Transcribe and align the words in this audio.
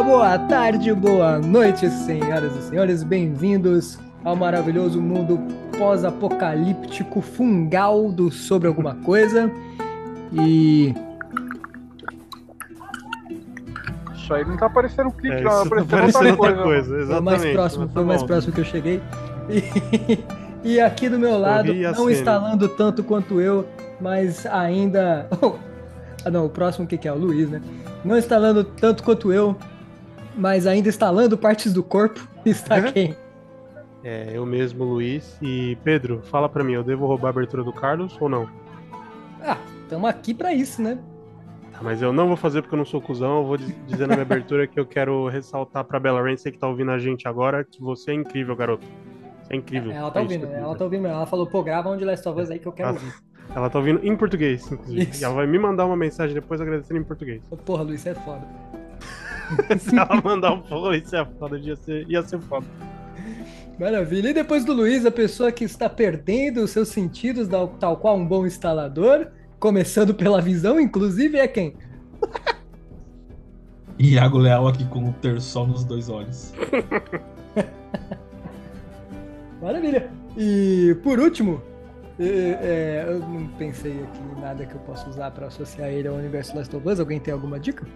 Dia, 0.00 0.08
boa 0.08 0.38
tarde, 0.38 0.94
boa 0.94 1.38
noite, 1.38 1.90
senhoras 1.90 2.56
e 2.56 2.62
senhores. 2.62 3.02
Bem-vindos 3.02 3.98
ao 4.24 4.34
maravilhoso 4.34 4.98
mundo 4.98 5.38
pós-apocalíptico 5.76 7.20
fungal 7.20 8.10
do 8.10 8.30
Sobre 8.30 8.66
Alguma 8.66 8.94
Coisa. 8.94 9.52
E. 10.32 10.94
Isso 14.14 14.32
aí 14.32 14.42
não 14.46 14.56
tá 14.56 14.66
aparecendo 14.66 15.08
um 15.08 15.10
clipe, 15.10 15.36
É, 15.36 15.42
não. 15.42 15.50
isso 15.50 15.68
Tá 15.68 15.76
tá 15.76 15.82
aparecendo 15.82 16.00
parecendo 16.00 16.30
outra 16.30 16.62
coisa. 16.62 16.62
coisa, 16.62 17.06
Foi 17.06 17.18
o 17.18 17.22
mais 17.22 17.40
exatamente. 17.44 17.52
próximo, 17.52 17.84
mas 17.84 17.92
foi 17.92 18.02
o 18.02 18.06
tá 18.06 18.08
mais 18.08 18.22
próximo 18.22 18.52
que 18.54 18.60
eu 18.60 18.64
cheguei. 18.64 19.02
E, 19.50 20.18
e 20.76 20.80
aqui 20.80 21.10
do 21.10 21.18
meu 21.18 21.38
lado, 21.38 21.74
não 21.74 22.10
instalando 22.10 22.70
tanto 22.70 23.04
quanto 23.04 23.38
eu, 23.38 23.66
mas 24.00 24.46
ainda. 24.46 25.28
ah, 26.24 26.30
não, 26.30 26.46
o 26.46 26.48
próximo 26.48 26.86
que, 26.86 26.96
que 26.96 27.06
é? 27.06 27.12
O 27.12 27.18
Luiz, 27.18 27.50
né? 27.50 27.60
Não 28.02 28.16
instalando 28.16 28.64
tanto 28.64 29.02
quanto 29.02 29.30
eu, 29.30 29.54
mas 30.36 30.66
ainda 30.66 30.88
instalando 30.88 31.36
partes 31.38 31.72
do 31.72 31.82
corpo, 31.82 32.26
está 32.44 32.80
quem? 32.92 33.16
É, 34.02 34.30
eu 34.32 34.46
mesmo, 34.46 34.84
Luiz. 34.84 35.36
E 35.42 35.76
Pedro, 35.84 36.20
fala 36.24 36.48
pra 36.48 36.64
mim, 36.64 36.72
eu 36.72 36.82
devo 36.82 37.06
roubar 37.06 37.28
a 37.28 37.30
abertura 37.30 37.62
do 37.62 37.72
Carlos 37.72 38.16
ou 38.20 38.28
não? 38.28 38.48
Ah, 39.42 39.58
estamos 39.82 40.08
aqui 40.08 40.32
pra 40.32 40.54
isso, 40.54 40.80
né? 40.80 40.98
Tá, 41.72 41.80
mas 41.82 42.00
eu 42.00 42.12
não 42.12 42.26
vou 42.28 42.36
fazer 42.36 42.62
porque 42.62 42.74
eu 42.74 42.78
não 42.78 42.84
sou 42.86 43.00
cuzão. 43.00 43.38
Eu 43.40 43.44
vou 43.46 43.56
diz- 43.58 43.74
dizer 43.86 44.06
na 44.08 44.14
minha 44.14 44.22
abertura 44.22 44.66
que 44.66 44.78
eu 44.80 44.86
quero 44.86 45.28
ressaltar 45.28 45.84
pra 45.84 46.00
Bella 46.00 46.22
Rain, 46.22 46.36
você 46.36 46.50
que 46.50 46.58
tá 46.58 46.66
ouvindo 46.66 46.90
a 46.90 46.98
gente 46.98 47.28
agora, 47.28 47.62
que 47.62 47.80
você 47.80 48.10
é 48.12 48.14
incrível, 48.14 48.56
garoto. 48.56 48.86
Você 49.42 49.52
é 49.52 49.56
incrível. 49.56 49.92
Ela 49.92 50.10
tá 50.10 50.20
É 50.20 50.22
ouvindo, 50.22 50.46
ela 50.46 50.74
tá 50.76 50.84
ouvindo. 50.84 51.06
Ela 51.06 51.26
falou, 51.26 51.46
pô, 51.46 51.62
grava 51.62 51.90
onde 51.90 52.04
Last 52.04 52.26
of 52.28 52.40
Us 52.40 52.50
aí 52.50 52.58
que 52.58 52.66
eu 52.66 52.72
quero 52.72 52.88
Ah, 52.88 52.92
ouvir. 52.92 53.12
Ela 53.54 53.68
tá 53.68 53.78
ouvindo 53.80 54.00
em 54.06 54.16
português, 54.16 54.70
inclusive. 54.70 55.10
Isso. 55.10 55.20
E 55.20 55.24
ela 55.24 55.34
vai 55.34 55.44
me 55.46 55.58
mandar 55.58 55.84
uma 55.84 55.96
mensagem 55.96 56.32
depois 56.32 56.60
agradecendo 56.60 57.00
em 57.00 57.02
português. 57.02 57.42
Porra, 57.66 57.82
Luiz, 57.82 58.00
você 58.00 58.10
é 58.10 58.14
foda. 58.14 58.46
Se 59.78 59.96
ela 59.96 60.20
mandar 60.22 60.52
um 60.52 60.62
pô, 60.62 60.92
isso 60.92 61.16
é 61.16 61.24
foda, 61.38 61.58
ia 61.58 61.76
ser, 61.76 62.08
ia 62.08 62.22
ser 62.22 62.38
foda. 62.40 62.66
Maravilha. 63.78 64.30
E 64.30 64.34
depois 64.34 64.64
do 64.64 64.74
Luiz, 64.74 65.06
a 65.06 65.10
pessoa 65.10 65.50
que 65.50 65.64
está 65.64 65.88
perdendo 65.88 66.62
os 66.62 66.70
seus 66.70 66.88
sentidos, 66.88 67.48
tal, 67.78 67.96
qual 67.96 68.16
um 68.16 68.26
bom 68.26 68.46
instalador, 68.46 69.28
começando 69.58 70.14
pela 70.14 70.40
visão, 70.40 70.78
inclusive, 70.78 71.38
é 71.38 71.48
quem? 71.48 71.74
Iago 73.98 74.38
Leal 74.38 74.68
aqui 74.68 74.84
com 74.86 75.08
o 75.08 75.12
terçol 75.14 75.66
nos 75.66 75.84
dois 75.84 76.08
olhos. 76.08 76.52
Maravilha. 79.60 80.10
E 80.36 80.96
por 81.02 81.18
último, 81.18 81.60
é, 82.18 82.24
é, 82.24 83.04
eu 83.06 83.20
não 83.20 83.46
pensei 83.48 84.02
aqui 84.02 84.20
em 84.36 84.40
nada 84.40 84.64
que 84.64 84.74
eu 84.74 84.80
possa 84.80 85.08
usar 85.08 85.30
para 85.30 85.46
associar 85.46 85.88
ele 85.88 86.08
ao 86.08 86.14
universo 86.14 86.56
Last 86.56 86.74
of 86.74 86.88
Us. 86.88 87.00
Alguém 87.00 87.20
tem 87.20 87.32
alguma 87.32 87.58
dica? 87.58 87.86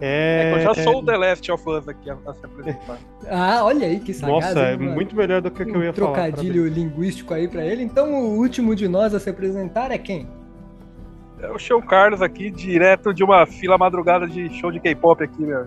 É, 0.00 0.42
É 0.42 0.52
que 0.52 0.58
eu 0.58 0.74
já 0.74 0.80
é- 0.80 0.84
sou 0.84 0.98
o 0.98 1.04
The 1.04 1.16
Last 1.16 1.50
of 1.52 1.68
Us 1.68 1.88
aqui 1.88 2.08
a, 2.10 2.16
a 2.26 2.34
se 2.34 2.44
apresentar. 2.44 2.98
Ah, 3.28 3.64
olha 3.64 3.86
aí 3.86 4.00
que 4.00 4.14
sagaz. 4.14 4.44
Nossa, 4.44 4.60
é 4.60 4.76
mano? 4.76 4.92
muito 4.92 5.16
melhor 5.16 5.40
do 5.40 5.50
que 5.50 5.62
o 5.62 5.66
que 5.66 5.72
eu 5.72 5.82
ia 5.82 5.90
um 5.90 5.94
falar. 5.94 6.12
trocadilho 6.12 6.66
linguístico 6.68 7.34
aí 7.34 7.48
pra 7.48 7.64
ele. 7.64 7.82
Então, 7.82 8.12
o 8.12 8.38
último 8.38 8.74
de 8.76 8.86
nós 8.88 9.12
a 9.14 9.20
se 9.20 9.28
apresentar 9.28 9.90
é 9.90 9.98
quem? 9.98 10.28
É 11.40 11.50
o 11.50 11.58
Show 11.58 11.80
Carlos 11.82 12.20
aqui, 12.22 12.50
direto 12.50 13.12
de 13.14 13.22
uma 13.22 13.46
fila 13.46 13.78
madrugada 13.78 14.26
de 14.26 14.48
show 14.58 14.72
de 14.72 14.80
K-pop 14.80 15.22
aqui, 15.22 15.42
meu. 15.42 15.66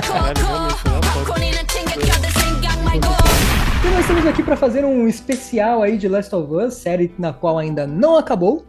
God. 0.00 0.38
E 3.84 3.88
nós 3.92 4.00
estamos 4.00 4.26
aqui 4.26 4.42
para 4.42 4.56
fazer 4.56 4.84
um 4.84 5.06
especial 5.08 5.82
aí 5.82 5.96
de 5.96 6.08
Last 6.08 6.34
of 6.34 6.52
Us, 6.52 6.74
série 6.74 7.12
na 7.18 7.32
qual 7.32 7.58
ainda 7.58 7.86
não 7.86 8.16
acabou. 8.16 8.66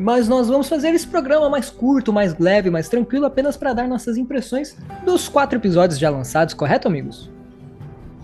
Mas 0.00 0.26
nós 0.28 0.48
vamos 0.48 0.66
fazer 0.66 0.88
esse 0.88 1.06
programa 1.06 1.50
mais 1.50 1.68
curto, 1.68 2.10
mais 2.12 2.36
leve, 2.38 2.70
mais 2.70 2.88
tranquilo, 2.88 3.26
apenas 3.26 3.56
para 3.56 3.74
dar 3.74 3.86
nossas 3.86 4.16
impressões 4.16 4.76
dos 5.04 5.28
quatro 5.28 5.58
episódios 5.58 5.98
já 5.98 6.08
lançados, 6.08 6.54
correto, 6.54 6.88
amigos? 6.88 7.30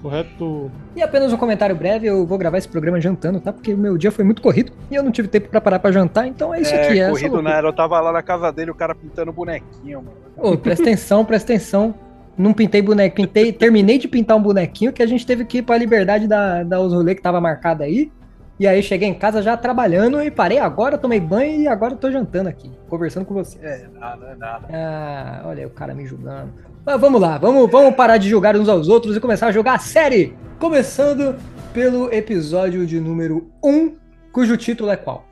Correto. 0.00 0.70
E 0.94 1.02
apenas 1.02 1.32
um 1.32 1.36
comentário 1.36 1.76
breve, 1.76 2.06
eu 2.06 2.24
vou 2.24 2.38
gravar 2.38 2.58
esse 2.58 2.68
programa 2.68 3.00
jantando, 3.00 3.40
tá? 3.40 3.52
Porque 3.52 3.74
o 3.74 3.78
meu 3.78 3.98
dia 3.98 4.10
foi 4.10 4.24
muito 4.24 4.40
corrido 4.40 4.72
e 4.90 4.94
eu 4.94 5.02
não 5.02 5.10
tive 5.10 5.28
tempo 5.28 5.48
para 5.48 5.60
parar 5.60 5.78
para 5.78 5.92
jantar, 5.92 6.26
então 6.26 6.54
é 6.54 6.62
isso 6.62 6.74
aqui. 6.74 6.98
É 6.98 7.10
corrido 7.10 7.42
nada. 7.42 7.68
Eu 7.68 7.72
tava 7.72 8.00
lá 8.00 8.10
na 8.10 8.22
casa 8.22 8.50
dele, 8.50 8.70
o 8.70 8.74
cara 8.74 8.94
pintando 8.94 9.32
bonequinho, 9.32 10.02
mano. 10.02 10.16
Ô, 10.36 10.56
presta 10.56 10.84
atenção, 10.84 11.24
presta 11.24 11.52
atenção. 11.52 11.94
Não 12.38 12.52
pintei 12.52 12.82
boneco, 12.82 13.16
pintei, 13.16 13.52
terminei 13.52 13.98
de 13.98 14.06
pintar 14.06 14.36
um 14.36 14.42
bonequinho 14.42 14.92
que 14.92 15.02
a 15.02 15.06
gente 15.06 15.26
teve 15.26 15.44
que 15.44 15.58
ir 15.58 15.62
pra 15.62 15.76
liberdade 15.76 16.26
da, 16.26 16.62
da 16.62 16.80
os 16.80 16.92
rolê 16.92 17.14
que 17.14 17.22
tava 17.22 17.40
marcado 17.40 17.82
aí. 17.82 18.10
E 18.58 18.66
aí 18.66 18.82
cheguei 18.82 19.08
em 19.08 19.14
casa 19.14 19.42
já 19.42 19.54
trabalhando 19.56 20.22
e 20.22 20.30
parei 20.30 20.58
agora, 20.58 20.96
tomei 20.96 21.20
banho 21.20 21.60
e 21.60 21.68
agora 21.68 21.94
tô 21.94 22.10
jantando 22.10 22.48
aqui, 22.48 22.72
conversando 22.88 23.26
com 23.26 23.34
você. 23.34 23.58
É, 23.60 23.86
nada, 23.92 24.26
é 24.26 24.34
nada. 24.34 24.68
Ah, 24.72 25.42
olha 25.44 25.60
aí 25.60 25.66
o 25.66 25.70
cara 25.70 25.94
me 25.94 26.06
julgando. 26.06 26.54
Mas 26.84 27.00
vamos 27.00 27.20
lá, 27.20 27.36
vamos, 27.36 27.70
vamos 27.70 27.94
parar 27.94 28.16
de 28.16 28.28
julgar 28.28 28.56
uns 28.56 28.68
aos 28.68 28.88
outros 28.88 29.14
e 29.14 29.20
começar 29.20 29.48
a 29.48 29.52
jogar 29.52 29.74
a 29.74 29.78
série. 29.78 30.34
Começando 30.58 31.36
pelo 31.74 32.10
episódio 32.12 32.86
de 32.86 32.98
número 32.98 33.52
1, 33.62 33.94
cujo 34.32 34.56
título 34.56 34.90
é 34.90 34.96
qual? 34.96 35.26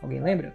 Alguém 0.00 0.20
lembra? 0.20 0.54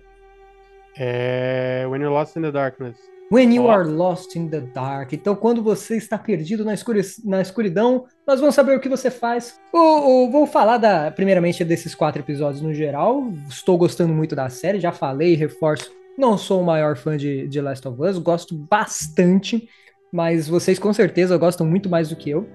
É. 0.97 1.85
When 1.89 2.01
You're 2.01 2.15
Lost 2.15 2.37
in 2.37 2.41
the 2.43 2.51
Darkness. 2.51 3.12
When 3.33 3.51
you 3.51 3.67
are 3.67 3.83
lost 3.83 4.35
in 4.35 4.47
the 4.47 4.59
dark. 4.61 5.11
Então, 5.11 5.35
quando 5.35 5.63
você 5.63 5.97
está 5.97 6.19
perdido 6.19 6.63
na, 6.63 6.73
escuri- 6.75 7.01
na 7.25 7.41
escuridão, 7.41 8.05
nós 8.27 8.39
vamos 8.39 8.53
saber 8.53 8.77
o 8.77 8.79
que 8.79 8.87
você 8.87 9.09
faz. 9.09 9.59
O- 9.73 10.25
o- 10.25 10.29
vou 10.31 10.45
falar 10.45 10.77
da, 10.77 11.09
primeiramente 11.09 11.65
desses 11.65 11.95
quatro 11.95 12.21
episódios 12.21 12.61
no 12.61 12.71
geral. 12.75 13.31
Estou 13.49 13.75
gostando 13.75 14.13
muito 14.13 14.35
da 14.35 14.49
série, 14.49 14.79
já 14.79 14.91
falei, 14.91 15.33
reforço. 15.33 15.89
Não 16.15 16.37
sou 16.37 16.61
o 16.61 16.63
maior 16.63 16.95
fã 16.95 17.17
de, 17.17 17.47
de 17.47 17.59
Last 17.59 17.87
of 17.87 17.99
Us, 17.99 18.19
gosto 18.19 18.53
bastante, 18.55 19.67
mas 20.11 20.47
vocês 20.47 20.77
com 20.77 20.93
certeza 20.93 21.35
gostam 21.35 21.65
muito 21.65 21.89
mais 21.89 22.09
do 22.09 22.15
que 22.15 22.29
eu. 22.29 22.47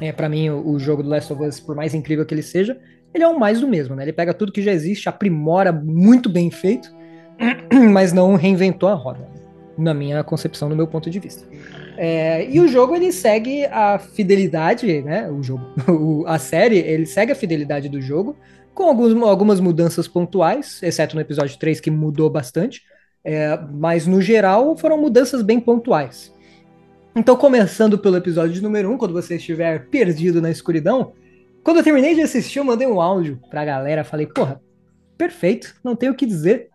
É, 0.00 0.12
para 0.12 0.30
mim, 0.30 0.48
o, 0.48 0.66
o 0.70 0.78
jogo 0.78 1.02
do 1.02 1.10
Last 1.10 1.30
of 1.30 1.42
Us, 1.42 1.60
por 1.60 1.76
mais 1.76 1.92
incrível 1.92 2.24
que 2.24 2.32
ele 2.32 2.42
seja, 2.42 2.80
ele 3.12 3.22
é 3.22 3.28
um 3.28 3.38
mais 3.38 3.60
do 3.60 3.68
mesmo, 3.68 3.94
né? 3.94 4.04
Ele 4.04 4.14
pega 4.14 4.32
tudo 4.32 4.50
que 4.50 4.62
já 4.62 4.72
existe, 4.72 5.10
aprimora 5.10 5.70
muito 5.72 6.30
bem 6.30 6.50
feito, 6.50 6.88
mas 7.92 8.14
não 8.14 8.34
reinventou 8.34 8.88
a 8.88 8.94
roda 8.94 9.35
na 9.78 9.92
minha 9.94 10.22
concepção, 10.24 10.68
no 10.68 10.76
meu 10.76 10.86
ponto 10.86 11.08
de 11.10 11.18
vista. 11.18 11.46
É, 11.96 12.48
e 12.50 12.60
o 12.60 12.68
jogo 12.68 12.94
ele 12.94 13.10
segue 13.12 13.64
a 13.66 13.98
fidelidade, 13.98 15.02
né? 15.02 15.30
O 15.30 15.42
jogo, 15.42 15.64
o- 15.88 16.24
a 16.26 16.38
série 16.38 16.78
ele 16.78 17.06
segue 17.06 17.32
a 17.32 17.36
fidelidade 17.36 17.88
do 17.88 18.00
jogo 18.00 18.36
com 18.74 18.84
alguns, 18.84 19.14
algumas 19.22 19.60
mudanças 19.60 20.06
pontuais, 20.06 20.80
exceto 20.82 21.14
no 21.14 21.20
episódio 21.22 21.58
3 21.58 21.80
que 21.80 21.90
mudou 21.90 22.28
bastante, 22.28 22.82
é, 23.24 23.58
mas 23.72 24.06
no 24.06 24.20
geral 24.20 24.76
foram 24.76 25.00
mudanças 25.00 25.40
bem 25.42 25.58
pontuais. 25.58 26.32
Então, 27.14 27.34
começando 27.34 27.98
pelo 27.98 28.16
episódio 28.18 28.62
número 28.62 28.90
1, 28.92 28.98
quando 28.98 29.14
você 29.14 29.36
estiver 29.36 29.86
perdido 29.88 30.42
na 30.42 30.50
escuridão, 30.50 31.12
quando 31.64 31.78
eu 31.78 31.82
terminei 31.82 32.14
de 32.14 32.20
assistir, 32.20 32.58
eu 32.58 32.64
mandei 32.64 32.86
um 32.86 33.00
áudio 33.00 33.40
pra 33.48 33.64
galera, 33.64 34.04
falei, 34.04 34.26
porra, 34.26 34.60
perfeito, 35.16 35.74
não 35.82 35.96
tenho 35.96 36.12
o 36.12 36.14
que 36.14 36.26
dizer. 36.26 36.68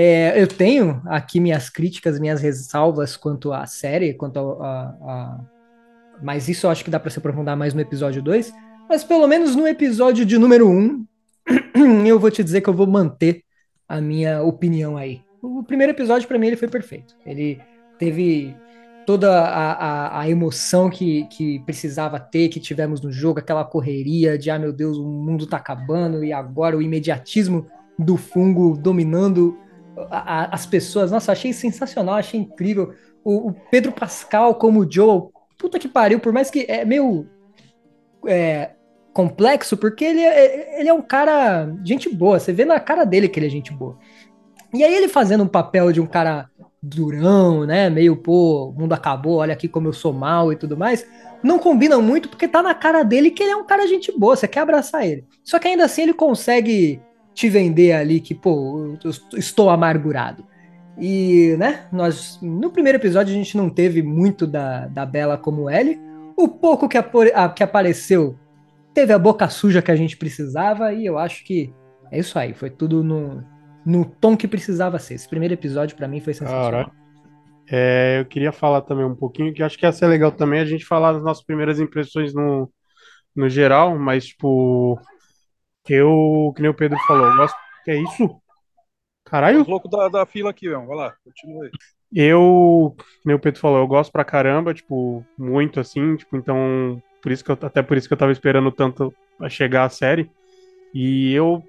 É, 0.00 0.40
eu 0.40 0.46
tenho 0.46 1.02
aqui 1.06 1.40
minhas 1.40 1.68
críticas, 1.68 2.20
minhas 2.20 2.40
ressalvas 2.40 3.16
quanto 3.16 3.52
à 3.52 3.66
série, 3.66 4.14
quanto 4.14 4.38
a. 4.38 4.44
a- 4.44 4.94
a- 5.12 5.40
Mas 6.22 6.48
isso 6.48 6.66
eu 6.66 6.70
acho 6.70 6.84
que 6.84 6.90
dá 6.90 7.00
pra 7.00 7.10
se 7.10 7.18
aprofundar 7.18 7.56
mais 7.56 7.74
no 7.74 7.80
episódio 7.80 8.22
2. 8.22 8.52
Mas 8.88 9.02
pelo 9.02 9.26
menos 9.26 9.56
no 9.56 9.66
episódio 9.66 10.24
de 10.24 10.38
número 10.38 10.68
1, 10.70 11.04
eu 12.06 12.16
vou 12.20 12.30
te 12.30 12.44
dizer 12.44 12.60
que 12.60 12.68
eu 12.68 12.74
vou 12.74 12.86
manter 12.86 13.42
a 13.88 14.00
minha 14.00 14.40
opinião 14.40 14.96
aí. 14.96 15.20
O 15.42 15.64
primeiro 15.64 15.92
episódio, 15.92 16.28
pra 16.28 16.38
mim, 16.38 16.46
ele 16.46 16.56
foi 16.56 16.68
perfeito. 16.68 17.16
Ele 17.26 17.60
teve 17.98 18.54
toda 19.04 19.32
a, 19.36 19.72
a, 19.72 20.20
a 20.20 20.30
emoção 20.30 20.88
que, 20.88 21.24
que 21.24 21.58
precisava 21.66 22.20
ter, 22.20 22.48
que 22.50 22.60
tivemos 22.60 23.00
no 23.00 23.10
jogo, 23.10 23.40
aquela 23.40 23.64
correria 23.64 24.38
de, 24.38 24.48
ah, 24.48 24.60
meu 24.60 24.72
Deus, 24.72 24.96
o 24.96 25.04
mundo 25.04 25.44
tá 25.44 25.56
acabando, 25.56 26.22
e 26.22 26.32
agora 26.32 26.76
o 26.76 26.82
imediatismo 26.82 27.66
do 27.98 28.16
fungo 28.16 28.76
dominando 28.76 29.58
a- 30.10 30.48
as 30.54 30.66
pessoas. 30.66 31.10
Nossa, 31.10 31.32
achei 31.32 31.52
sensacional, 31.52 32.16
achei 32.16 32.40
incrível. 32.40 32.92
O, 33.24 33.48
o 33.50 33.54
Pedro 33.70 33.92
Pascal 33.92 34.54
como 34.54 34.80
o 34.80 34.90
Joel, 34.90 35.32
puta 35.58 35.78
que 35.78 35.88
pariu, 35.88 36.20
por 36.20 36.32
mais 36.32 36.50
que 36.50 36.64
é 36.68 36.84
meio 36.84 37.26
é, 38.26 38.70
complexo, 39.12 39.76
porque 39.76 40.04
ele 40.04 40.20
é, 40.20 40.80
ele 40.80 40.88
é 40.88 40.94
um 40.94 41.02
cara 41.02 41.68
gente 41.84 42.08
boa, 42.08 42.38
você 42.38 42.52
vê 42.52 42.64
na 42.64 42.78
cara 42.80 43.04
dele 43.04 43.28
que 43.28 43.38
ele 43.38 43.46
é 43.46 43.50
gente 43.50 43.72
boa. 43.72 43.98
E 44.72 44.84
aí 44.84 44.94
ele 44.94 45.08
fazendo 45.08 45.44
um 45.44 45.48
papel 45.48 45.92
de 45.92 46.00
um 46.00 46.06
cara 46.06 46.48
durão, 46.80 47.66
né, 47.66 47.90
meio, 47.90 48.16
pô, 48.16 48.68
o 48.68 48.72
mundo 48.72 48.92
acabou, 48.92 49.38
olha 49.38 49.52
aqui 49.52 49.66
como 49.66 49.88
eu 49.88 49.92
sou 49.92 50.12
mal 50.12 50.52
e 50.52 50.56
tudo 50.56 50.76
mais, 50.76 51.04
não 51.42 51.58
combina 51.58 51.98
muito 51.98 52.28
porque 52.28 52.46
tá 52.46 52.62
na 52.62 52.74
cara 52.74 53.02
dele 53.02 53.30
que 53.30 53.42
ele 53.42 53.52
é 53.52 53.56
um 53.56 53.66
cara 53.66 53.86
gente 53.88 54.16
boa, 54.16 54.36
você 54.36 54.46
quer 54.46 54.60
abraçar 54.60 55.04
ele. 55.06 55.24
Só 55.42 55.58
que 55.58 55.66
ainda 55.66 55.84
assim 55.84 56.02
ele 56.02 56.14
consegue 56.14 57.00
te 57.38 57.48
vender 57.48 57.92
ali 57.92 58.20
que, 58.20 58.34
pô, 58.34 58.98
eu 59.04 59.10
estou 59.38 59.70
amargurado. 59.70 60.44
E, 60.98 61.54
né, 61.58 61.86
nós, 61.92 62.38
no 62.42 62.70
primeiro 62.72 62.98
episódio 62.98 63.32
a 63.32 63.36
gente 63.36 63.56
não 63.56 63.70
teve 63.70 64.02
muito 64.02 64.46
da, 64.46 64.88
da 64.88 65.06
Bela 65.06 65.38
como 65.38 65.70
Ellie. 65.70 65.98
O 66.36 66.48
pouco 66.48 66.88
que, 66.88 66.98
a- 66.98 67.48
que 67.50 67.62
apareceu 67.62 68.36
teve 68.92 69.12
a 69.12 69.18
boca 69.18 69.48
suja 69.48 69.80
que 69.82 69.90
a 69.92 69.96
gente 69.96 70.16
precisava 70.16 70.92
e 70.92 71.06
eu 71.06 71.18
acho 71.18 71.44
que 71.44 71.72
é 72.10 72.18
isso 72.18 72.38
aí, 72.38 72.54
foi 72.54 72.70
tudo 72.70 73.04
no, 73.04 73.44
no 73.86 74.04
tom 74.04 74.36
que 74.36 74.48
precisava 74.48 74.98
ser. 74.98 75.14
Esse 75.14 75.28
primeiro 75.28 75.54
episódio 75.54 75.96
pra 75.96 76.08
mim 76.08 76.20
foi 76.20 76.34
sensacional. 76.34 76.86
Cara, 76.86 76.92
É, 77.70 78.20
eu 78.20 78.26
queria 78.26 78.52
falar 78.52 78.82
também 78.82 79.04
um 79.04 79.14
pouquinho, 79.14 79.52
que 79.54 79.62
acho 79.62 79.78
que 79.78 79.84
ia 79.86 79.92
ser 79.92 80.06
legal 80.06 80.32
também 80.32 80.60
a 80.60 80.64
gente 80.64 80.86
falar 80.86 81.12
das 81.12 81.22
nossas 81.22 81.44
primeiras 81.44 81.78
impressões 81.80 82.34
no, 82.34 82.72
no 83.36 83.48
geral, 83.48 83.98
mas, 83.98 84.26
tipo, 84.28 84.98
eu, 85.94 86.52
que 86.54 86.62
nem 86.62 86.70
o 86.70 86.74
Pedro 86.74 86.98
falou, 87.06 87.28
eu 87.28 87.36
gosto. 87.36 87.56
Que 87.84 87.90
é 87.92 88.02
isso? 88.02 88.40
Caralho! 89.24 89.62
Os 89.62 89.68
loucos 89.68 89.90
da, 89.90 90.08
da 90.08 90.26
fila 90.26 90.50
aqui, 90.50 90.68
velho. 90.68 90.86
Vai 90.86 90.96
lá, 90.96 91.14
continua 91.24 91.64
aí. 91.64 91.70
Eu, 92.14 92.94
que 92.96 93.26
nem 93.26 93.36
o 93.36 93.38
Pedro 93.38 93.60
falou, 93.60 93.78
eu 93.78 93.86
gosto 93.86 94.10
pra 94.10 94.24
caramba, 94.24 94.72
tipo, 94.72 95.24
muito 95.36 95.78
assim, 95.78 96.16
tipo, 96.16 96.36
então, 96.36 97.02
por 97.22 97.30
isso 97.30 97.44
que 97.44 97.50
eu, 97.50 97.58
até 97.60 97.82
por 97.82 97.96
isso 97.98 98.08
que 98.08 98.14
eu 98.14 98.18
tava 98.18 98.32
esperando 98.32 98.72
tanto 98.72 99.14
a 99.38 99.48
chegar 99.48 99.84
a 99.84 99.90
série. 99.90 100.30
E 100.94 101.34
eu, 101.34 101.62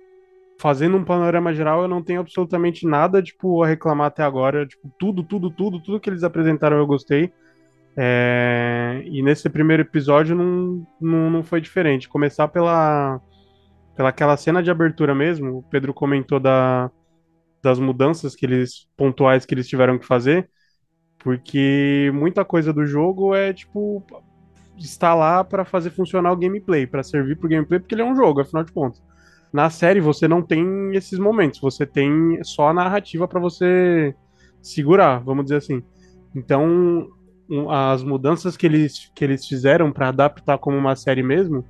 fazendo 0.59 0.97
um 0.97 1.03
panorama 1.05 1.53
geral, 1.53 1.81
eu 1.81 1.87
não 1.87 2.03
tenho 2.03 2.21
absolutamente 2.21 2.85
nada, 2.87 3.21
tipo, 3.21 3.63
a 3.63 3.67
reclamar 3.67 4.07
até 4.07 4.23
agora. 4.23 4.65
Tipo, 4.67 4.91
tudo, 4.99 5.23
tudo, 5.23 5.51
tudo, 5.51 5.81
tudo 5.81 5.99
que 5.99 6.09
eles 6.09 6.23
apresentaram 6.23 6.77
eu 6.77 6.87
gostei. 6.87 7.31
É, 7.97 9.03
E 9.05 9.21
nesse 9.21 9.49
primeiro 9.49 9.83
episódio 9.83 10.35
não, 10.35 10.85
não, 11.01 11.29
não 11.29 11.43
foi 11.43 11.61
diferente. 11.61 12.09
Começar 12.09 12.47
pela, 12.47 13.21
pela 13.99 14.07
aquela 14.07 14.37
cena 14.37 14.63
de 14.63 14.71
abertura 14.71 15.13
mesmo, 15.13 15.57
o 15.57 15.63
Pedro 15.63 15.93
comentou 15.93 16.39
da, 16.39 16.89
das 17.61 17.77
mudanças 17.79 18.33
que 18.33 18.45
eles, 18.45 18.87
pontuais 18.95 19.45
que 19.45 19.53
eles 19.53 19.67
tiveram 19.67 19.99
que 19.99 20.05
fazer, 20.05 20.49
porque 21.17 22.09
muita 22.13 22.45
coisa 22.45 22.71
do 22.71 22.85
jogo 22.85 23.35
é, 23.35 23.51
tipo, 23.51 24.01
está 24.77 25.13
lá 25.13 25.43
para 25.43 25.65
fazer 25.65 25.89
funcionar 25.89 26.31
o 26.31 26.37
gameplay, 26.37 26.87
para 26.87 27.03
servir 27.03 27.37
pro 27.37 27.49
gameplay, 27.49 27.77
porque 27.77 27.93
ele 27.93 28.01
é 28.01 28.05
um 28.05 28.15
jogo, 28.15 28.39
afinal 28.39 28.63
de 28.63 28.71
contas. 28.71 29.03
Na 29.51 29.69
série 29.69 29.99
você 29.99 30.29
não 30.29 30.41
tem 30.41 30.95
esses 30.95 31.19
momentos, 31.19 31.59
você 31.59 31.85
tem 31.85 32.41
só 32.41 32.69
a 32.69 32.73
narrativa 32.73 33.27
para 33.27 33.41
você 33.41 34.15
segurar, 34.61 35.19
vamos 35.19 35.43
dizer 35.43 35.57
assim. 35.57 35.83
Então, 36.33 37.09
as 37.69 38.01
mudanças 38.01 38.55
que 38.55 38.65
eles, 38.65 39.11
que 39.13 39.25
eles 39.25 39.45
fizeram 39.45 39.91
para 39.91 40.07
adaptar 40.07 40.57
como 40.57 40.77
uma 40.77 40.95
série 40.95 41.21
mesmo, 41.21 41.65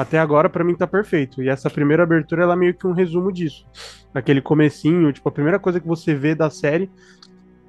até 0.00 0.18
agora 0.18 0.48
pra 0.48 0.64
mim 0.64 0.74
tá 0.74 0.86
perfeito. 0.86 1.42
E 1.42 1.48
essa 1.48 1.68
primeira 1.68 2.02
abertura 2.02 2.42
ela 2.42 2.54
é 2.54 2.56
meio 2.56 2.74
que 2.74 2.86
um 2.86 2.92
resumo 2.92 3.30
disso. 3.30 3.66
Aquele 4.14 4.40
comecinho, 4.40 5.12
tipo, 5.12 5.28
a 5.28 5.32
primeira 5.32 5.58
coisa 5.58 5.78
que 5.78 5.86
você 5.86 6.14
vê 6.14 6.34
da 6.34 6.48
série, 6.48 6.90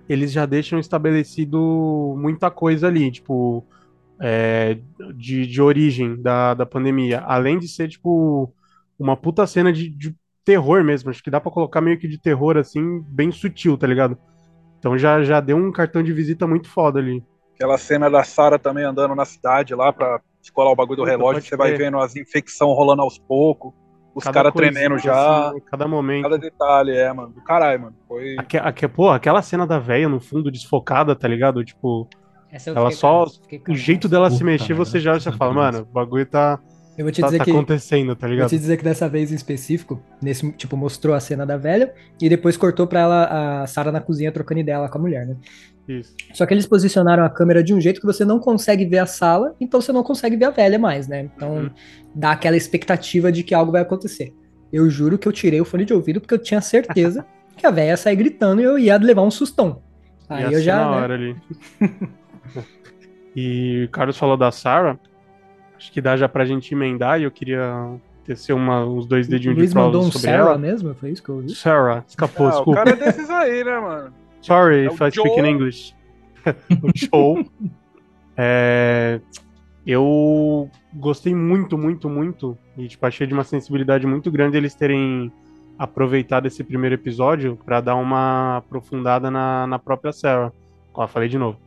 eles 0.07 0.31
já 0.31 0.45
deixam 0.45 0.79
estabelecido 0.79 2.15
muita 2.17 2.49
coisa 2.49 2.87
ali, 2.87 3.11
tipo, 3.11 3.65
é, 4.19 4.77
de, 5.15 5.45
de 5.45 5.61
origem 5.61 6.21
da, 6.21 6.53
da 6.53 6.65
pandemia. 6.65 7.19
Além 7.21 7.59
de 7.59 7.67
ser, 7.67 7.89
tipo, 7.89 8.53
uma 8.97 9.17
puta 9.17 9.45
cena 9.45 9.73
de, 9.73 9.89
de 9.89 10.15
terror 10.45 10.83
mesmo. 10.83 11.09
Acho 11.09 11.21
que 11.21 11.29
dá 11.29 11.39
pra 11.39 11.51
colocar 11.51 11.81
meio 11.81 11.99
que 11.99 12.07
de 12.07 12.17
terror, 12.17 12.57
assim, 12.57 13.01
bem 13.09 13.31
sutil, 13.31 13.77
tá 13.77 13.85
ligado? 13.85 14.17
Então 14.79 14.97
já, 14.97 15.21
já 15.23 15.39
deu 15.39 15.57
um 15.57 15.71
cartão 15.71 16.01
de 16.01 16.13
visita 16.13 16.47
muito 16.47 16.69
foda 16.69 16.97
ali. 16.97 17.23
Aquela 17.55 17.77
cena 17.77 18.09
da 18.09 18.23
Sarah 18.23 18.57
também 18.57 18.83
andando 18.83 19.13
na 19.13 19.25
cidade 19.25 19.75
lá 19.75 19.93
pra 19.93 20.19
descolar 20.41 20.71
o 20.71 20.75
bagulho 20.75 20.97
do 20.97 21.03
relógio, 21.03 21.41
você 21.41 21.55
vai 21.55 21.73
vendo 21.73 21.97
as 21.99 22.15
infecções 22.15 22.75
rolando 22.75 23.01
aos 23.01 23.17
poucos, 23.17 23.73
os 24.13 24.23
caras 24.25 24.53
tremendo 24.53 24.97
já, 24.97 25.49
assim, 25.49 25.61
cada 25.61 25.87
momento. 25.87 26.23
cada 26.23 26.37
detalhe, 26.37 26.91
é, 26.95 27.13
mano. 27.13 27.29
Do 27.29 27.41
caralho, 27.41 27.81
mano. 27.81 27.95
Foi. 28.07 28.35
Aque, 28.37 28.57
aque, 28.57 28.87
pô, 28.87 29.09
aquela 29.09 29.41
cena 29.41 29.65
da 29.65 29.79
véia 29.79 30.09
no 30.09 30.19
fundo 30.19 30.51
desfocada, 30.51 31.15
tá 31.15 31.27
ligado? 31.27 31.63
Tipo, 31.63 32.07
Essa 32.51 32.71
eu 32.71 32.75
ela 32.75 32.91
só. 32.91 33.25
O 33.69 33.75
jeito 33.75 34.09
dela 34.09 34.29
se 34.29 34.37
Puta 34.37 34.45
mexer, 34.45 34.73
merda, 34.73 34.85
você 34.85 34.99
já, 34.99 35.17
já 35.17 35.31
fala, 35.31 35.53
criança. 35.53 35.71
mano, 35.71 35.87
o 35.89 35.93
bagulho 35.93 36.25
tá, 36.25 36.59
Eu 36.97 37.05
vou 37.05 37.11
te 37.11 37.21
tá, 37.21 37.27
dizer 37.27 37.37
tá 37.39 37.45
que 37.45 37.51
acontecendo, 37.51 38.15
tá 38.15 38.27
Vou 38.27 38.35
ligado? 38.35 38.49
te 38.49 38.57
dizer 38.57 38.77
que 38.77 38.83
dessa 38.83 39.07
vez 39.07 39.31
em 39.31 39.35
específico, 39.35 40.01
nesse, 40.21 40.51
tipo, 40.53 40.75
mostrou 40.75 41.15
a 41.15 41.19
cena 41.19 41.45
da 41.45 41.57
velha 41.57 41.93
e 42.21 42.27
depois 42.29 42.57
cortou 42.57 42.85
pra 42.85 42.99
ela, 42.99 43.61
a 43.63 43.67
Sarah 43.67 43.91
na 43.91 44.01
cozinha 44.01 44.31
trocando 44.31 44.59
ideia 44.59 44.77
lá 44.79 44.89
com 44.89 44.97
a 44.97 45.01
mulher, 45.01 45.25
né? 45.25 45.35
Isso. 45.87 46.13
Só 46.33 46.45
que 46.45 46.53
eles 46.53 46.67
posicionaram 46.67 47.23
a 47.23 47.29
câmera 47.29 47.63
de 47.63 47.73
um 47.73 47.79
jeito 47.81 47.99
que 47.99 48.05
você 48.05 48.23
não 48.25 48.39
consegue 48.39 48.85
ver 48.85 48.99
a 48.99 49.05
sala, 49.05 49.55
então 49.59 49.81
você 49.81 49.91
não 49.91 50.03
consegue 50.03 50.35
ver 50.35 50.45
a 50.45 50.49
velha 50.51 50.77
mais, 50.77 51.07
né? 51.07 51.21
Então 51.35 51.55
Uhum. 51.55 51.69
dá 52.13 52.31
aquela 52.31 52.57
expectativa 52.57 53.31
de 53.31 53.41
que 53.43 53.53
algo 53.55 53.71
vai 53.71 53.81
acontecer. 53.81 54.33
Eu 54.71 54.89
juro 54.89 55.17
que 55.17 55.27
eu 55.27 55.31
tirei 55.31 55.59
o 55.59 55.65
fone 55.65 55.85
de 55.85 55.93
ouvido 55.93 56.19
porque 56.21 56.33
eu 56.33 56.39
tinha 56.39 56.61
certeza 56.61 57.25
que 57.57 57.65
a 57.65 57.71
velha 57.71 57.89
ia 57.89 57.97
sair 57.97 58.15
gritando 58.15 58.61
e 58.61 58.65
eu 58.65 58.77
ia 58.77 58.97
levar 58.97 59.21
um 59.23 59.31
sustão. 59.31 59.81
Aí 60.29 60.43
Ia 60.43 60.51
eu 60.51 60.61
já. 60.61 60.75
na 60.77 60.91
né? 60.91 60.97
hora 60.97 61.13
ali. 61.15 61.35
e 63.35 63.85
o 63.85 63.89
Carlos 63.89 64.17
falou 64.17 64.37
da 64.37 64.51
Sarah. 64.51 64.99
Acho 65.81 65.91
que 65.91 65.99
dá 65.99 66.15
já 66.15 66.29
pra 66.29 66.45
gente 66.45 66.71
emendar 66.75 67.19
e 67.19 67.23
eu 67.23 67.31
queria 67.31 67.89
tecer 68.23 68.53
uma, 68.53 68.85
uns 68.85 69.07
dois 69.07 69.27
O 69.27 69.31
dedinhos 69.31 69.57
Luiz 69.57 69.69
de 69.71 69.73
prova 69.73 69.87
mandou 69.87 70.03
um 70.07 70.11
sobre 70.11 70.27
Sarah 70.29 70.37
ela. 70.51 70.57
mesmo? 70.59 70.93
Foi 70.93 71.09
isso 71.09 71.23
que 71.23 71.29
eu 71.29 71.35
ouvi? 71.37 71.55
Sarah, 71.55 72.03
escapou, 72.07 72.45
Ah, 72.45 72.49
o 72.49 72.51
desculpa. 72.53 72.83
cara 72.83 72.89
é 72.91 72.95
desses 72.95 73.29
aí, 73.31 73.63
né, 73.63 73.79
mano? 73.79 74.13
Sorry 74.41 74.85
É 74.85 74.85
if 74.85 75.01
o 75.01 75.07
I 75.07 75.11
speak 75.11 75.39
in 75.39 75.45
English. 75.45 75.95
o 76.83 76.91
show. 76.95 77.43
É, 78.37 79.19
eu 79.85 80.69
gostei 80.93 81.33
muito, 81.33 81.77
muito, 81.77 82.07
muito. 82.09 82.55
E 82.77 82.87
tipo, 82.87 83.05
achei 83.05 83.25
de 83.25 83.33
uma 83.33 83.43
sensibilidade 83.43 84.05
muito 84.05 84.31
grande 84.31 84.57
eles 84.57 84.75
terem 84.75 85.31
aproveitado 85.79 86.45
esse 86.45 86.63
primeiro 86.63 86.93
episódio 86.95 87.57
pra 87.65 87.81
dar 87.81 87.95
uma 87.95 88.57
aprofundada 88.57 89.31
na, 89.31 89.65
na 89.65 89.79
própria 89.79 90.11
Sarah. 90.13 90.51
Ó, 90.93 91.07
falei 91.07 91.27
de 91.27 91.37
novo. 91.39 91.57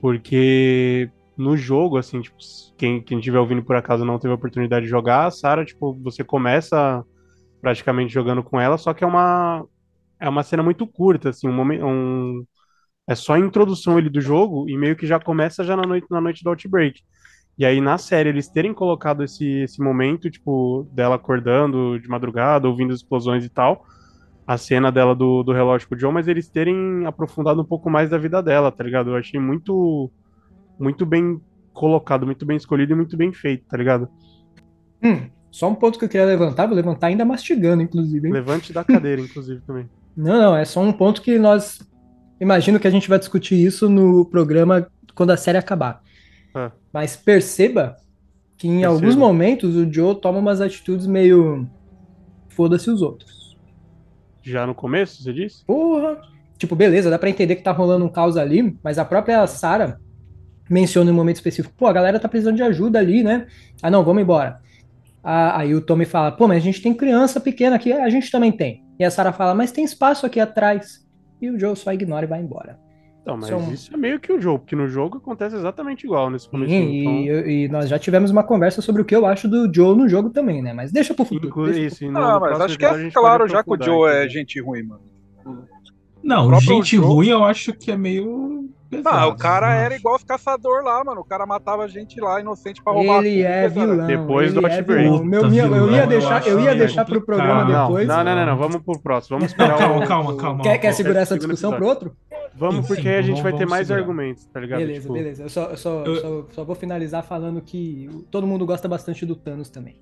Porque 0.00 1.10
no 1.38 1.56
jogo, 1.56 1.96
assim, 1.96 2.20
tipo, 2.20 2.36
quem, 2.76 3.02
quem 3.02 3.18
estiver 3.18 3.38
ouvindo 3.38 3.64
por 3.64 3.76
acaso 3.76 4.04
não 4.04 4.18
teve 4.18 4.32
a 4.32 4.36
oportunidade 4.36 4.84
de 4.86 4.90
jogar, 4.90 5.26
a 5.26 5.30
Sarah, 5.30 5.64
tipo, 5.64 5.94
você 6.02 6.24
começa 6.24 7.04
praticamente 7.60 8.12
jogando 8.12 8.42
com 8.42 8.60
ela, 8.60 8.78
só 8.78 8.94
que 8.94 9.04
é 9.04 9.06
uma 9.06 9.64
é 10.20 10.28
uma 10.28 10.42
cena 10.42 10.62
muito 10.62 10.86
curta, 10.86 11.30
assim, 11.30 11.48
um 11.48 11.52
momento, 11.54 11.86
um, 11.86 12.44
é 13.08 13.14
só 13.14 13.34
a 13.34 13.38
introdução 13.38 13.96
ali 13.96 14.10
do 14.10 14.20
jogo 14.20 14.68
e 14.68 14.76
meio 14.76 14.96
que 14.96 15.06
já 15.06 15.20
começa 15.20 15.64
já 15.64 15.76
na 15.76 15.84
noite, 15.84 16.06
na 16.10 16.20
noite 16.20 16.44
do 16.44 16.50
Outbreak. 16.50 17.02
E 17.58 17.66
aí 17.66 17.80
na 17.80 17.98
série 17.98 18.28
eles 18.30 18.48
terem 18.48 18.72
colocado 18.74 19.24
esse, 19.24 19.44
esse 19.62 19.82
momento, 19.82 20.30
tipo, 20.30 20.88
dela 20.92 21.16
acordando 21.16 21.98
de 22.00 22.08
madrugada, 22.08 22.68
ouvindo 22.68 22.94
explosões 22.94 23.44
e 23.44 23.48
tal, 23.50 23.84
a 24.46 24.56
cena 24.56 24.90
dela 24.92 25.14
do, 25.14 25.42
do 25.42 25.52
relógio 25.52 25.88
com 25.88 25.94
o 25.94 25.98
John, 25.98 26.12
mas 26.12 26.28
eles 26.28 26.48
terem 26.48 27.04
aprofundado 27.06 27.60
um 27.60 27.64
pouco 27.64 27.90
mais 27.90 28.10
da 28.10 28.18
vida 28.18 28.42
dela, 28.42 28.72
tá 28.72 28.84
ligado? 28.84 29.10
Eu 29.10 29.16
achei 29.16 29.38
muito, 29.40 30.10
muito 30.78 31.04
bem 31.06 31.40
colocado, 31.72 32.26
muito 32.26 32.44
bem 32.44 32.56
escolhido 32.56 32.92
e 32.92 32.96
muito 32.96 33.16
bem 33.16 33.32
feito, 33.32 33.64
tá 33.68 33.76
ligado? 33.76 34.08
Hum, 35.02 35.28
só 35.50 35.68
um 35.68 35.74
ponto 35.74 35.98
que 35.98 36.04
eu 36.04 36.08
queria 36.08 36.26
levantar, 36.26 36.66
vou 36.66 36.74
levantar 36.76 37.06
ainda 37.08 37.24
mastigando, 37.24 37.82
inclusive. 37.82 38.26
hein? 38.26 38.32
Levante 38.32 38.72
da 38.72 38.82
cadeira, 38.84 39.20
inclusive, 39.20 39.60
também. 39.66 39.88
Não, 40.16 40.36
não, 40.36 40.56
é 40.56 40.64
só 40.64 40.80
um 40.82 40.92
ponto 40.92 41.22
que 41.22 41.38
nós. 41.38 41.78
Imagino 42.40 42.80
que 42.80 42.88
a 42.88 42.90
gente 42.90 43.08
vai 43.08 43.20
discutir 43.20 43.54
isso 43.54 43.88
no 43.88 44.24
programa 44.24 44.88
quando 45.14 45.30
a 45.30 45.36
série 45.36 45.56
acabar. 45.58 46.02
Ah. 46.52 46.72
Mas 46.92 47.14
perceba 47.14 47.94
que 48.56 48.66
em 48.66 48.80
Perceba. 48.80 48.92
alguns 48.94 49.14
momentos 49.14 49.76
o 49.76 49.88
Joe 49.92 50.20
toma 50.20 50.40
umas 50.40 50.60
atitudes 50.60 51.06
meio. 51.06 51.68
Foda-se 52.48 52.90
os 52.90 53.00
outros. 53.00 53.56
Já 54.42 54.66
no 54.66 54.74
começo, 54.74 55.22
você 55.22 55.32
disse? 55.32 55.64
Porra! 55.64 56.20
Tipo, 56.56 56.74
beleza, 56.74 57.10
dá 57.10 57.18
pra 57.18 57.30
entender 57.30 57.54
que 57.54 57.62
tá 57.62 57.70
rolando 57.70 58.04
um 58.04 58.08
caos 58.08 58.36
ali, 58.36 58.76
mas 58.82 58.98
a 58.98 59.04
própria 59.04 59.46
Sarah 59.46 60.00
menciona 60.68 61.10
em 61.10 61.12
um 61.12 61.16
momento 61.16 61.36
específico: 61.36 61.74
pô, 61.76 61.86
a 61.86 61.92
galera 61.92 62.18
tá 62.20 62.28
precisando 62.28 62.56
de 62.56 62.62
ajuda 62.62 62.98
ali, 62.98 63.22
né? 63.22 63.46
Ah, 63.82 63.90
não, 63.90 64.04
vamos 64.04 64.22
embora. 64.22 64.60
Ah, 65.22 65.60
aí 65.60 65.74
o 65.74 65.80
Tommy 65.80 66.04
fala: 66.04 66.30
pô, 66.32 66.46
mas 66.48 66.58
a 66.58 66.60
gente 66.60 66.80
tem 66.82 66.94
criança 66.94 67.40
pequena 67.40 67.76
aqui, 67.76 67.92
a 67.92 68.08
gente 68.10 68.30
também 68.30 68.52
tem. 68.52 68.84
E 68.98 69.04
a 69.04 69.10
Sarah 69.10 69.32
fala: 69.32 69.54
mas 69.54 69.72
tem 69.72 69.84
espaço 69.84 70.24
aqui 70.26 70.40
atrás. 70.40 71.06
E 71.40 71.48
o 71.50 71.58
Joe 71.58 71.76
só 71.76 71.92
ignora 71.92 72.24
e 72.24 72.28
vai 72.28 72.40
embora. 72.40 72.78
Então, 73.22 73.36
mas 73.36 73.48
São- 73.48 73.72
isso 73.72 73.92
é 73.92 73.96
meio 73.96 74.18
que 74.18 74.32
o 74.32 74.40
jogo, 74.40 74.60
porque 74.60 74.74
no 74.74 74.88
jogo 74.88 75.18
acontece 75.18 75.54
exatamente 75.54 76.04
igual 76.04 76.30
nesse 76.30 76.48
começo. 76.48 76.70
Sim, 76.72 76.88
e, 77.28 77.64
e 77.64 77.68
nós 77.68 77.88
já 77.88 77.98
tivemos 77.98 78.30
uma 78.30 78.42
conversa 78.42 78.80
sobre 78.80 79.02
o 79.02 79.04
que 79.04 79.14
eu 79.14 79.26
acho 79.26 79.46
do 79.46 79.70
Joe 79.72 79.94
no 79.96 80.08
jogo 80.08 80.30
também, 80.30 80.62
né? 80.62 80.72
Mas 80.72 80.90
deixa 80.90 81.12
pro 81.12 81.24
futuro. 81.26 81.48
Inclui 81.48 81.72
deixa 81.72 81.80
pro 81.80 81.86
isso. 81.94 82.04
e 82.04 82.10
no- 82.10 82.18
Ah, 82.18 82.40
mas 82.40 82.60
acho 82.60 82.78
que 82.78 82.84
é 82.86 83.10
claro 83.10 83.46
já 83.46 83.62
que 83.62 83.70
o 83.70 83.84
Joe 83.84 84.10
é 84.10 84.28
gente 84.28 84.60
ruim, 84.62 84.82
mano. 84.82 85.02
Não, 86.22 86.58
gente 86.60 86.96
jogo- 86.96 87.08
ruim 87.14 87.28
eu 87.28 87.44
acho 87.44 87.72
que 87.72 87.90
é 87.90 87.96
meio. 87.96 88.68
Ah, 89.04 89.26
o 89.26 89.36
cara 89.36 89.74
era 89.74 89.94
igual 89.94 90.16
os 90.16 90.24
caçadores 90.24 90.84
lá, 90.84 91.04
mano. 91.04 91.20
O 91.20 91.24
cara 91.24 91.44
matava 91.44 91.86
gente 91.88 92.18
lá, 92.20 92.40
inocente 92.40 92.82
pra 92.82 92.92
roubar 92.92 93.18
Ele 93.24 93.42
é 93.42 93.68
cara. 93.68 93.68
vilão. 93.68 94.06
Depois 94.06 94.50
ele 94.52 94.60
do 94.60 94.66
é 94.66 94.76
Outbreak. 94.76 95.02
vilão. 95.04 95.24
Meu, 95.24 95.42
eu 95.42 95.90
ia 95.92 96.06
deixar, 96.06 96.46
eu 96.46 96.58
ia 96.60 96.74
deixar 96.74 97.04
pro 97.04 97.20
programa 97.20 97.64
depois. 97.64 98.08
não, 98.08 98.24
não, 98.24 98.34
não, 98.34 98.46
não, 98.46 98.56
vamos 98.56 98.78
pro 98.82 98.98
próximo. 98.98 99.38
Vamos 99.38 99.52
esperar 99.52 99.76
calma, 99.76 100.04
o- 100.04 100.06
calma, 100.06 100.36
calma. 100.36 100.62
Quer, 100.62 100.92
segurar 100.92 101.20
essa 101.20 101.36
discussão 101.36 101.72
pro 101.72 101.86
outro? 101.86 102.16
Vamos, 102.54 102.86
Sim, 102.86 102.94
porque 102.94 103.08
a 103.08 103.22
gente 103.22 103.42
vai 103.42 103.52
ter 103.52 103.66
mais 103.66 103.86
segurar. 103.86 104.00
argumentos, 104.04 104.44
tá 104.46 104.58
ligado? 104.58 104.78
Beleza, 104.80 105.00
Tipo, 105.02 105.12
beleza. 105.12 105.42
Eu, 105.44 105.48
só, 105.50 105.64
eu 105.66 105.76
só, 105.76 106.04
Eu- 106.04 106.16
só, 106.16 106.44
só 106.52 106.64
vou 106.64 106.74
finalizar 106.74 107.22
falando 107.22 107.60
que 107.60 108.08
todo 108.30 108.46
mundo 108.46 108.64
gosta 108.66 108.88
bastante 108.88 109.24
do 109.26 109.36
Thanos 109.36 109.68
também. 109.70 109.96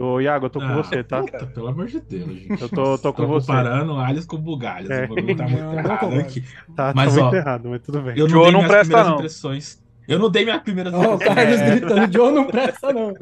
Ô, 0.00 0.20
Iago, 0.20 0.46
eu 0.46 0.50
tô 0.50 0.60
com 0.60 0.66
Ah, 0.66 0.76
você, 0.76 1.02
tá? 1.04 1.20
puta, 1.22 1.46
pelo 1.46 1.68
amor 1.68 1.86
de 1.86 2.00
Deus, 2.00 2.24
gente. 2.32 2.60
Eu 2.62 2.68
tô- 2.68 2.98
tô 2.98 3.12
com 3.12 3.26
você. 3.26 3.46
comparando 3.46 3.92
alhos 3.96 4.24
com 4.26 4.36
bugalhos. 4.38 4.90
É. 4.90 5.04
O 5.04 5.08
bagulho 5.14 5.36
tá 5.36 5.44
muito 5.48 5.60
Não, 5.62 5.72
não 5.72 5.78
errado 5.78 5.98
concordo. 6.00 6.20
aqui. 6.20 6.44
Tá, 6.76 6.92
Mas, 6.94 7.14
tá 7.14 7.20
muito 7.22 7.34
ó, 7.34 7.36
errado, 7.38 7.68
mas 7.68 7.82
tudo 7.82 8.00
bem. 8.02 8.14
Eu 8.16 8.26
não 8.26 8.28
Joe 8.30 8.42
dei 8.44 8.52
não 8.52 8.68
presta, 8.68 9.04
não. 9.04 9.14
impressões. 9.14 9.82
Eu 10.06 10.18
não 10.18 10.30
dei 10.30 10.44
minhas 10.44 10.62
primeiras 10.62 10.94
Ó, 10.94 10.98
o 10.98 11.14
impressões. 11.16 11.34
Carlos 11.36 11.60
gritando, 11.80 12.12
Joe 12.12 12.32
não 12.32 12.46
presta 12.46 12.92
não. 12.92 13.14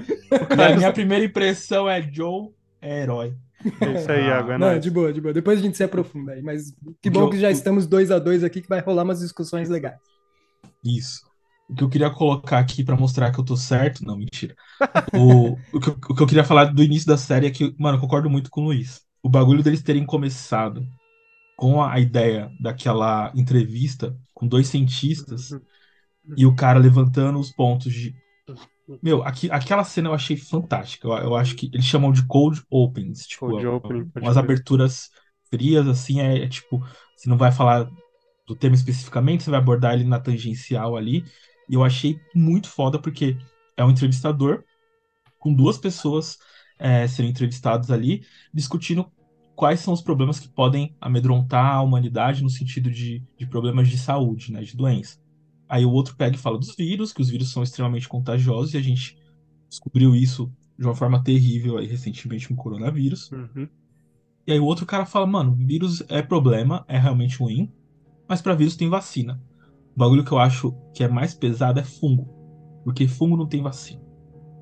A 0.73 0.76
minha 0.76 0.92
primeira 0.92 1.25
impressão 1.25 1.88
é 1.88 2.00
Joe 2.02 2.50
é 2.80 3.02
herói. 3.02 3.35
É 3.80 3.92
isso 3.99 4.12
aí, 4.12 4.26
Iago. 4.26 4.52
É 4.52 4.59
Não, 4.59 4.68
nóis. 4.68 4.80
de 4.83 4.90
boa, 4.90 5.12
de 5.12 5.21
boa. 5.21 5.35
Depois 5.35 5.59
a 5.59 5.62
gente 5.62 5.76
se 5.76 5.83
aprofunda 5.83 6.33
aí. 6.33 6.42
Mas 6.42 6.73
que 7.02 7.09
O 7.09 7.12
bom 7.12 7.25
que 7.28 7.37
que 7.37 7.40
já 7.42 7.49
o- 7.49 7.50
estamos 7.50 7.87
dois 7.87 8.11
a 8.12 8.18
dois 8.21 8.45
aqui, 8.45 8.61
que 8.61 8.68
vai 8.68 8.80
rolar 8.80 9.02
umas 9.02 9.18
discussões 9.21 9.68
legais. 9.68 9.99
Isso. 10.85 11.21
O 11.68 11.75
que 11.75 11.83
eu 11.83 11.88
queria 11.88 12.11
colocar 12.11 12.59
aqui 12.61 12.85
pra 12.85 12.95
mostrar 12.97 13.33
que 13.33 13.40
eu 13.40 13.45
tô 13.45 13.56
certo, 13.56 14.04
não, 14.04 14.16
mentira. 14.16 14.54
O, 15.14 15.62
o, 15.73 15.80
que, 15.80 15.88
eu- 15.90 15.95
o 16.11 16.14
que 16.14 16.23
eu 16.23 16.26
queria 16.26 16.45
falar 16.45 16.66
do 16.66 16.83
início 16.83 17.06
da 17.06 17.16
série 17.16 17.47
é 17.47 17.50
que, 17.50 17.75
mano, 17.78 17.97
eu 17.97 18.00
concordo 18.00 18.30
muito 18.30 18.50
com 18.50 18.62
o 18.62 18.64
Luiz. 18.64 19.02
O 19.23 19.28
bagulho 19.28 19.62
deles 19.62 19.83
terem 19.83 20.04
começado 20.06 20.87
com 21.56 21.83
a 21.83 22.00
ideia 22.00 22.52
daquela 22.61 23.33
entrevista 23.37 24.16
com 24.35 24.47
dois 24.49 24.68
cientistas 24.68 25.56
e 26.37 26.47
o 26.47 26.54
cara 26.54 26.78
levantando 26.78 27.38
os 27.38 27.52
pontos 27.52 27.92
de. 27.92 28.16
Meu, 29.02 29.23
aqui, 29.25 29.50
aquela 29.50 29.85
cena 29.85 30.09
eu 30.09 30.14
achei 30.14 30.37
fantástica. 30.37 31.09
Eu, 31.09 31.14
eu 31.18 31.37
acho 31.37 31.56
que 31.56 31.71
eles 31.73 31.85
chamam 31.87 32.12
de 32.12 32.26
cold 32.26 32.62
opens. 32.71 33.26
Tipo, 33.26 33.47
Cold 33.47 33.66
opening, 33.66 34.11
pode 34.11 34.26
umas 34.26 34.37
aberturas 34.37 35.11
frias, 35.50 35.87
assim, 35.88 36.21
é, 36.21 36.45
é 36.45 36.49
tipo, 36.49 36.80
você 37.16 37.28
não 37.28 37.37
vai 37.38 37.52
falar 37.52 37.88
do 38.47 38.56
tema 38.56 38.75
especificamente, 38.75 39.45
você 39.45 39.50
vai 39.50 39.61
abordar 39.61 39.95
ele 39.95 40.04
na 40.04 40.21
tangencial 40.21 40.97
ali. 40.97 41.25
E 41.68 41.75
eu 41.75 41.85
achei 41.85 42.18
muito 42.35 42.68
foda, 42.68 43.00
porque 43.00 43.37
é 43.76 43.85
um 43.85 43.90
entrevistador 43.90 44.64
com 45.38 45.52
duas 45.52 45.78
pessoas 45.78 46.38
é, 46.78 47.06
sendo 47.06 47.28
entrevistadas 47.28 47.90
ali, 47.90 48.25
discutindo 48.52 49.11
quais 49.54 49.80
são 49.80 49.95
os 49.95 50.02
problemas 50.02 50.38
que 50.38 50.49
podem 50.49 50.95
amedrontar 51.00 51.76
a 51.76 51.83
humanidade 51.83 52.42
no 52.42 52.50
sentido 52.50 52.90
de, 52.90 53.25
de 53.38 53.47
problemas 53.47 53.88
de 53.88 53.97
saúde, 53.97 54.52
né, 54.52 54.62
de 54.62 54.76
doença. 54.76 55.18
Aí 55.68 55.85
o 55.85 55.90
outro 55.90 56.14
pega 56.14 56.37
e 56.37 56.38
fala 56.38 56.59
dos 56.59 56.75
vírus, 56.76 57.12
que 57.12 57.23
os 57.23 57.30
vírus 57.30 57.50
são 57.50 57.62
extremamente 57.62 58.09
contagiosos, 58.09 58.75
e 58.75 58.76
a 58.76 58.83
gente 58.83 59.16
descobriu 59.68 60.14
isso 60.14 60.52
de 60.78 60.85
uma 60.85 60.95
forma 60.95 61.23
terrível 61.25 61.78
aí 61.78 61.87
recentemente 61.87 62.47
com 62.47 62.54
o 62.54 62.56
coronavírus. 62.56 63.33
Uhum. 63.33 63.66
E 64.47 64.52
aí 64.52 64.61
o 64.61 64.64
outro 64.64 64.87
cara 64.87 65.06
fala, 65.06 65.26
mano, 65.26 65.54
vírus 65.56 66.04
é 66.09 66.23
problema, 66.23 66.85
é 66.87 66.99
realmente 66.99 67.38
ruim, 67.38 67.73
mas 68.28 68.42
pra 68.42 68.54
vírus 68.54 68.76
tem 68.76 68.88
vacina. 68.88 69.42
O 69.95 69.99
bagulho 69.99 70.25
que 70.25 70.33
eu 70.33 70.38
acho 70.38 70.76
que 70.95 71.02
é 71.02 71.09
mais 71.09 71.35
pesado 71.35 71.80
é 71.80 71.85
fungo. 71.85 72.36
Porque 72.87 73.09
fungo 73.09 73.37
não 73.37 73.49
tem 73.49 73.62
vacina. 73.62 74.02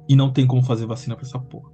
E 0.09 0.17
não 0.17 0.33
tem 0.33 0.47
como 0.47 0.63
fazer 0.65 0.87
vacina 0.87 1.17
pra 1.17 1.27
essa 1.27 1.41
porra. 1.41 1.73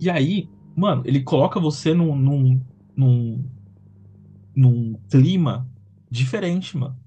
E 0.00 0.08
aí, 0.10 0.50
mano, 0.74 1.02
ele 1.06 1.22
coloca 1.22 1.60
você 1.60 1.92
num, 1.94 2.14
num, 2.16 2.64
num, 2.96 3.50
num 4.54 5.00
clima 5.10 5.70
diferente, 6.10 6.76
mano. 6.76 6.98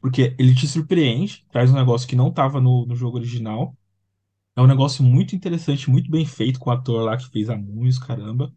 Porque 0.00 0.34
ele 0.38 0.54
te 0.54 0.66
surpreende, 0.66 1.44
traz 1.50 1.70
um 1.70 1.74
negócio 1.76 2.08
que 2.08 2.16
não 2.16 2.32
tava 2.32 2.60
no, 2.60 2.86
no 2.86 2.94
jogo 2.96 3.18
original. 3.18 3.76
É 4.56 4.62
um 4.62 4.66
negócio 4.66 5.04
muito 5.04 5.36
interessante, 5.36 5.90
muito 5.90 6.10
bem 6.10 6.26
feito 6.26 6.60
com 6.60 6.70
o 6.70 6.72
ator 6.72 7.04
lá 7.04 7.16
que 7.16 7.28
fez 7.30 7.50
a 7.50 7.56
Moons, 7.56 7.98
caramba. 7.98 8.52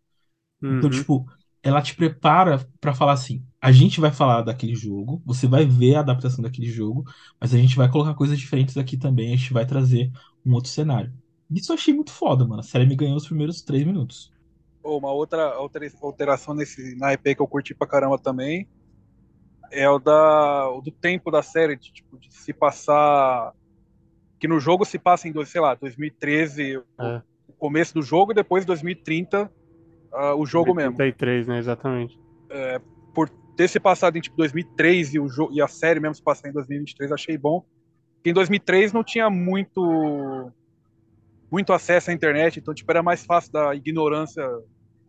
Então, 0.70 0.90
Uhum. 0.90 0.92
tipo, 0.92 1.26
ela 1.64 1.82
te 1.82 1.96
prepara 1.96 2.68
pra 2.82 2.94
falar 2.96 3.14
assim: 3.14 3.46
a 3.64 3.72
gente 3.72 4.02
vai 4.02 4.12
falar 4.12 4.42
daquele 4.42 4.76
jogo, 4.76 5.22
você 5.26 5.48
vai 5.48 5.66
ver 5.66 5.96
a 5.96 6.02
adaptação 6.02 6.44
daquele 6.44 6.68
jogo, 6.68 7.06
mas 7.40 7.54
a 7.54 7.58
gente 7.58 7.78
vai 7.78 7.90
colocar 7.90 8.14
coisas 8.14 8.38
diferentes 8.38 8.76
aqui 8.76 8.98
também, 8.98 9.34
a 9.34 9.38
gente 9.38 9.54
vai 9.54 9.66
trazer 9.66 10.12
um 10.46 10.54
outro 10.54 10.70
cenário. 10.70 11.14
Isso 11.50 11.72
eu 11.72 11.76
achei 11.76 11.94
muito 11.94 12.12
foda, 12.12 12.46
mano. 12.46 12.60
A 12.60 12.64
série 12.64 12.86
me 12.86 12.94
ganhou 12.94 13.16
os 13.16 13.26
primeiros 13.26 13.62
três 13.62 13.86
minutos. 13.86 14.34
Pô, 14.82 14.98
uma 14.98 15.14
outra 15.14 15.54
altera- 15.54 15.90
alteração 16.02 16.54
nesse, 16.54 16.94
na 16.98 17.14
EP 17.14 17.36
que 17.36 17.42
eu 17.42 17.48
curti 17.48 17.74
pra 17.74 17.88
caramba 17.88 18.20
também 18.20 18.68
é 19.72 19.90
o, 19.90 19.98
da, 19.98 20.70
o 20.70 20.82
do 20.82 20.92
tempo 20.92 21.32
da 21.32 21.42
série, 21.42 21.78
de, 21.78 21.94
tipo, 21.94 22.20
de 22.20 22.34
se 22.34 22.52
passar. 22.52 23.54
Que 24.42 24.48
no 24.48 24.60
jogo 24.60 24.84
se 24.84 25.00
passa 25.00 25.30
em, 25.30 25.32
dois- 25.32 25.48
sei 25.48 25.62
lá, 25.62 25.74
2013, 25.74 26.78
o- 26.78 26.84
É. 27.00 27.22
o 27.48 27.54
começo 27.54 27.94
do 27.94 28.02
jogo, 28.02 28.34
e 28.34 28.36
depois 28.36 28.66
2030, 28.66 29.50
ah, 30.12 30.36
o 30.36 30.46
jogo 30.46 30.76
mesmo. 30.76 30.98
33, 30.98 31.48
né? 31.48 31.60
Exatamente. 31.60 32.20
Por 32.50 32.93
ter 33.56 33.68
se 33.68 33.80
passado 33.80 34.18
em 34.18 34.22
tipo 34.22 34.36
2003 34.38 35.14
e, 35.14 35.20
o 35.20 35.28
e 35.52 35.62
a 35.62 35.68
série 35.68 36.00
mesmo 36.00 36.16
se 36.16 36.24
passar 36.24 36.50
em 36.50 36.54
2023, 36.54 37.12
achei 37.12 37.38
bom. 37.38 37.64
Porque 38.16 38.30
em 38.30 38.34
2003 38.34 38.94
não 38.94 39.04
tinha 39.04 39.30
muito 39.30 40.52
muito 41.52 41.72
acesso 41.72 42.10
à 42.10 42.14
internet, 42.14 42.60
então 42.60 42.74
tipo, 42.74 42.92
era 42.92 43.04
mais 43.04 43.24
fácil 43.26 43.52
da 43.52 43.76
ignorância 43.76 44.44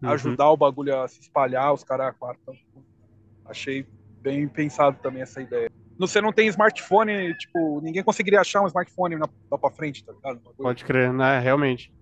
Uhum. 0.04 0.10
ajudar 0.10 0.50
o 0.50 0.56
bagulho 0.56 1.00
a 1.00 1.08
se 1.08 1.20
espalhar, 1.20 1.72
os 1.72 1.82
caras 1.82 2.08
a 2.08 2.12
quatro. 2.12 2.38
Então, 2.42 2.54
tipo, 2.54 2.84
achei 3.46 3.86
bem 4.20 4.46
pensado 4.46 4.98
também 5.02 5.22
essa 5.22 5.40
ideia. 5.40 5.70
Você 5.98 6.20
não 6.20 6.32
tem 6.32 6.48
smartphone, 6.48 7.34
tipo, 7.38 7.80
ninguém 7.80 8.02
conseguiria 8.02 8.40
achar 8.40 8.62
um 8.62 8.66
smartphone 8.66 9.16
na, 9.16 9.28
lá 9.50 9.58
pra 9.58 9.70
frente, 9.70 10.04
tá 10.04 10.12
ligado? 10.12 10.40
Pode 10.56 10.84
crer, 10.84 11.12
né? 11.12 11.38
Realmente. 11.38 11.92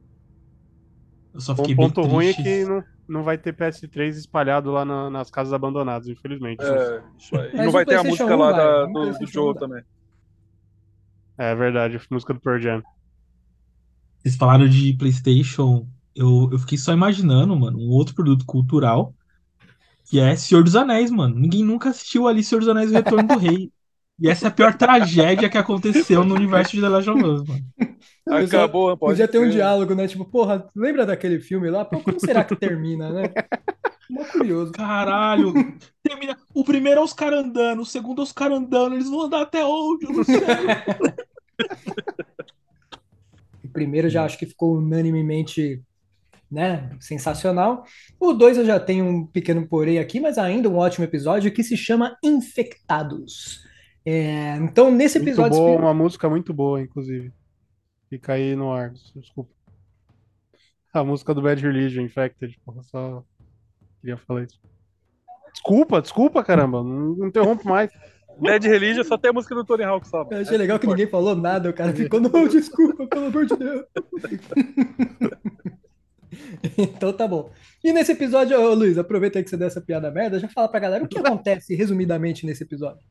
Eu 1.33 1.41
só 1.41 1.53
Um 1.53 1.57
fiquei 1.57 1.75
bem 1.75 1.89
ponto 1.89 2.03
ruim 2.03 2.27
é 2.27 2.35
que 2.35 2.65
não, 2.65 2.83
não 3.09 3.23
vai 3.23 3.37
ter 3.39 3.53
PS3 3.53 4.17
espalhado 4.17 4.71
lá 4.71 4.85
na- 4.85 5.11
nas 5.11 5.31
casas 5.31 5.53
abandonadas, 5.53 6.09
infelizmente. 6.09 6.63
É, 6.63 7.03
isso 7.19 7.37
aí. 7.37 7.51
E 7.53 7.57
Mas 7.57 7.65
não 7.67 7.73
vai 7.73 7.85
ter 7.85 7.97
a 7.97 8.05
música 8.05 8.37
1 8.37 8.37
lá 8.37 8.51
vai, 8.53 8.57
da- 8.57 8.85
o 8.85 8.87
do, 8.87 8.93
do 8.93 8.93
PlayStation 8.93 9.33
Joe 9.33 9.51
1 9.51 9.55
vai. 9.55 9.61
também. 9.61 9.85
É 11.39 11.55
verdade, 11.55 12.01
música 12.11 12.35
do 12.35 12.41
Pearl 12.41 12.61
Jam. 12.61 12.83
Vocês 14.19 14.37
falaram 14.37 14.69
de 14.69 14.93
PlayStation, 14.95 15.87
eu, 16.15 16.49
eu 16.53 16.59
fiquei 16.59 16.79
só 16.79 16.93
imaginando, 16.93 17.57
mano, 17.57 17.79
um 17.79 17.89
outro 17.91 18.15
produto 18.15 18.45
cultural 18.47 19.15
que 20.05 20.21
é 20.21 20.37
Senhor 20.37 20.63
dos 20.63 20.77
Anéis, 20.77 21.11
mano. 21.11 21.35
Ninguém 21.35 21.65
nunca 21.65 21.89
assistiu 21.91 22.29
ali 22.29 22.43
Senhor 22.45 22.61
dos 22.61 22.69
Anéis 22.69 22.91
e 22.91 22.93
o 22.93 22.97
Retorno 22.97 23.29
do 23.29 23.39
Rei. 23.39 23.73
E 24.21 24.29
essa 24.29 24.47
é 24.47 24.49
a 24.49 24.53
pior 24.53 24.75
tragédia 24.77 25.49
que 25.49 25.59
aconteceu 25.59 26.23
no 26.25 26.35
universo 26.35 26.73
de 26.73 26.81
The 26.83 26.89
Last 26.89 27.11
of 27.11 27.25
Us, 27.25 27.45
mano. 27.49 27.65
Acabou, 28.29 28.97
pode 28.97 29.13
Podia 29.13 29.29
ter 29.29 29.39
um 29.39 29.49
diálogo, 29.49 29.95
né? 29.95 30.07
Tipo, 30.07 30.25
porra, 30.25 30.69
lembra 30.77 31.05
daquele 31.05 31.41
filme 31.41 31.69
lá? 31.69 31.85
Pô, 31.85 32.01
como 32.01 32.21
será 32.21 32.45
que 32.45 32.55
termina, 32.55 33.11
né? 33.11 33.25
Mó 34.09 34.25
curioso. 34.25 34.73
Caralho. 34.73 35.53
Termina. 36.03 36.37
O 36.55 36.65
primeiro 36.65 37.01
é 37.01 37.03
os 37.03 37.13
caras 37.13 37.45
andando, 37.45 37.81
o 37.81 37.87
segundo 37.87 38.21
é 38.21 38.25
os 38.25 38.33
caras 38.33 38.59
andando. 38.59 38.95
Eles 38.95 39.09
vão 39.09 39.23
andar 39.23 39.43
até 39.43 39.65
onde? 39.65 40.05
Eu 40.05 40.13
não 40.13 40.25
sei. 40.25 40.41
O 43.65 43.69
primeiro 43.73 44.11
já 44.11 44.25
acho 44.25 44.39
que 44.39 44.45
ficou 44.45 44.77
unanimemente, 44.77 45.83
né, 46.51 46.91
sensacional. 47.01 47.85
O 48.21 48.35
dois 48.35 48.59
eu 48.59 48.67
já 48.67 48.79
tenho 48.79 49.07
um 49.07 49.27
pequeno 49.27 49.67
porém 49.67 49.99
aqui, 49.99 50.21
mas 50.21 50.37
ainda 50.37 50.69
um 50.69 50.77
ótimo 50.77 51.07
episódio 51.07 51.51
que 51.51 51.65
se 51.65 51.75
chama 51.75 52.15
Infectados. 52.23 53.67
É, 54.05 54.57
então, 54.57 54.91
nesse 54.91 55.19
Muito 55.19 55.29
episódio. 55.29 55.57
boa, 55.57 55.79
uma 55.79 55.95
música 55.95 56.29
muito 56.29 56.53
boa, 56.53 56.83
inclusive. 56.83 57.33
Fica 58.13 58.35
aí 58.35 58.55
no 58.55 58.71
ar, 58.71 58.91
desculpa. 59.17 59.51
A 60.93 61.03
música 61.03 61.33
do 61.33 61.41
Bad 61.41 61.63
Religion, 61.63 62.03
Infected, 62.03 62.61
porra, 62.63 62.83
só 62.83 63.25
queria 64.03 64.19
falar 64.19 64.43
isso. 64.43 64.61
Desculpa, 65.51 66.03
desculpa, 66.03 66.45
caramba, 66.45 66.83
não, 66.83 67.15
não 67.17 67.27
interrompo 67.29 67.67
mais. 67.67 67.91
Bad 68.39 68.69
Religion 68.69 69.03
só 69.03 69.17
tem 69.17 69.31
a 69.31 69.33
música 69.33 69.55
do 69.55 69.65
Tony 69.65 69.85
Hawk, 69.85 70.07
só. 70.07 70.29
Eu 70.31 70.41
achei 70.43 70.59
legal 70.59 70.79
que 70.79 70.87
ninguém 70.87 71.07
falou 71.07 71.35
nada, 71.35 71.71
o 71.71 71.73
cara 71.73 71.95
ficou, 71.95 72.21
não, 72.21 72.47
desculpa, 72.47 73.07
pelo 73.07 73.27
amor 73.29 73.47
de 73.47 73.57
Deus. 73.57 73.87
Então 76.79 77.13
tá 77.13 77.27
bom. 77.29 77.51
E 77.85 77.93
nesse 77.93 78.13
episódio, 78.13 78.59
ô 78.59 78.75
Luiz, 78.75 78.97
aproveita 78.97 79.39
aí 79.39 79.45
que 79.45 79.51
você 79.51 79.57
deu 79.57 79.67
essa 79.67 79.81
piada 79.81 80.11
merda, 80.11 80.39
já 80.39 80.49
fala 80.49 80.69
pra 80.69 80.81
galera 80.81 81.05
o 81.05 81.09
que 81.09 81.17
acontece 81.19 81.75
resumidamente 81.75 82.45
nesse 82.47 82.63
episódio. 82.63 83.03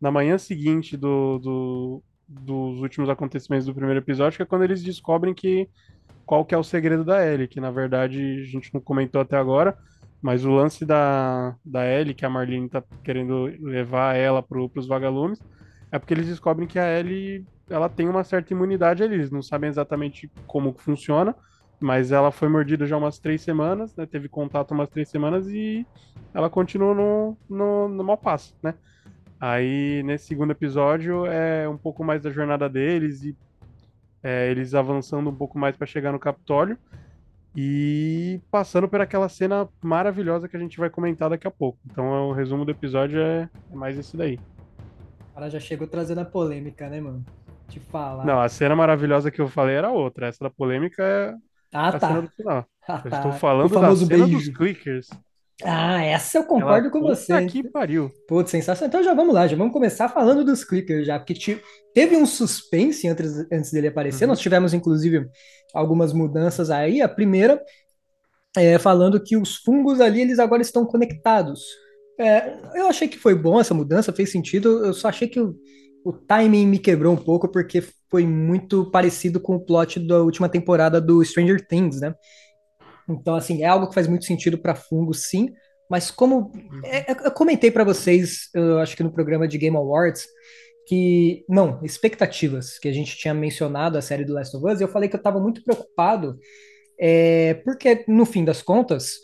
Na 0.00 0.10
manhã 0.10 0.38
seguinte 0.38 0.96
do, 0.96 1.38
do- 1.38 2.02
dos 2.26 2.80
últimos 2.80 3.08
acontecimentos 3.08 3.66
do 3.66 3.74
primeiro 3.74 4.00
episódio, 4.00 4.36
que 4.36 4.42
é 4.42 4.46
quando 4.46 4.64
eles 4.64 4.82
descobrem 4.82 5.34
que 5.34 5.68
qual 6.24 6.44
que 6.44 6.54
é 6.54 6.58
o 6.58 6.64
segredo 6.64 7.04
da 7.04 7.24
Ellie, 7.26 7.48
que 7.48 7.60
na 7.60 7.70
verdade 7.70 8.40
a 8.40 8.44
gente 8.44 8.72
não 8.72 8.80
comentou 8.80 9.20
até 9.20 9.36
agora, 9.36 9.76
mas 10.22 10.44
o 10.44 10.50
lance 10.50 10.86
da, 10.86 11.54
da 11.64 11.86
Ellie, 11.86 12.14
que 12.14 12.24
a 12.24 12.30
Marlene 12.30 12.68
tá 12.68 12.82
querendo 13.02 13.44
levar 13.60 14.16
ela 14.16 14.42
pro, 14.42 14.68
pros 14.70 14.86
vagalumes, 14.86 15.38
é 15.92 15.98
porque 15.98 16.14
eles 16.14 16.26
descobrem 16.26 16.66
que 16.66 16.78
a 16.78 16.98
Ellie 16.98 17.44
ela 17.68 17.88
tem 17.88 18.08
uma 18.08 18.24
certa 18.24 18.52
imunidade 18.52 19.02
ali, 19.02 19.14
eles 19.14 19.30
não 19.30 19.42
sabem 19.42 19.68
exatamente 19.68 20.30
como 20.46 20.74
funciona, 20.78 21.34
mas 21.78 22.12
ela 22.12 22.30
foi 22.30 22.48
mordida 22.48 22.86
já 22.86 22.96
umas 22.96 23.18
três 23.18 23.42
semanas, 23.42 23.94
né? 23.96 24.06
Teve 24.06 24.28
contato 24.28 24.72
umas 24.72 24.88
três 24.88 25.08
semanas 25.08 25.46
e 25.48 25.86
ela 26.32 26.48
continua 26.48 26.94
no, 26.94 27.36
no, 27.48 27.88
no 27.88 28.04
mau 28.04 28.16
passo, 28.16 28.56
né? 28.62 28.74
Aí, 29.46 30.02
nesse 30.04 30.24
segundo 30.24 30.52
episódio, 30.52 31.26
é 31.26 31.68
um 31.68 31.76
pouco 31.76 32.02
mais 32.02 32.22
da 32.22 32.30
jornada 32.30 32.66
deles 32.66 33.24
e 33.24 33.36
é, 34.22 34.50
eles 34.50 34.74
avançando 34.74 35.28
um 35.28 35.34
pouco 35.34 35.58
mais 35.58 35.76
para 35.76 35.86
chegar 35.86 36.12
no 36.12 36.18
Capitólio 36.18 36.78
e 37.54 38.40
passando 38.50 38.88
por 38.88 39.02
aquela 39.02 39.28
cena 39.28 39.68
maravilhosa 39.82 40.48
que 40.48 40.56
a 40.56 40.58
gente 40.58 40.78
vai 40.78 40.88
comentar 40.88 41.28
daqui 41.28 41.46
a 41.46 41.50
pouco. 41.50 41.78
Então, 41.84 42.30
o 42.30 42.32
resumo 42.32 42.64
do 42.64 42.70
episódio 42.70 43.20
é, 43.20 43.50
é 43.70 43.76
mais 43.76 43.98
esse 43.98 44.16
daí. 44.16 44.40
O 45.32 45.34
cara 45.34 45.50
já 45.50 45.60
chegou 45.60 45.86
trazendo 45.86 46.22
a 46.22 46.24
polêmica, 46.24 46.88
né, 46.88 47.02
mano? 47.02 47.22
Te 47.68 47.78
falar. 47.78 48.24
Não, 48.24 48.40
a 48.40 48.48
cena 48.48 48.74
maravilhosa 48.74 49.30
que 49.30 49.42
eu 49.42 49.48
falei 49.48 49.76
era 49.76 49.90
outra. 49.90 50.26
Essa 50.26 50.44
da 50.44 50.50
polêmica 50.50 51.02
é 51.02 51.34
ah, 51.70 51.88
a 51.88 52.00
cena 52.00 52.14
tá. 52.14 52.20
do 52.20 52.28
final. 52.30 52.66
Ah, 52.88 53.02
Eu 53.04 53.10
tá. 53.10 53.16
estou 53.18 53.32
falando 53.32 53.78
da 53.78 53.94
cena 53.94 54.24
beijo. 54.24 54.38
dos 54.38 54.48
clickers. 54.56 55.10
Ah, 55.62 56.02
essa 56.02 56.38
eu 56.38 56.44
concordo 56.44 56.88
Ela, 56.88 56.90
com 56.90 57.00
puta 57.00 57.14
você. 57.14 57.46
que 57.46 57.62
pariu. 57.62 58.10
Putz, 58.26 58.50
sensacional. 58.50 58.88
Então 58.88 59.02
já 59.04 59.14
vamos 59.14 59.32
lá, 59.34 59.46
já 59.46 59.56
vamos 59.56 59.72
começar 59.72 60.08
falando 60.08 60.44
dos 60.44 60.64
clickers 60.64 61.06
já, 61.06 61.18
porque 61.18 61.34
ti- 61.34 61.60
teve 61.94 62.16
um 62.16 62.26
suspense 62.26 63.06
antes, 63.06 63.38
antes 63.52 63.70
dele 63.70 63.88
aparecer. 63.88 64.24
Uhum. 64.24 64.30
Nós 64.30 64.40
tivemos, 64.40 64.74
inclusive, 64.74 65.26
algumas 65.72 66.12
mudanças 66.12 66.70
aí. 66.70 67.00
A 67.00 67.08
primeira 67.08 67.62
é, 68.56 68.78
falando 68.78 69.22
que 69.22 69.36
os 69.36 69.56
fungos 69.56 70.00
ali 70.00 70.20
eles 70.20 70.38
agora 70.38 70.62
estão 70.62 70.86
conectados. 70.86 71.62
É, 72.18 72.54
eu 72.76 72.86
achei 72.88 73.08
que 73.08 73.18
foi 73.18 73.34
bom 73.34 73.60
essa 73.60 73.74
mudança, 73.74 74.12
fez 74.12 74.30
sentido. 74.30 74.84
Eu 74.84 74.94
só 74.94 75.08
achei 75.08 75.28
que 75.28 75.40
o, 75.40 75.56
o 76.04 76.12
timing 76.12 76.66
me 76.66 76.78
quebrou 76.78 77.12
um 77.12 77.16
pouco 77.16 77.48
porque 77.50 77.82
foi 78.10 78.26
muito 78.26 78.90
parecido 78.90 79.40
com 79.40 79.56
o 79.56 79.60
plot 79.64 79.98
da 80.06 80.22
última 80.22 80.48
temporada 80.48 81.00
do 81.00 81.24
Stranger 81.24 81.66
Things, 81.66 82.00
né? 82.00 82.14
Então, 83.08 83.34
assim, 83.34 83.62
é 83.62 83.66
algo 83.66 83.88
que 83.88 83.94
faz 83.94 84.06
muito 84.06 84.24
sentido 84.24 84.58
para 84.58 84.74
fungos, 84.74 85.28
sim. 85.28 85.52
Mas 85.90 86.10
como 86.10 86.50
é, 86.84 87.10
eu 87.10 87.30
comentei 87.30 87.70
para 87.70 87.84
vocês, 87.84 88.48
eu 88.54 88.78
acho 88.78 88.96
que 88.96 89.02
no 89.02 89.12
programa 89.12 89.46
de 89.46 89.58
Game 89.58 89.76
Awards, 89.76 90.26
que 90.86 91.44
não, 91.48 91.80
expectativas 91.82 92.78
que 92.78 92.88
a 92.88 92.92
gente 92.92 93.16
tinha 93.16 93.34
mencionado 93.34 93.98
a 93.98 94.02
série 94.02 94.24
do 94.24 94.32
Last 94.32 94.56
of 94.56 94.66
Us, 94.66 94.80
eu 94.80 94.88
falei 94.88 95.08
que 95.08 95.16
eu 95.16 95.18
estava 95.18 95.40
muito 95.40 95.62
preocupado, 95.62 96.38
é, 96.98 97.54
porque 97.64 98.04
no 98.08 98.24
fim 98.24 98.44
das 98.44 98.62
contas, 98.62 99.14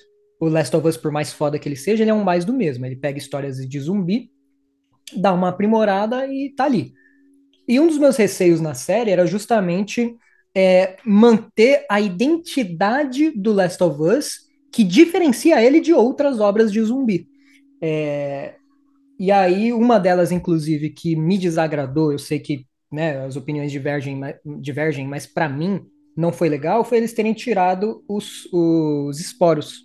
o 0.41 0.49
Last 0.49 0.75
of 0.75 0.87
Us, 0.87 0.97
por 0.97 1.13
mais 1.13 1.33
foda 1.33 1.59
que 1.59 1.69
ele 1.69 1.77
seja, 1.77 2.03
ele 2.03 2.11
é 2.11 2.15
um 2.15 2.25
mais 2.25 2.45
do 2.45 2.53
mesmo. 2.53 2.87
Ele 2.87 2.97
pega 2.97 3.19
histórias 3.19 3.57
de 3.57 3.81
zumbi, 3.81 4.31
dá 5.17 5.33
uma 5.33 5.51
aprimorada 5.51 6.27
e 6.27 6.51
tá 6.55 6.65
ali. 6.65 6.93
E 7.69 7.79
um 7.79 7.87
dos 7.87 7.99
meus 7.99 8.17
receios 8.17 8.61
na 8.61 8.75
série 8.75 9.11
era 9.11 9.27
justamente 9.27 10.17
é, 10.55 10.97
manter 11.05 11.85
a 11.89 12.01
identidade 12.01 13.31
do 13.31 13.53
Last 13.53 13.83
of 13.83 14.01
Us 14.03 14.51
que 14.73 14.85
diferencia 14.85 15.63
ele 15.63 15.81
de 15.81 15.93
outras 15.93 16.41
obras 16.41 16.71
de 16.73 16.81
zumbi. 16.83 17.29
É, 17.83 18.55
e 19.19 19.31
aí, 19.31 19.73
uma 19.73 19.99
delas, 19.99 20.33
inclusive, 20.33 20.91
que 20.91 21.17
me 21.17 21.37
desagradou, 21.37 22.13
eu 22.13 22.19
sei 22.19 22.39
que 22.39 22.65
né, 22.91 23.25
as 23.25 23.37
opiniões 23.37 23.71
divergem, 23.71 24.21
divergem 24.61 25.07
mas 25.07 25.27
para 25.27 25.49
mim 25.49 25.85
não 26.17 26.33
foi 26.33 26.49
legal, 26.49 26.85
foi 26.85 26.99
eles 26.99 27.13
terem 27.13 27.33
tirado 27.33 28.03
os, 28.09 28.49
os 28.53 29.21
esporos, 29.21 29.85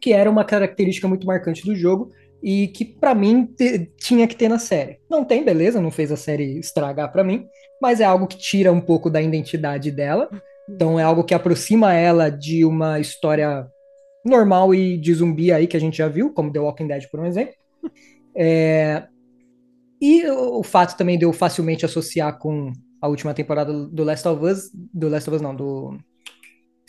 que 0.00 0.12
era 0.12 0.30
uma 0.30 0.44
característica 0.44 1.06
muito 1.06 1.26
marcante 1.26 1.64
do 1.64 1.74
jogo 1.76 2.10
e 2.42 2.68
que 2.68 2.84
para 2.84 3.14
mim 3.14 3.48
tinha 3.96 4.26
que 4.26 4.34
ter 4.34 4.48
na 4.48 4.58
série. 4.58 4.98
Não 5.08 5.24
tem, 5.24 5.44
beleza, 5.44 5.80
não 5.80 5.90
fez 5.90 6.10
a 6.10 6.16
série 6.16 6.58
estragar 6.58 7.12
para 7.12 7.22
mim, 7.22 7.46
mas 7.80 8.00
é 8.00 8.04
algo 8.04 8.26
que 8.26 8.36
tira 8.38 8.72
um 8.72 8.80
pouco 8.80 9.08
da 9.08 9.22
identidade 9.22 9.90
dela. 9.90 10.28
Então 10.68 10.98
é 10.98 11.02
algo 11.02 11.24
que 11.24 11.34
aproxima 11.34 11.92
ela 11.92 12.30
de 12.30 12.64
uma 12.64 12.98
história 12.98 13.66
normal 14.24 14.74
e 14.74 14.96
de 14.96 15.14
zumbi 15.14 15.52
aí 15.52 15.66
que 15.66 15.76
a 15.76 15.80
gente 15.80 15.98
já 15.98 16.08
viu, 16.08 16.32
como 16.32 16.52
The 16.52 16.60
Walking 16.60 16.86
Dead, 16.86 17.08
por 17.10 17.20
um 17.20 17.26
exemplo. 17.26 17.54
É, 18.34 19.04
E 20.02 20.26
o 20.28 20.64
fato 20.64 20.96
também 20.96 21.16
de 21.16 21.24
eu 21.24 21.32
facilmente 21.32 21.84
associar 21.84 22.36
com 22.36 22.72
a 23.00 23.06
última 23.06 23.32
temporada 23.32 23.72
do 23.72 24.02
Last 24.02 24.26
of 24.26 24.44
Us, 24.44 24.68
do 24.72 25.08
Last 25.08 25.30
of 25.30 25.36
Us 25.36 25.42
não, 25.42 25.54
do 25.54 25.96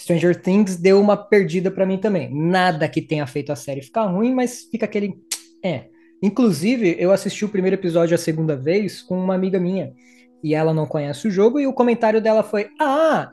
Stranger 0.02 0.42
Things, 0.42 0.78
deu 0.78 1.00
uma 1.00 1.16
perdida 1.16 1.70
pra 1.70 1.86
mim 1.86 2.00
também. 2.00 2.34
Nada 2.34 2.90
que 2.90 3.04
tenha 3.04 3.28
feito 3.28 3.52
a 3.52 3.56
série 3.56 3.84
ficar 3.84 4.06
ruim, 4.06 4.34
mas 4.34 4.64
fica 4.64 4.86
aquele 4.86 5.14
é. 5.63 5.86
Inclusive, 6.22 6.96
eu 7.00 7.12
assisti 7.12 7.43
o 7.43 7.50
primeiro 7.50 7.75
episódio 7.75 8.15
a 8.15 8.17
segunda 8.17 8.55
vez 8.55 9.01
com 9.01 9.17
uma 9.17 9.36
amiga 9.36 9.60
minha, 9.60 9.93
e 10.43 10.53
ela 10.55 10.74
não 10.74 10.86
conhece 10.86 11.27
o 11.27 11.32
jogo, 11.32 11.60
e 11.60 11.67
o 11.67 11.74
comentário 11.74 12.22
dela 12.22 12.43
foi: 12.43 12.70
"Ah, 12.79 13.32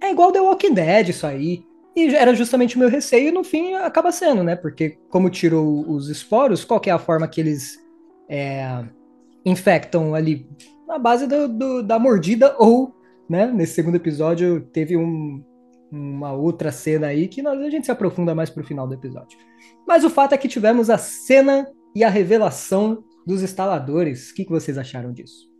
é 0.00 0.10
igual 0.10 0.30
The 0.32 0.40
Walking 0.40 0.74
Dead 0.74 1.08
isso 1.08 1.26
aí". 1.26 1.64
E 1.96 2.14
era 2.14 2.32
justamente 2.34 2.76
o 2.76 2.78
meu 2.78 2.88
receio, 2.88 3.28
e 3.28 3.32
no 3.32 3.44
fim 3.44 3.74
acaba 3.74 4.10
sendo, 4.12 4.42
né? 4.42 4.56
Porque 4.56 4.98
como 5.10 5.28
tirou 5.28 5.84
os 5.90 6.08
esporos, 6.08 6.64
qual 6.64 6.80
é 6.86 6.90
a 6.90 6.98
forma 6.98 7.28
que 7.28 7.40
eles 7.40 7.78
é, 8.28 8.84
infectam 9.44 10.14
ali? 10.14 10.46
Na 10.86 10.98
base 10.98 11.26
do- 11.26 11.48
do- 11.48 11.82
da 11.82 11.98
mordida, 11.98 12.54
ou, 12.58 12.94
né? 13.28 13.46
Nesse 13.46 13.74
segundo 13.74 13.96
episódio 13.96 14.60
teve 14.72 14.96
um- 14.96 15.42
uma 15.92 16.32
outra 16.32 16.72
cena 16.72 17.08
aí 17.08 17.28
que 17.28 17.42
nós, 17.42 17.60
a 17.60 17.68
gente 17.70 17.84
se 17.84 17.92
aprofunda 17.92 18.34
mais 18.34 18.48
pro 18.50 18.64
final 18.64 18.88
do 18.88 18.94
episódio. 18.94 19.38
Mas 19.86 20.02
o 20.04 20.10
fato 20.10 20.32
é 20.32 20.38
que 20.38 20.48
tivemos 20.48 20.88
a 20.88 20.96
cena 20.98 21.68
e 21.94 22.02
a 22.02 22.08
revelação 22.08 23.04
dos 23.26 23.42
instaladores. 23.42 24.30
O 24.30 24.34
que, 24.34 24.44
que 24.44 24.50
vocês 24.50 24.78
acharam 24.78 25.12
disso? 25.12 25.50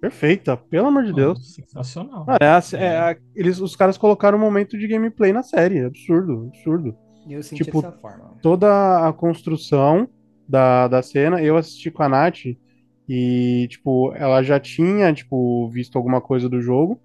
Perfeita, 0.00 0.56
pelo 0.56 0.88
amor 0.88 1.04
de 1.04 1.12
Deus. 1.12 1.54
sensacional. 1.54 2.26
Ah, 2.28 2.36
é 2.40 2.46
a- 2.48 2.62
é 2.84 2.96
a- 2.98 3.16
eles, 3.34 3.60
os 3.60 3.74
caras 3.74 3.96
colocaram 3.96 4.36
um 4.36 4.40
momento 4.40 4.76
de 4.76 4.86
gameplay 4.86 5.32
na 5.32 5.42
série. 5.42 5.80
Absurdo, 5.84 6.48
absurdo. 6.48 6.96
Eu 7.28 7.42
senti 7.42 7.64
Tipo, 7.64 7.80
dessa 7.80 7.96
forma. 7.96 8.34
Toda 8.42 9.08
a 9.08 9.12
construção 9.12 10.08
da, 10.48 10.86
da 10.86 11.02
cena, 11.02 11.42
eu 11.42 11.56
assisti 11.56 11.90
com 11.90 12.02
a 12.02 12.08
Nath 12.08 12.44
e, 13.08 13.66
tipo, 13.70 14.12
ela 14.14 14.42
já 14.42 14.60
tinha, 14.60 15.12
tipo, 15.12 15.68
visto 15.70 15.96
alguma 15.96 16.20
coisa 16.20 16.48
do 16.48 16.60
jogo, 16.60 17.00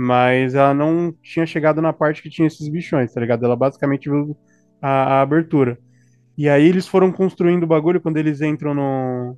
mas 0.00 0.54
ela 0.54 0.72
não 0.72 1.12
tinha 1.20 1.44
chegado 1.44 1.82
na 1.82 1.92
parte 1.92 2.22
que 2.22 2.30
tinha 2.30 2.46
esses 2.46 2.68
bichões, 2.68 3.12
tá 3.12 3.20
ligado? 3.20 3.44
Ela 3.44 3.56
basicamente 3.56 4.08
viu 4.08 4.36
a, 4.80 4.88
a 5.16 5.22
abertura. 5.22 5.76
E 6.36 6.48
aí 6.48 6.68
eles 6.68 6.86
foram 6.86 7.10
construindo 7.10 7.64
o 7.64 7.66
bagulho 7.66 8.00
quando 8.00 8.16
eles 8.16 8.40
entram 8.40 8.72
no, 8.72 9.36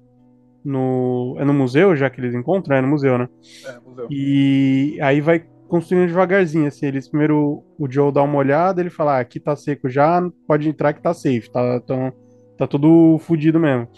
no. 0.62 1.36
É 1.38 1.46
no 1.46 1.54
museu, 1.54 1.96
já 1.96 2.10
que 2.10 2.20
eles 2.20 2.34
encontram? 2.34 2.76
É 2.76 2.82
no 2.82 2.88
museu, 2.88 3.16
né? 3.16 3.26
É, 3.66 3.80
museu. 3.80 4.06
E 4.10 4.98
aí 5.00 5.22
vai 5.22 5.46
construindo 5.66 6.08
devagarzinho, 6.08 6.66
assim. 6.66 6.84
Eles 6.84 7.08
primeiro 7.08 7.64
o 7.78 7.90
Joe 7.90 8.12
dá 8.12 8.22
uma 8.22 8.36
olhada, 8.36 8.82
ele 8.82 8.90
fala: 8.90 9.16
ah, 9.16 9.20
aqui 9.20 9.40
tá 9.40 9.56
seco 9.56 9.88
já, 9.88 10.22
pode 10.46 10.68
entrar 10.68 10.92
que 10.92 11.00
tá 11.00 11.14
safe, 11.14 11.50
tá, 11.50 11.80
tá, 11.80 12.12
tá 12.58 12.66
tudo 12.66 13.18
fudido 13.20 13.58
mesmo. 13.58 13.88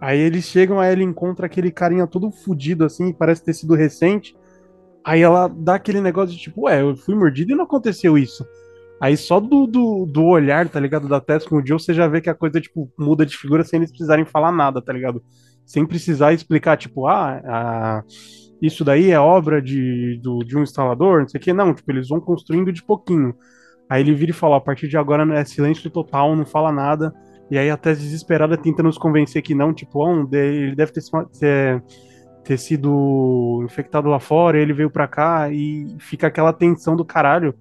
Aí 0.00 0.18
eles 0.18 0.44
chegam, 0.44 0.80
aí 0.80 0.90
ele 0.90 1.04
encontra 1.04 1.46
aquele 1.46 1.70
carinha 1.70 2.04
todo 2.04 2.32
fudido, 2.32 2.84
assim, 2.84 3.12
parece 3.12 3.44
ter 3.44 3.54
sido 3.54 3.76
recente. 3.76 4.34
Aí 5.04 5.22
ela 5.22 5.48
dá 5.48 5.76
aquele 5.76 6.00
negócio 6.00 6.34
de 6.34 6.40
tipo, 6.40 6.62
ué, 6.62 6.82
eu 6.82 6.96
fui 6.96 7.14
mordido 7.14 7.52
e 7.52 7.54
não 7.54 7.64
aconteceu 7.64 8.18
isso. 8.18 8.44
Aí 9.00 9.16
só 9.16 9.40
do, 9.40 9.66
do, 9.66 10.04
do 10.04 10.24
olhar, 10.24 10.68
tá 10.68 10.78
ligado, 10.78 11.08
da 11.08 11.20
Tess 11.20 11.46
com 11.46 11.56
o 11.56 11.66
Joe, 11.66 11.80
você 11.80 11.94
já 11.94 12.06
vê 12.06 12.20
que 12.20 12.28
a 12.28 12.34
coisa, 12.34 12.60
tipo, 12.60 12.90
muda 12.98 13.24
de 13.24 13.34
figura 13.36 13.64
sem 13.64 13.78
eles 13.78 13.90
precisarem 13.90 14.26
falar 14.26 14.52
nada, 14.52 14.82
tá 14.82 14.92
ligado? 14.92 15.22
Sem 15.64 15.86
precisar 15.86 16.34
explicar, 16.34 16.76
tipo, 16.76 17.06
ah, 17.06 18.04
isso 18.60 18.84
daí 18.84 19.10
é 19.10 19.18
obra 19.18 19.62
de, 19.62 20.20
do, 20.22 20.40
de 20.40 20.56
um 20.56 20.62
instalador, 20.62 21.20
não 21.20 21.28
sei 21.28 21.40
o 21.40 21.42
que. 21.42 21.52
Não, 21.52 21.72
tipo, 21.72 21.90
eles 21.90 22.08
vão 22.08 22.20
construindo 22.20 22.70
de 22.70 22.82
pouquinho. 22.82 23.34
Aí 23.88 24.02
ele 24.02 24.14
vira 24.14 24.32
e 24.32 24.34
fala, 24.34 24.56
a 24.58 24.60
partir 24.60 24.86
de 24.86 24.98
agora 24.98 25.24
é 25.34 25.44
silêncio 25.44 25.88
total, 25.90 26.36
não 26.36 26.44
fala 26.44 26.70
nada. 26.70 27.14
E 27.50 27.56
aí 27.56 27.70
a 27.70 27.76
Tess 27.76 27.98
desesperada 27.98 28.56
tenta 28.56 28.82
nos 28.82 28.98
convencer 28.98 29.42
que 29.42 29.54
não, 29.54 29.72
tipo, 29.72 30.04
ah, 30.04 30.28
ele 30.30 30.76
deve 30.76 30.92
ter, 30.92 31.02
ter, 31.38 31.82
ter 32.44 32.58
sido 32.58 33.62
infectado 33.64 34.08
lá 34.08 34.18
fora, 34.18 34.58
ele 34.58 34.72
veio 34.72 34.90
pra 34.90 35.06
cá 35.08 35.50
e 35.52 35.86
fica 35.98 36.26
aquela 36.26 36.52
tensão 36.52 36.96
do 36.96 37.04
caralho. 37.04 37.54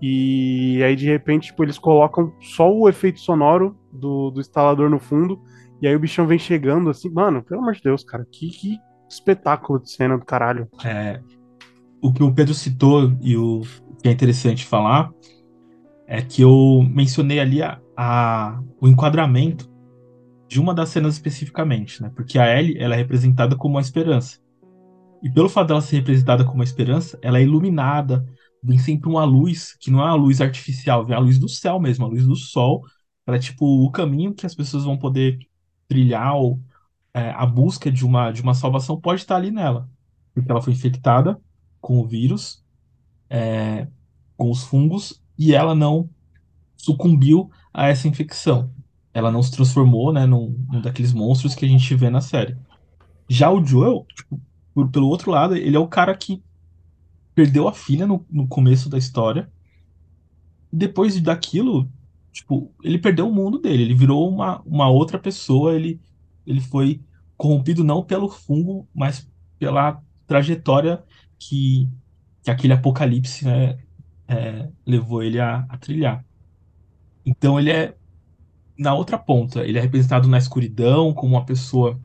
E 0.00 0.82
aí, 0.84 0.94
de 0.94 1.06
repente, 1.06 1.46
tipo, 1.48 1.64
eles 1.64 1.78
colocam 1.78 2.32
só 2.40 2.70
o 2.70 2.88
efeito 2.88 3.20
sonoro 3.20 3.76
do, 3.92 4.30
do 4.30 4.40
instalador 4.40 4.90
no 4.90 4.98
fundo. 4.98 5.40
E 5.80 5.86
aí 5.86 5.94
o 5.94 6.00
bichão 6.00 6.26
vem 6.26 6.38
chegando 6.38 6.90
assim. 6.90 7.08
Mano, 7.10 7.42
pelo 7.42 7.60
amor 7.60 7.74
de 7.74 7.82
Deus, 7.82 8.04
cara. 8.04 8.26
Que, 8.30 8.48
que 8.48 8.78
espetáculo 9.08 9.80
de 9.80 9.90
cena 9.90 10.18
do 10.18 10.24
caralho. 10.24 10.68
É, 10.84 11.20
o 12.02 12.12
que 12.12 12.22
o 12.22 12.32
Pedro 12.32 12.52
citou 12.54 13.12
e 13.22 13.36
o 13.36 13.62
que 14.02 14.08
é 14.08 14.12
interessante 14.12 14.66
falar 14.66 15.10
é 16.06 16.20
que 16.22 16.42
eu 16.42 16.84
mencionei 16.94 17.40
ali 17.40 17.62
a, 17.62 17.80
a- 17.96 18.60
o 18.80 18.86
enquadramento 18.88 19.68
de 20.48 20.60
uma 20.60 20.74
das 20.74 20.90
cenas 20.90 21.14
especificamente, 21.14 22.02
né? 22.02 22.10
Porque 22.14 22.38
a 22.38 22.58
Ellie, 22.58 22.78
ela 22.78 22.94
é 22.94 22.98
representada 22.98 23.56
como 23.56 23.74
uma 23.74 23.80
esperança. 23.80 24.38
E 25.22 25.30
pelo 25.30 25.48
fato 25.48 25.68
dela 25.68 25.80
ser 25.80 25.96
representada 25.96 26.44
como 26.44 26.56
uma 26.56 26.64
esperança, 26.64 27.18
ela 27.22 27.38
é 27.38 27.42
iluminada, 27.42 28.24
vem 28.62 28.78
sempre 28.78 29.08
uma 29.08 29.24
luz, 29.24 29.76
que 29.80 29.90
não 29.90 30.00
é 30.00 30.04
uma 30.04 30.14
luz 30.14 30.40
artificial, 30.40 31.04
vem 31.04 31.16
a 31.16 31.20
luz 31.20 31.38
do 31.38 31.48
céu 31.48 31.80
mesmo, 31.80 32.04
a 32.04 32.08
luz 32.08 32.26
do 32.26 32.36
sol, 32.36 32.84
para 33.24 33.38
tipo 33.38 33.64
o 33.64 33.90
caminho 33.90 34.34
que 34.34 34.46
as 34.46 34.54
pessoas 34.54 34.84
vão 34.84 34.96
poder 34.96 35.38
trilhar 35.88 36.34
ou 36.36 36.60
é, 37.12 37.30
a 37.30 37.46
busca 37.46 37.90
de 37.90 38.04
uma 38.04 38.30
de 38.30 38.42
uma 38.42 38.54
salvação 38.54 39.00
pode 39.00 39.20
estar 39.22 39.36
ali 39.36 39.50
nela, 39.50 39.88
porque 40.34 40.50
ela 40.50 40.62
foi 40.62 40.72
infectada 40.72 41.40
com 41.80 41.98
o 41.98 42.06
vírus, 42.06 42.64
é, 43.30 43.88
com 44.36 44.50
os 44.50 44.64
fungos 44.64 45.22
e 45.38 45.54
ela 45.54 45.74
não 45.74 46.08
sucumbiu 46.76 47.50
a 47.72 47.88
essa 47.88 48.06
infecção. 48.06 48.70
Ela 49.16 49.32
não 49.32 49.42
se 49.42 49.50
transformou, 49.50 50.12
né, 50.12 50.26
num, 50.26 50.50
num 50.70 50.82
daqueles 50.82 51.14
monstros 51.14 51.54
que 51.54 51.64
a 51.64 51.68
gente 51.68 51.94
vê 51.94 52.10
na 52.10 52.20
série. 52.20 52.54
Já 53.30 53.50
o 53.50 53.64
Joel, 53.64 54.06
tipo, 54.14 54.40
por- 54.74 54.90
pelo 54.90 55.08
outro 55.08 55.30
lado, 55.30 55.56
ele 55.56 55.74
é 55.76 55.78
o 55.80 55.88
cara 55.88 56.16
que 56.16 56.42
perdeu 57.34 57.68
a 57.68 57.72
filha 57.72 58.06
no, 58.06 58.26
no 58.30 58.46
começo 58.48 58.90
da 58.90 58.98
história. 58.98 59.50
Depois 60.72 61.18
daquilo, 61.20 61.90
tipo, 62.32 62.74
ele 62.82 62.98
perdeu 62.98 63.28
o 63.28 63.34
mundo 63.34 63.58
dele, 63.58 63.84
ele 63.84 63.94
virou 63.94 64.28
uma, 64.28 64.60
uma 64.62 64.88
outra 64.90 65.18
pessoa, 65.18 65.74
ele, 65.74 66.00
ele 66.46 66.60
foi 66.60 67.02
corrompido 67.36 67.84
não 67.84 68.04
pelo 68.04 68.28
fungo, 68.28 68.88
mas 68.94 69.26
pela 69.58 70.02
trajetória 70.26 71.02
que, 71.38 71.88
que 72.42 72.50
aquele 72.50 72.74
apocalipse, 72.74 73.44
né, 73.46 73.78
é, 74.28 74.68
levou 74.86 75.22
ele 75.22 75.40
a, 75.40 75.60
a 75.68 75.78
trilhar. 75.78 76.24
Então 77.24 77.58
ele 77.58 77.70
é 77.70 77.96
na 78.78 78.94
outra 78.94 79.18
ponta, 79.18 79.64
ele 79.64 79.78
é 79.78 79.80
representado 79.80 80.28
na 80.28 80.38
escuridão 80.38 81.12
como 81.12 81.34
uma 81.34 81.44
pessoa 81.44 81.98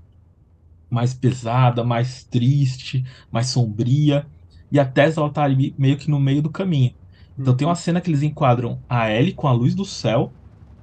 mais 0.89 1.13
pesada, 1.13 1.83
mais 1.83 2.23
triste, 2.23 3.05
mais 3.31 3.47
sombria. 3.47 4.25
E 4.71 4.79
a 4.79 4.85
Tess 4.85 5.17
ela 5.17 5.29
tá 5.29 5.43
ali 5.43 5.73
meio 5.77 5.97
que 5.97 6.09
no 6.09 6.19
meio 6.19 6.41
do 6.41 6.49
caminho. 6.49 6.93
Então 7.37 7.55
tem 7.55 7.67
uma 7.67 7.75
cena 7.75 8.01
que 8.01 8.09
eles 8.09 8.23
enquadram 8.23 8.79
a 8.87 9.09
Ellie 9.09 9.33
com 9.33 9.47
a 9.47 9.53
luz 9.53 9.73
do 9.73 9.85
céu, 9.85 10.31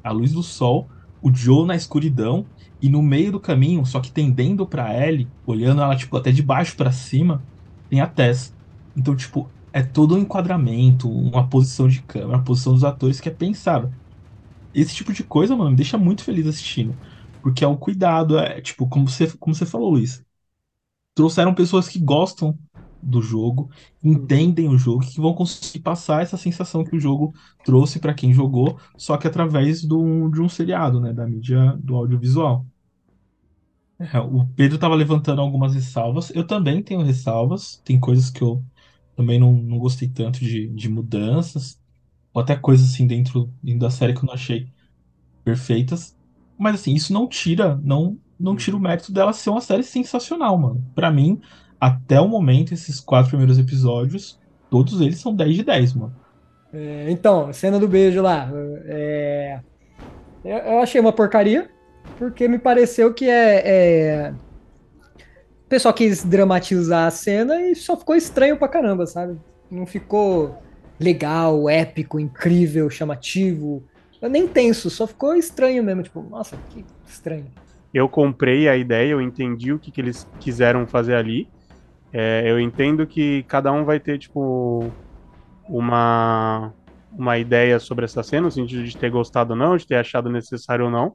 a 0.03 0.11
luz 0.11 0.33
do 0.33 0.43
sol, 0.43 0.89
o 1.21 1.33
Joe 1.35 1.67
na 1.67 1.77
escuridão, 1.77 2.47
e 2.81 2.89
no 2.89 3.03
meio 3.03 3.33
do 3.33 3.41
caminho, 3.41 3.85
só 3.85 4.01
que 4.01 4.11
tendendo 4.11 4.67
pra 4.67 4.95
Ellie, 5.07 5.29
olhando 5.45 5.83
ela, 5.83 5.97
tipo, 5.97 6.17
até 6.17 6.31
de 6.31 6.43
baixo 6.43 6.77
pra 6.77 6.93
cima, 6.93 7.45
tem 7.89 8.01
a 8.01 8.07
Tess. 8.07 8.55
Então, 8.97 9.17
tipo, 9.17 9.53
é 9.73 9.83
todo 9.83 10.15
um 10.15 10.19
enquadramento, 10.19 11.11
uma 11.11 11.49
posição 11.49 11.89
de 11.89 12.03
câmera, 12.03 12.39
uma 12.39 12.45
posição 12.45 12.73
dos 12.73 12.85
atores 12.85 13.21
que 13.21 13.29
é 13.29 13.33
pensada. 13.33 13.93
Esse 14.73 14.95
tipo 14.95 15.13
de 15.13 15.25
coisa, 15.25 15.57
mano, 15.57 15.71
me 15.71 15.77
deixa 15.77 15.99
muito 15.99 16.25
feliz 16.25 16.47
assistindo. 16.47 16.99
Porque 17.41 17.65
é 17.65 17.69
o 17.69 17.77
cuidado, 17.79 18.39
é, 18.39 18.61
tipo, 18.61 18.89
como 18.89 19.09
você, 19.09 19.27
como 19.39 19.55
você 19.55 19.67
falou, 19.67 19.91
Luiz. 19.91 20.25
Trouxeram 21.15 21.55
pessoas 21.55 21.89
que 21.89 21.99
gostam 21.99 22.59
do 23.03 23.23
jogo, 23.23 23.71
entendem 24.03 24.69
o 24.69 24.79
jogo, 24.79 25.07
que 25.07 25.21
vão 25.21 25.35
conseguir 25.35 25.81
passar 25.81 26.23
essa 26.23 26.37
sensação 26.37 26.85
que 26.85 26.97
o 26.97 27.01
jogo 27.01 27.33
trouxe 27.65 28.01
pra 28.01 28.15
quem 28.15 28.33
jogou, 28.33 28.79
só 28.97 29.17
que 29.17 29.27
através 29.27 29.85
do, 29.85 30.29
de 30.31 30.41
um 30.41 30.49
seriado, 30.49 31.01
né, 31.01 31.13
da 31.13 31.27
mídia 31.27 31.77
do 31.83 31.97
audiovisual. 31.97 32.67
É, 33.99 34.19
o 34.21 34.47
Pedro 34.55 34.77
estava 34.77 34.95
levantando 34.95 35.41
algumas 35.41 35.75
ressalvas. 35.75 36.31
Eu 36.31 36.47
também 36.47 36.83
tenho 36.83 37.03
ressalvas. 37.03 37.81
Tem 37.85 37.99
coisas 37.99 38.31
que 38.31 38.43
eu 38.43 38.65
também 39.17 39.39
não, 39.41 39.53
não 39.55 39.79
gostei 39.79 40.09
tanto 40.09 40.39
de, 40.41 40.69
de 40.69 40.89
mudanças, 40.89 41.78
ou 42.39 42.43
até 42.43 42.55
coisas 42.55 42.89
assim 42.89 43.05
dentro, 43.05 43.53
dentro 43.61 43.81
da 43.81 43.91
série 43.91 44.15
que 44.15 44.21
eu 44.21 44.27
não 44.27 44.35
achei 44.35 44.69
perfeitas. 45.45 46.17
Mas 46.57 46.77
assim, 46.77 46.95
isso 46.95 47.13
não 47.13 47.29
tira, 47.29 47.77
não, 47.83 48.17
não 48.39 48.55
tira 48.55 48.77
o 48.77 48.81
mérito 48.81 49.13
dela 49.13 49.33
ser 49.33 49.51
uma 49.51 49.61
série 49.61 49.83
sensacional, 49.83 50.57
mano. 50.57 50.85
Pra 50.95 51.11
mim, 51.11 51.41
até 51.81 52.21
o 52.21 52.29
momento, 52.29 52.73
esses 52.73 53.01
quatro 53.01 53.31
primeiros 53.31 53.59
episódios, 53.59 54.39
todos 54.71 55.01
eles 55.01 55.21
são 55.21 55.35
10 55.35 55.57
de 55.57 55.65
10, 55.65 55.95
mano. 55.95 56.15
É, 56.73 57.11
então, 57.11 57.53
cena 57.53 57.79
do 57.79 57.89
beijo 57.89 58.23
lá. 58.23 58.49
é, 58.87 59.61
eu, 60.45 60.59
eu 60.59 60.79
achei 60.81 61.01
uma 61.01 61.13
porcaria, 61.13 61.69
porque 62.19 62.47
me 62.47 62.59
pareceu 62.59 63.13
que 63.13 63.29
é, 63.29 63.63
é- 64.29 64.33
O 64.33 65.69
pessoal 65.69 65.93
quis 65.93 66.25
dramatizar 66.25 67.07
a 67.09 67.11
cena 67.11 67.61
e 67.61 67.75
só 67.75 67.97
ficou 67.97 68.15
estranho 68.15 68.57
pra 68.57 68.69
caramba, 68.69 69.07
sabe? 69.07 69.39
Não 69.71 69.87
ficou 69.87 70.57
legal, 70.99 71.69
épico, 71.69 72.19
incrível, 72.19 72.91
chamativo. 72.91 73.83
Nem 74.23 74.49
tenso, 74.49 74.91
só 74.91 75.07
ficou 75.07 75.35
estranho 75.35 75.83
mesmo. 75.83 76.03
Tipo, 76.03 76.23
nossa, 76.23 76.57
que 76.71 76.85
estranho. 77.07 77.47
Eu 77.95 78.09
comprei 78.09 78.69
a 78.69 78.77
ideia, 78.77 79.13
eu 79.13 79.21
entendi 79.21 79.73
o 79.73 79.79
que, 79.79 79.91
que 79.91 80.01
eles 80.01 80.27
quiseram 80.41 80.87
fazer 80.87 81.15
ali. 81.15 81.49
É, 82.13 82.43
eu 82.47 82.59
entendo 82.59 83.07
que 83.07 83.43
cada 83.45 83.71
um 83.73 83.85
vai 83.85 84.01
ter, 84.01 84.19
tipo, 84.19 84.91
uma, 85.69 86.73
uma 87.13 87.39
ideia 87.39 87.79
sobre 87.79 88.05
essa 88.05 88.23
cena, 88.23 88.47
no 88.47 88.51
sentido 88.51 88.85
de 88.85 88.97
ter 88.97 89.11
gostado 89.11 89.53
ou 89.53 89.59
não, 89.59 89.77
de 89.77 89.87
ter 89.87 89.97
achado 89.97 90.31
necessário 90.31 90.87
ou 90.87 90.91
não. 90.91 91.15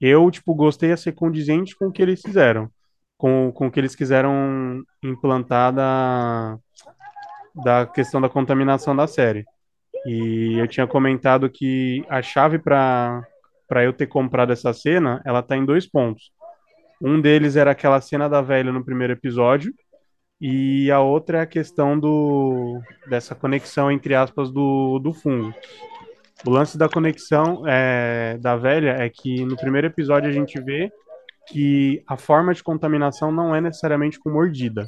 Eu, 0.00 0.30
tipo, 0.30 0.54
gostei 0.54 0.92
a 0.92 0.96
ser 0.96 1.12
condizente 1.12 1.76
com 1.76 1.86
o 1.86 1.92
que 1.92 2.02
eles 2.02 2.20
fizeram, 2.20 2.70
com, 3.16 3.50
com 3.52 3.66
o 3.66 3.70
que 3.70 3.80
eles 3.80 3.94
quiseram 3.94 4.82
implantar 5.02 5.72
da, 5.72 6.58
da 7.64 7.86
questão 7.86 8.20
da 8.20 8.28
contaminação 8.28 8.94
da 8.94 9.06
série. 9.06 9.44
E 10.06 10.56
eu 10.58 10.68
tinha 10.68 10.86
comentado 10.86 11.50
que 11.50 12.04
a 12.08 12.22
chave 12.22 12.58
para 12.58 13.22
para 13.68 13.82
eu 13.82 13.92
ter 13.92 14.06
comprado 14.06 14.52
essa 14.52 14.72
cena, 14.72 15.20
ela 15.24 15.42
tá 15.42 15.56
em 15.56 15.64
dois 15.64 15.86
pontos. 15.86 16.30
Um 17.02 17.20
deles 17.20 17.56
era 17.56 17.72
aquela 17.72 18.00
cena 18.00 18.28
da 18.28 18.40
velha 18.40 18.72
no 18.72 18.84
primeiro 18.84 19.12
episódio, 19.12 19.74
e 20.40 20.88
a 20.90 21.00
outra 21.00 21.38
é 21.38 21.40
a 21.40 21.46
questão 21.46 21.98
do 21.98 22.80
dessa 23.08 23.34
conexão 23.34 23.90
entre 23.90 24.14
aspas 24.14 24.52
do, 24.52 25.00
do 25.00 25.12
fungo. 25.12 25.52
O 26.46 26.50
lance 26.50 26.76
da 26.78 26.88
conexão 26.88 27.64
é, 27.66 28.38
da 28.40 28.56
velha 28.56 28.90
é 28.90 29.08
que 29.08 29.44
no 29.44 29.56
primeiro 29.56 29.86
episódio 29.86 30.28
a 30.28 30.32
gente 30.32 30.60
vê 30.60 30.92
que 31.48 32.02
a 32.06 32.16
forma 32.16 32.52
de 32.52 32.62
contaminação 32.62 33.32
não 33.32 33.54
é 33.54 33.60
necessariamente 33.60 34.18
com 34.18 34.30
mordida. 34.30 34.86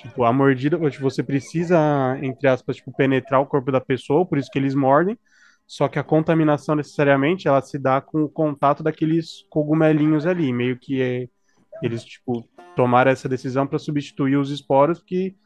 Tipo, 0.00 0.24
a 0.24 0.32
mordida, 0.32 0.78
tipo, 0.90 1.02
você 1.02 1.22
precisa, 1.22 1.78
entre 2.22 2.48
aspas, 2.48 2.76
tipo, 2.76 2.90
penetrar 2.92 3.40
o 3.40 3.46
corpo 3.46 3.70
da 3.70 3.80
pessoa, 3.80 4.24
por 4.24 4.38
isso 4.38 4.50
que 4.50 4.58
eles 4.58 4.74
mordem. 4.74 5.18
Só 5.66 5.88
que 5.88 5.98
a 5.98 6.02
contaminação 6.02 6.74
necessariamente 6.74 7.46
ela 7.46 7.60
se 7.60 7.78
dá 7.78 8.00
com 8.00 8.24
o 8.24 8.28
contato 8.28 8.82
daqueles 8.82 9.44
cogumelinhos 9.50 10.26
ali, 10.26 10.52
meio 10.52 10.78
que 10.78 11.00
é, 11.00 11.28
eles 11.82 12.02
tipo 12.04 12.48
tomaram 12.74 13.10
essa 13.10 13.28
decisão 13.28 13.66
para 13.66 13.78
substituir 13.78 14.36
os 14.36 14.50
esporos, 14.50 15.02
que 15.02 15.36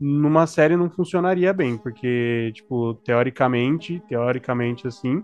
numa 0.00 0.46
série 0.46 0.76
não 0.76 0.88
funcionaria 0.88 1.52
bem, 1.52 1.76
porque 1.76 2.52
tipo 2.54 2.94
teoricamente, 3.04 4.02
teoricamente 4.08 4.86
assim, 4.86 5.22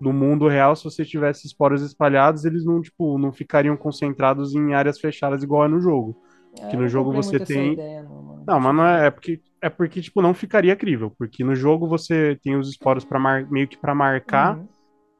no 0.00 0.12
mundo 0.12 0.48
real, 0.48 0.74
se 0.74 0.84
você 0.84 1.04
tivesse 1.04 1.46
esporos 1.46 1.82
espalhados, 1.82 2.44
eles 2.44 2.64
não 2.64 2.80
tipo 2.80 3.18
não 3.18 3.32
ficariam 3.32 3.76
concentrados 3.76 4.54
em 4.54 4.74
áreas 4.74 4.98
fechadas 4.98 5.42
igual 5.42 5.66
é 5.66 5.68
no 5.68 5.80
jogo. 5.80 6.16
É, 6.60 6.66
Que 6.68 6.76
no 6.76 6.88
jogo 6.88 7.12
você 7.12 7.38
tem- 7.40 7.72
ideia, 7.74 8.02
não, 8.46 8.60
mas 8.60 8.74
não 8.74 8.86
é, 8.86 9.06
é 9.06 9.10
porque 9.10 9.40
é 9.62 9.70
porque 9.70 10.02
tipo 10.02 10.20
não 10.20 10.34
ficaria 10.34 10.76
crível, 10.76 11.10
porque 11.18 11.42
no 11.42 11.54
jogo 11.54 11.88
você 11.88 12.38
tem 12.42 12.56
os 12.56 12.68
esporos 12.68 13.04
para 13.04 13.18
meio 13.46 13.66
que 13.66 13.78
para 13.78 13.94
marcar 13.94 14.58
Uhum. 14.58 14.68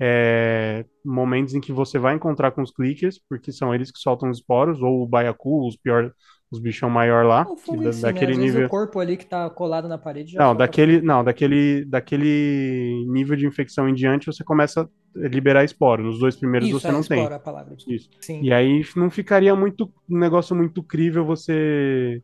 é, 0.01 0.85
momentos 1.05 1.55
em 1.55 1.61
que 1.61 1.73
você 1.73 1.99
vai 1.99 2.14
encontrar 2.14 2.51
com 2.53 2.61
os 2.62 2.70
clickers, 2.73 3.18
porque 3.29 3.51
são 3.53 3.75
eles 3.75 3.90
que 3.90 3.99
soltam 3.99 4.29
os 4.31 4.38
esporos, 4.38 4.81
ou 4.83 5.03
o 5.03 5.07
baiacu, 5.07 5.66
os 5.66 5.77
pior, 5.77 6.12
os 6.55 6.61
bichão 6.61 6.88
maior 6.88 7.25
lá, 7.27 7.43
O 7.43 7.57
que 7.57 7.77
da- 7.77 7.90
né? 7.90 8.01
daquele 8.03 8.37
nível. 8.37 8.67
o 8.67 8.69
corpo 8.71 8.99
ali 9.01 9.17
que 9.17 9.27
tá 9.27 9.51
colado 9.51 9.88
na 9.88 9.99
parede 9.99 10.37
Não, 10.37 10.55
daquele, 10.55 11.01
não, 11.01 11.23
daquele, 11.25 11.85
daquele 11.85 13.05
nível 13.09 13.37
de 13.37 13.47
infecção 13.47 13.88
em 13.88 13.95
diante 13.95 14.27
você 14.27 14.43
começa 14.45 14.83
a 14.83 14.88
liberar 15.29 15.64
esporo. 15.64 16.03
Nos 16.05 16.19
dois 16.19 16.37
primeiros 16.37 16.69
Isso, 16.69 16.81
você 16.81 16.88
é, 16.88 16.93
não 16.93 17.03
tem. 17.03 17.19
espora 17.19 17.37
a 17.37 17.40
palavra. 17.40 17.75
Isso. 17.88 18.09
Sim. 18.21 18.40
E 18.43 18.53
aí 18.53 18.83
não 18.97 19.11
ficaria 19.11 19.55
muito 19.55 19.90
um 20.09 20.19
negócio 20.19 20.55
muito 20.57 20.83
crível 20.83 21.25
você 21.25 22.21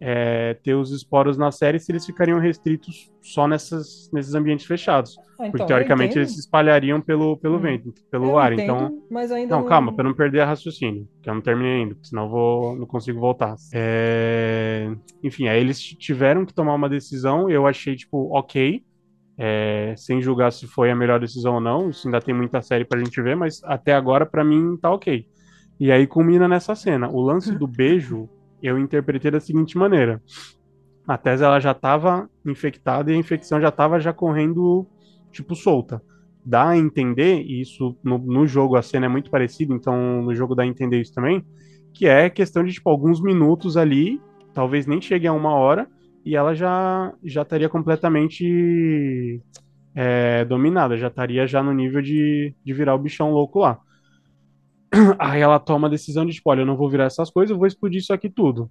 é, 0.00 0.54
ter 0.62 0.74
os 0.74 0.90
esporos 0.90 1.36
na 1.38 1.50
série 1.50 1.78
se 1.78 1.90
eles 1.92 2.04
ficariam 2.04 2.38
restritos 2.38 3.10
só 3.22 3.46
nessas, 3.48 4.08
nesses 4.12 4.34
ambientes 4.34 4.66
fechados. 4.66 5.12
Ah, 5.38 5.46
então, 5.46 5.50
Porque 5.50 5.66
teoricamente 5.66 6.18
eles 6.18 6.32
se 6.32 6.40
espalhariam 6.40 7.00
pelo, 7.00 7.36
pelo 7.38 7.56
Hum. 7.56 7.60
vento, 7.60 7.92
pelo 8.10 8.26
Eu 8.26 8.38
ar. 8.38 8.52
entendo, 8.52 8.72
Então, 8.72 9.02
mas 9.10 9.30
ainda 9.32 9.56
não, 9.56 9.64
calma, 9.64 9.92
para 9.92 10.04
não 10.04 10.14
perder 10.14 10.40
a 10.40 10.46
raciocínio, 10.46 11.06
que 11.22 11.30
eu 11.30 11.34
não 11.34 11.40
terminei 11.40 11.80
ainda, 11.82 11.94
porque 11.94 12.08
senão 12.08 12.24
eu 12.24 12.30
vou, 12.30 12.76
não 12.76 12.86
consigo 12.86 13.20
voltar. 13.20 13.54
É, 13.74 14.90
Enfim, 15.22 15.48
aí 15.48 15.60
eles 15.60 15.80
tiveram 15.80 16.44
que 16.44 16.54
tomar 16.54 16.74
uma 16.74 16.88
decisão, 16.88 17.48
eu 17.50 17.66
achei, 17.66 17.96
tipo, 17.96 18.30
ok, 18.36 18.82
é, 19.38 19.94
sem 19.96 20.20
julgar 20.22 20.52
se 20.52 20.66
foi 20.66 20.90
a 20.90 20.96
melhor 20.96 21.20
decisão 21.20 21.54
ou 21.56 21.60
não, 21.60 21.90
isso 21.90 22.06
ainda 22.08 22.20
tem 22.20 22.34
muita 22.34 22.62
série 22.62 22.84
pra 22.84 22.98
gente 22.98 23.20
ver, 23.22 23.36
mas 23.36 23.60
até 23.64 23.92
agora, 23.94 24.26
pra 24.26 24.44
mim, 24.44 24.76
tá 24.80 24.90
ok. 24.90 25.26
E 25.78 25.92
aí 25.92 26.06
culmina 26.06 26.48
nessa 26.48 26.74
cena. 26.74 27.08
O 27.10 27.20
lance 27.20 27.54
do 27.54 27.66
beijo, 27.66 28.28
eu 28.62 28.78
interpretei 28.78 29.30
da 29.30 29.40
seguinte 29.40 29.76
maneira. 29.76 30.22
A 31.06 31.16
Tess, 31.16 31.40
ela 31.40 31.60
já 31.60 31.72
tava 31.72 32.28
infectada 32.44 33.10
e 33.10 33.14
a 33.14 33.18
infecção 33.18 33.60
já 33.60 33.70
tava 33.70 34.00
já 34.00 34.12
correndo, 34.12 34.86
tipo, 35.30 35.54
solta 35.54 36.02
dá 36.46 36.68
a 36.68 36.78
entender, 36.78 37.42
e 37.42 37.60
isso 37.60 37.98
no, 38.04 38.18
no 38.18 38.46
jogo 38.46 38.76
a 38.76 38.82
cena 38.82 39.06
é 39.06 39.08
muito 39.08 39.28
parecida, 39.28 39.74
então 39.74 40.22
no 40.22 40.32
jogo 40.32 40.54
dá 40.54 40.62
a 40.62 40.66
entender 40.66 41.00
isso 41.00 41.12
também, 41.12 41.44
que 41.92 42.06
é 42.06 42.30
questão 42.30 42.62
de 42.62 42.72
tipo 42.72 42.88
alguns 42.88 43.20
minutos 43.20 43.76
ali, 43.76 44.20
talvez 44.54 44.86
nem 44.86 45.00
chegue 45.00 45.26
a 45.26 45.32
uma 45.32 45.52
hora, 45.54 45.88
e 46.24 46.36
ela 46.36 46.54
já 46.54 47.12
já 47.24 47.42
estaria 47.42 47.68
completamente 47.68 49.42
é, 49.92 50.44
dominada, 50.44 50.96
já 50.96 51.08
estaria 51.08 51.48
já 51.48 51.64
no 51.64 51.72
nível 51.72 52.00
de, 52.00 52.54
de 52.64 52.72
virar 52.72 52.94
o 52.94 52.98
bichão 52.98 53.32
louco 53.32 53.58
lá. 53.58 53.80
Aí 55.18 55.40
ela 55.40 55.58
toma 55.58 55.88
a 55.88 55.90
decisão 55.90 56.24
de 56.24 56.32
tipo, 56.32 56.50
olha, 56.50 56.60
eu 56.60 56.66
não 56.66 56.76
vou 56.76 56.90
virar 56.90 57.04
essas 57.04 57.30
coisas, 57.30 57.50
eu 57.50 57.58
vou 57.58 57.66
explodir 57.66 58.00
isso 58.00 58.12
aqui 58.12 58.28
tudo. 58.28 58.70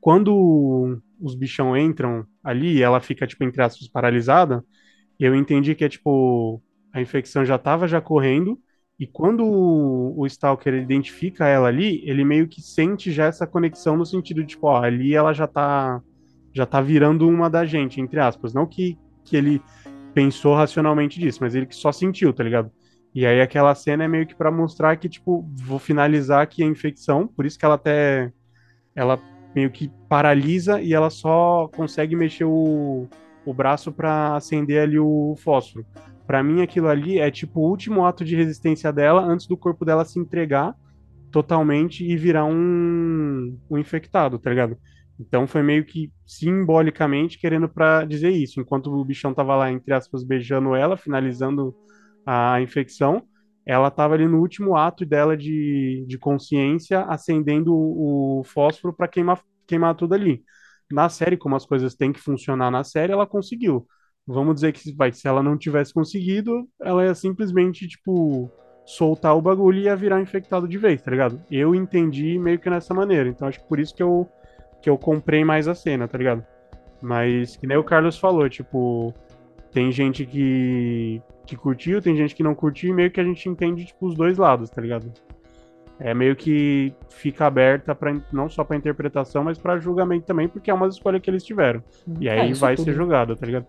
Quando 0.00 1.00
os 1.20 1.34
bichão 1.34 1.76
entram 1.76 2.26
ali, 2.42 2.82
ela 2.82 3.00
fica 3.00 3.26
tipo 3.26 3.44
entre 3.44 3.62
aspas 3.62 3.88
paralisada, 3.88 4.64
eu 5.18 5.34
entendi 5.34 5.74
que 5.74 5.84
é 5.84 5.88
tipo 5.88 6.62
a 6.92 7.00
infecção 7.00 7.44
já 7.44 7.56
estava 7.56 7.88
já 7.88 8.00
correndo 8.00 8.58
e 8.98 9.06
quando 9.06 9.44
o, 9.44 10.20
o 10.20 10.26
Stalker 10.26 10.74
identifica 10.74 11.46
ela 11.46 11.68
ali, 11.68 12.02
ele 12.04 12.24
meio 12.24 12.46
que 12.46 12.60
sente 12.60 13.10
já 13.10 13.26
essa 13.26 13.46
conexão 13.46 13.96
no 13.96 14.06
sentido 14.06 14.42
de 14.42 14.48
tipo, 14.48 14.66
ó, 14.66 14.82
ali 14.82 15.14
ela 15.14 15.32
já 15.32 15.46
tá 15.46 16.00
já 16.52 16.64
tá 16.64 16.80
virando 16.80 17.28
uma 17.28 17.50
da 17.50 17.64
gente, 17.64 18.00
entre 18.00 18.20
aspas, 18.20 18.54
não 18.54 18.66
que 18.66 18.98
que 19.24 19.36
ele 19.36 19.60
pensou 20.12 20.54
racionalmente 20.54 21.18
disso, 21.18 21.38
mas 21.40 21.54
ele 21.54 21.66
que 21.66 21.74
só 21.74 21.90
sentiu, 21.90 22.32
tá 22.32 22.44
ligado? 22.44 22.70
E 23.14 23.24
aí 23.24 23.40
aquela 23.40 23.74
cena 23.74 24.04
é 24.04 24.08
meio 24.08 24.26
que 24.26 24.34
para 24.34 24.50
mostrar 24.50 24.96
que 24.96 25.08
tipo, 25.08 25.48
vou 25.64 25.78
finalizar 25.78 26.42
aqui 26.42 26.62
a 26.62 26.66
infecção, 26.66 27.28
por 27.28 27.46
isso 27.46 27.58
que 27.58 27.64
ela 27.64 27.76
até 27.76 28.32
ela 28.94 29.20
meio 29.54 29.70
que 29.70 29.90
paralisa 30.08 30.80
e 30.80 30.92
ela 30.92 31.10
só 31.10 31.68
consegue 31.68 32.16
mexer 32.16 32.44
o, 32.44 33.06
o 33.46 33.54
braço 33.54 33.92
para 33.92 34.36
acender 34.36 34.82
ali 34.82 34.98
o 34.98 35.36
fósforo. 35.38 35.86
Para 36.26 36.42
mim, 36.42 36.62
aquilo 36.62 36.88
ali 36.88 37.18
é 37.18 37.30
tipo 37.30 37.60
o 37.60 37.68
último 37.68 38.04
ato 38.04 38.24
de 38.24 38.34
resistência 38.34 38.92
dela 38.92 39.22
antes 39.22 39.46
do 39.46 39.56
corpo 39.56 39.84
dela 39.84 40.04
se 40.04 40.18
entregar 40.18 40.74
totalmente 41.30 42.04
e 42.04 42.16
virar 42.16 42.44
um, 42.46 43.58
um 43.70 43.78
infectado, 43.78 44.38
tá 44.38 44.50
ligado? 44.50 44.76
Então 45.20 45.46
foi 45.46 45.62
meio 45.62 45.84
que 45.84 46.10
simbolicamente 46.26 47.38
querendo 47.38 47.68
pra 47.68 48.04
dizer 48.04 48.30
isso. 48.30 48.60
Enquanto 48.60 48.92
o 48.92 49.04
bichão 49.04 49.34
tava 49.34 49.54
lá, 49.54 49.70
entre 49.70 49.92
aspas, 49.92 50.24
beijando 50.24 50.74
ela, 50.74 50.96
finalizando 50.96 51.74
a 52.26 52.60
infecção, 52.60 53.22
ela 53.66 53.90
tava 53.90 54.14
ali 54.14 54.26
no 54.26 54.40
último 54.40 54.76
ato 54.76 55.06
dela 55.06 55.36
de, 55.36 56.04
de 56.06 56.18
consciência, 56.18 57.00
acendendo 57.02 57.74
o, 57.74 58.40
o 58.40 58.44
fósforo 58.44 58.94
para 58.94 59.08
queimar, 59.08 59.42
queimar 59.66 59.94
tudo 59.94 60.14
ali. 60.14 60.42
Na 60.90 61.08
série, 61.08 61.36
como 61.36 61.56
as 61.56 61.64
coisas 61.64 61.94
têm 61.94 62.12
que 62.12 62.20
funcionar 62.20 62.70
na 62.70 62.84
série, 62.84 63.12
ela 63.12 63.26
conseguiu. 63.26 63.86
Vamos 64.26 64.56
dizer 64.56 64.72
que 64.72 64.94
vai, 64.94 65.12
se 65.12 65.26
ela 65.26 65.42
não 65.42 65.56
tivesse 65.56 65.92
conseguido, 65.92 66.68
ela 66.80 67.04
ia 67.04 67.14
simplesmente, 67.14 67.86
tipo, 67.88 68.50
soltar 68.84 69.36
o 69.36 69.42
bagulho 69.42 69.78
e 69.78 69.82
ia 69.84 69.96
virar 69.96 70.20
infectado 70.20 70.68
de 70.68 70.78
vez, 70.78 71.00
tá 71.00 71.10
ligado? 71.10 71.42
Eu 71.50 71.74
entendi 71.74 72.38
meio 72.38 72.58
que 72.58 72.70
nessa 72.70 72.94
maneira. 72.94 73.28
Então 73.28 73.48
acho 73.48 73.60
que 73.60 73.68
por 73.68 73.78
isso 73.80 73.94
que 73.94 74.02
eu, 74.02 74.28
que 74.82 74.88
eu 74.88 74.98
comprei 74.98 75.44
mais 75.44 75.68
a 75.68 75.74
cena, 75.74 76.06
tá 76.06 76.18
ligado? 76.18 76.44
Mas, 77.02 77.56
que 77.56 77.66
nem 77.66 77.76
o 77.76 77.84
Carlos 77.84 78.18
falou, 78.18 78.48
tipo, 78.48 79.12
tem 79.72 79.92
gente 79.92 80.24
que, 80.24 81.20
que 81.46 81.56
curtiu, 81.56 82.00
tem 82.02 82.16
gente 82.16 82.34
que 82.34 82.42
não 82.42 82.54
curtiu, 82.54 82.90
e 82.90 82.92
meio 82.94 83.10
que 83.10 83.20
a 83.20 83.24
gente 83.24 83.48
entende, 83.48 83.84
tipo, 83.84 84.06
os 84.06 84.14
dois 84.14 84.38
lados, 84.38 84.70
tá 84.70 84.80
ligado? 84.80 85.12
É 86.00 86.12
meio 86.12 86.34
que 86.34 86.92
fica 87.08 87.46
aberta 87.46 87.94
para 87.94 88.16
não 88.32 88.48
só 88.48 88.64
pra 88.64 88.76
interpretação, 88.76 89.44
mas 89.44 89.56
pra 89.58 89.78
julgamento 89.78 90.26
também, 90.26 90.48
porque 90.48 90.70
é 90.70 90.74
uma 90.74 90.88
escolha 90.88 91.20
que 91.20 91.30
eles 91.30 91.44
tiveram. 91.44 91.82
E 92.20 92.28
aí 92.28 92.50
É, 92.50 92.54
vai 92.54 92.74
tudo. 92.74 92.86
ser 92.86 92.94
julgado, 92.94 93.36
tá 93.36 93.46
ligado? 93.46 93.66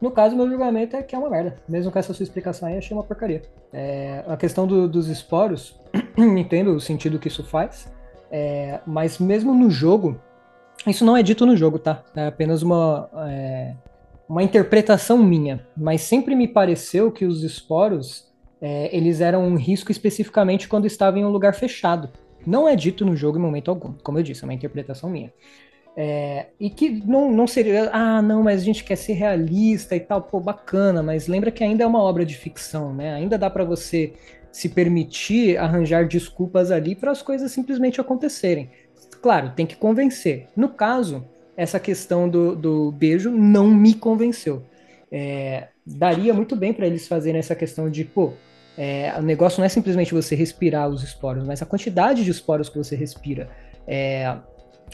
No 0.00 0.10
caso, 0.10 0.34
meu 0.36 0.48
julgamento 0.48 0.94
é 0.96 1.02
que 1.02 1.14
é 1.14 1.18
uma 1.18 1.28
merda. 1.30 1.56
Mesmo 1.68 1.90
com 1.92 1.98
essa 1.98 2.12
sua 2.14 2.22
explicação 2.22 2.68
aí, 2.68 2.76
achei 2.78 2.96
uma 2.96 3.02
porcaria. 3.04 3.42
É, 3.72 4.24
a 4.26 4.36
questão 4.36 4.66
do- 4.66 4.88
dos 4.88 5.08
esporos, 5.08 5.78
entendo 6.16 6.72
o 6.74 6.80
sentido 6.80 7.18
que 7.18 7.28
isso 7.28 7.42
faz, 7.44 7.90
é, 8.30 8.80
mas 8.86 9.18
mesmo 9.18 9.54
no 9.54 9.70
jogo, 9.70 10.18
isso 10.86 11.04
não 11.04 11.16
é 11.16 11.22
dito 11.22 11.44
no 11.46 11.56
jogo, 11.56 11.78
tá? 11.78 12.02
É 12.14 12.26
apenas 12.26 12.62
uma, 12.62 13.08
é, 13.28 13.74
uma 14.28 14.42
interpretação 14.42 15.18
minha. 15.18 15.66
Mas 15.76 16.02
sempre 16.02 16.34
me 16.34 16.48
pareceu 16.48 17.10
que 17.10 17.24
os 17.24 17.42
esporos, 17.42 18.26
é, 18.60 18.94
eles 18.96 19.20
eram 19.20 19.46
um 19.46 19.56
risco 19.56 19.90
especificamente 19.90 20.68
quando 20.68 20.86
estavam 20.86 21.20
em 21.20 21.24
um 21.24 21.30
lugar 21.30 21.54
fechado. 21.54 22.10
Não 22.46 22.68
é 22.68 22.76
dito 22.76 23.04
no 23.04 23.16
jogo 23.16 23.38
em 23.38 23.42
momento 23.42 23.70
algum, 23.70 23.92
como 24.02 24.18
eu 24.18 24.22
disse, 24.22 24.42
é 24.42 24.46
uma 24.46 24.54
interpretação 24.54 25.10
minha. 25.10 25.32
É, 25.98 26.48
e 26.60 26.68
que 26.68 26.90
não, 26.90 27.32
não 27.32 27.46
seria, 27.46 27.90
ah, 27.90 28.20
não, 28.20 28.42
mas 28.42 28.60
a 28.60 28.64
gente 28.64 28.84
quer 28.84 28.96
ser 28.96 29.14
realista 29.14 29.96
e 29.96 30.00
tal, 30.00 30.20
pô, 30.20 30.38
bacana, 30.38 31.02
mas 31.02 31.26
lembra 31.26 31.50
que 31.50 31.64
ainda 31.64 31.84
é 31.84 31.86
uma 31.86 32.02
obra 32.02 32.24
de 32.24 32.36
ficção, 32.36 32.94
né? 32.94 33.14
Ainda 33.14 33.38
dá 33.38 33.48
pra 33.48 33.64
você 33.64 34.12
se 34.52 34.68
permitir 34.68 35.56
arranjar 35.56 36.06
desculpas 36.06 36.70
ali 36.70 36.94
para 36.94 37.10
as 37.10 37.22
coisas 37.22 37.50
simplesmente 37.50 38.00
acontecerem. 38.00 38.70
Claro, 39.22 39.52
tem 39.56 39.66
que 39.66 39.76
convencer. 39.76 40.48
No 40.54 40.68
caso, 40.68 41.24
essa 41.56 41.80
questão 41.80 42.28
do, 42.28 42.54
do 42.54 42.92
beijo 42.92 43.30
não 43.30 43.68
me 43.68 43.94
convenceu. 43.94 44.62
É, 45.10 45.68
daria 45.86 46.34
muito 46.34 46.54
bem 46.54 46.72
para 46.72 46.86
eles 46.86 47.08
fazerem 47.08 47.38
essa 47.38 47.54
questão 47.54 47.88
de, 47.88 48.04
pô, 48.04 48.32
é, 48.76 49.14
o 49.18 49.22
negócio 49.22 49.60
não 49.60 49.64
é 49.64 49.68
simplesmente 49.68 50.12
você 50.12 50.34
respirar 50.34 50.88
os 50.88 51.02
esporos, 51.02 51.44
mas 51.44 51.62
a 51.62 51.66
quantidade 51.66 52.24
de 52.24 52.30
esporos 52.30 52.68
que 52.68 52.76
você 52.76 52.94
respira. 52.94 53.48
É, 53.86 54.36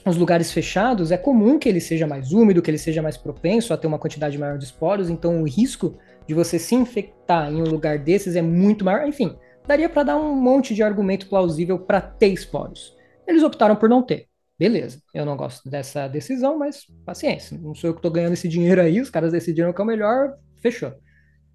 os 0.07 0.17
lugares 0.17 0.53
fechados, 0.53 1.13
é 1.13 1.17
comum 1.17 1.59
que 1.59 1.69
ele 1.69 1.81
seja 1.81 2.07
mais 2.07 2.33
úmido, 2.33 2.63
que 2.63 2.71
ele 2.71 2.79
seja 2.79 3.03
mais 3.03 3.17
propenso 3.17 3.73
a 3.73 3.77
ter 3.77 3.87
uma 3.87 3.99
quantidade 3.99 4.39
maior 4.39 4.59
de 4.59 4.65
esporos, 4.65 5.11
então 5.11 5.43
o 5.43 5.49
risco 5.49 5.97
de 6.27 6.35
você 6.35 6.59
se 6.59 6.75
infectar 6.75 7.53
em 7.53 7.61
um 7.61 7.67
lugar 7.67 7.99
desses 7.99 8.37
é 8.37 8.43
muito 8.43 8.85
maior. 8.85 9.07
Enfim, 9.07 9.37
daria 9.67 9.89
para 9.89 10.05
dar 10.05 10.17
um 10.17 10.35
monte 10.35 10.75
de 10.75 10.83
argumento 10.83 11.29
plausível 11.29 11.79
para 11.79 12.01
ter 12.01 12.29
esporos. 12.29 12.97
Eles 13.27 13.43
optaram 13.43 13.77
por 13.77 13.89
não 13.89 14.03
ter. 14.03 14.27
Beleza, 14.63 15.03
eu 15.13 15.27
não 15.27 15.37
gosto 15.37 15.69
dessa 15.69 16.07
decisão, 16.07 16.57
mas 16.57 16.87
paciência. 17.05 17.59
Não 17.59 17.75
sou 17.75 17.91
eu 17.91 17.95
que 17.95 17.99
estou 17.99 18.13
ganhando 18.13 18.35
esse 18.35 18.47
dinheiro 18.47 18.81
aí, 18.81 19.01
os 19.01 19.11
caras 19.11 19.33
decidiram 19.33 19.73
que 19.73 19.81
é 19.81 19.85
o 19.85 19.87
melhor, 19.87 20.37
fechou. 20.61 20.93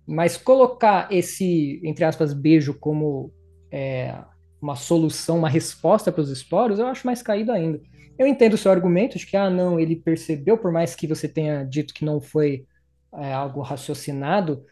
Mas 0.06 0.36
colocar 0.36 1.08
esse, 1.10 1.80
entre 1.86 2.04
aspas, 2.04 2.34
beijo 2.34 2.74
como 2.78 3.32
é, 3.72 4.14
uma 4.62 4.76
solução, 4.76 5.38
uma 5.38 5.48
resposta 5.48 6.12
para 6.12 6.20
os 6.20 6.30
esporos, 6.30 6.80
eu 6.80 6.88
acho 6.88 7.08
mais 7.08 7.22
caído 7.22 7.54
ainda. 7.54 7.80
Eu 8.20 8.28
entendo 8.28 8.56
o 8.56 8.58
seu 8.58 8.74
argumento 8.74 9.18
de 9.18 9.26
que, 9.26 9.38
ah, 9.38 9.50
não, 9.50 9.80
ele 9.80 9.96
percebeu, 9.96 10.58
por 10.58 10.74
mais 10.74 10.94
que 10.94 11.08
você 11.08 11.30
tenha 11.30 11.64
dito 11.64 11.94
que 11.94 12.04
não 12.04 12.20
foi 12.20 12.66
é, 13.14 13.32
algo 13.32 13.62
raciocinado, 13.62 14.66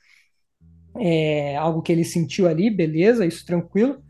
é, 0.98 1.56
algo 1.56 1.82
que 1.82 1.94
ele 1.94 2.04
sentiu 2.04 2.50
ali, 2.50 2.70
beleza, 2.70 3.26
isso 3.26 3.46
tranquilo. 3.46 4.04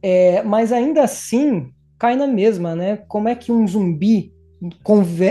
É, 0.00 0.40
mas 0.44 0.70
ainda 0.70 1.02
assim, 1.02 1.72
cai 2.00 2.16
na 2.16 2.26
mesma, 2.26 2.74
né? 2.74 2.96
Como 3.06 3.28
é 3.28 3.34
que 3.36 3.52
um 3.52 3.64
zumbi 3.68 4.32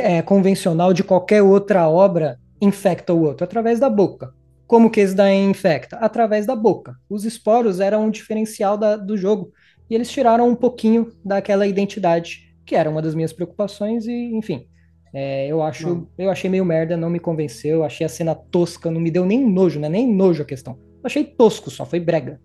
é, 0.03 0.21
convencional 0.21 0.93
de 0.93 1.03
qualquer 1.03 1.41
outra 1.41 1.89
obra 1.89 2.39
infecta 2.61 3.13
o 3.13 3.21
outro? 3.23 3.43
Através 3.43 3.79
da 3.79 3.89
boca. 3.89 4.33
Como 4.67 4.89
que 4.89 4.99
esse 4.99 5.15
daí 5.15 5.35
infecta? 5.43 5.97
Através 5.97 6.45
da 6.45 6.55
boca. 6.55 6.95
Os 7.09 7.25
esporos 7.25 7.79
eram 7.79 8.05
um 8.05 8.11
diferencial 8.11 8.77
da- 8.77 8.95
do 8.95 9.17
jogo. 9.17 9.51
E 9.89 9.95
eles 9.95 10.09
tiraram 10.11 10.47
um 10.47 10.55
pouquinho 10.55 11.11
daquela 11.25 11.65
identidade, 11.65 12.53
que 12.65 12.75
era 12.75 12.87
uma 12.89 13.01
das 13.01 13.15
minhas 13.15 13.33
preocupações, 13.33 14.05
e 14.05 14.13
enfim. 14.35 14.67
é, 15.11 15.47
eu 15.47 15.63
acho, 15.63 15.87
Não. 15.89 16.07
eu 16.19 16.29
achei 16.29 16.47
meio 16.51 16.63
merda, 16.63 16.95
não 16.95 17.09
me 17.09 17.19
convenceu, 17.19 17.83
achei 17.83 18.05
a 18.05 18.09
cena 18.09 18.35
tosca, 18.35 18.91
não 18.91 19.01
me 19.01 19.09
deu 19.09 19.25
nem 19.25 19.43
nojo, 19.43 19.79
né? 19.79 19.89
Nem 19.89 20.07
nojo 20.13 20.43
a 20.43 20.45
questão. 20.45 20.77
Achei 21.03 21.23
tosco 21.23 21.71
só, 21.71 21.83
foi 21.83 21.99
brega. 21.99 22.39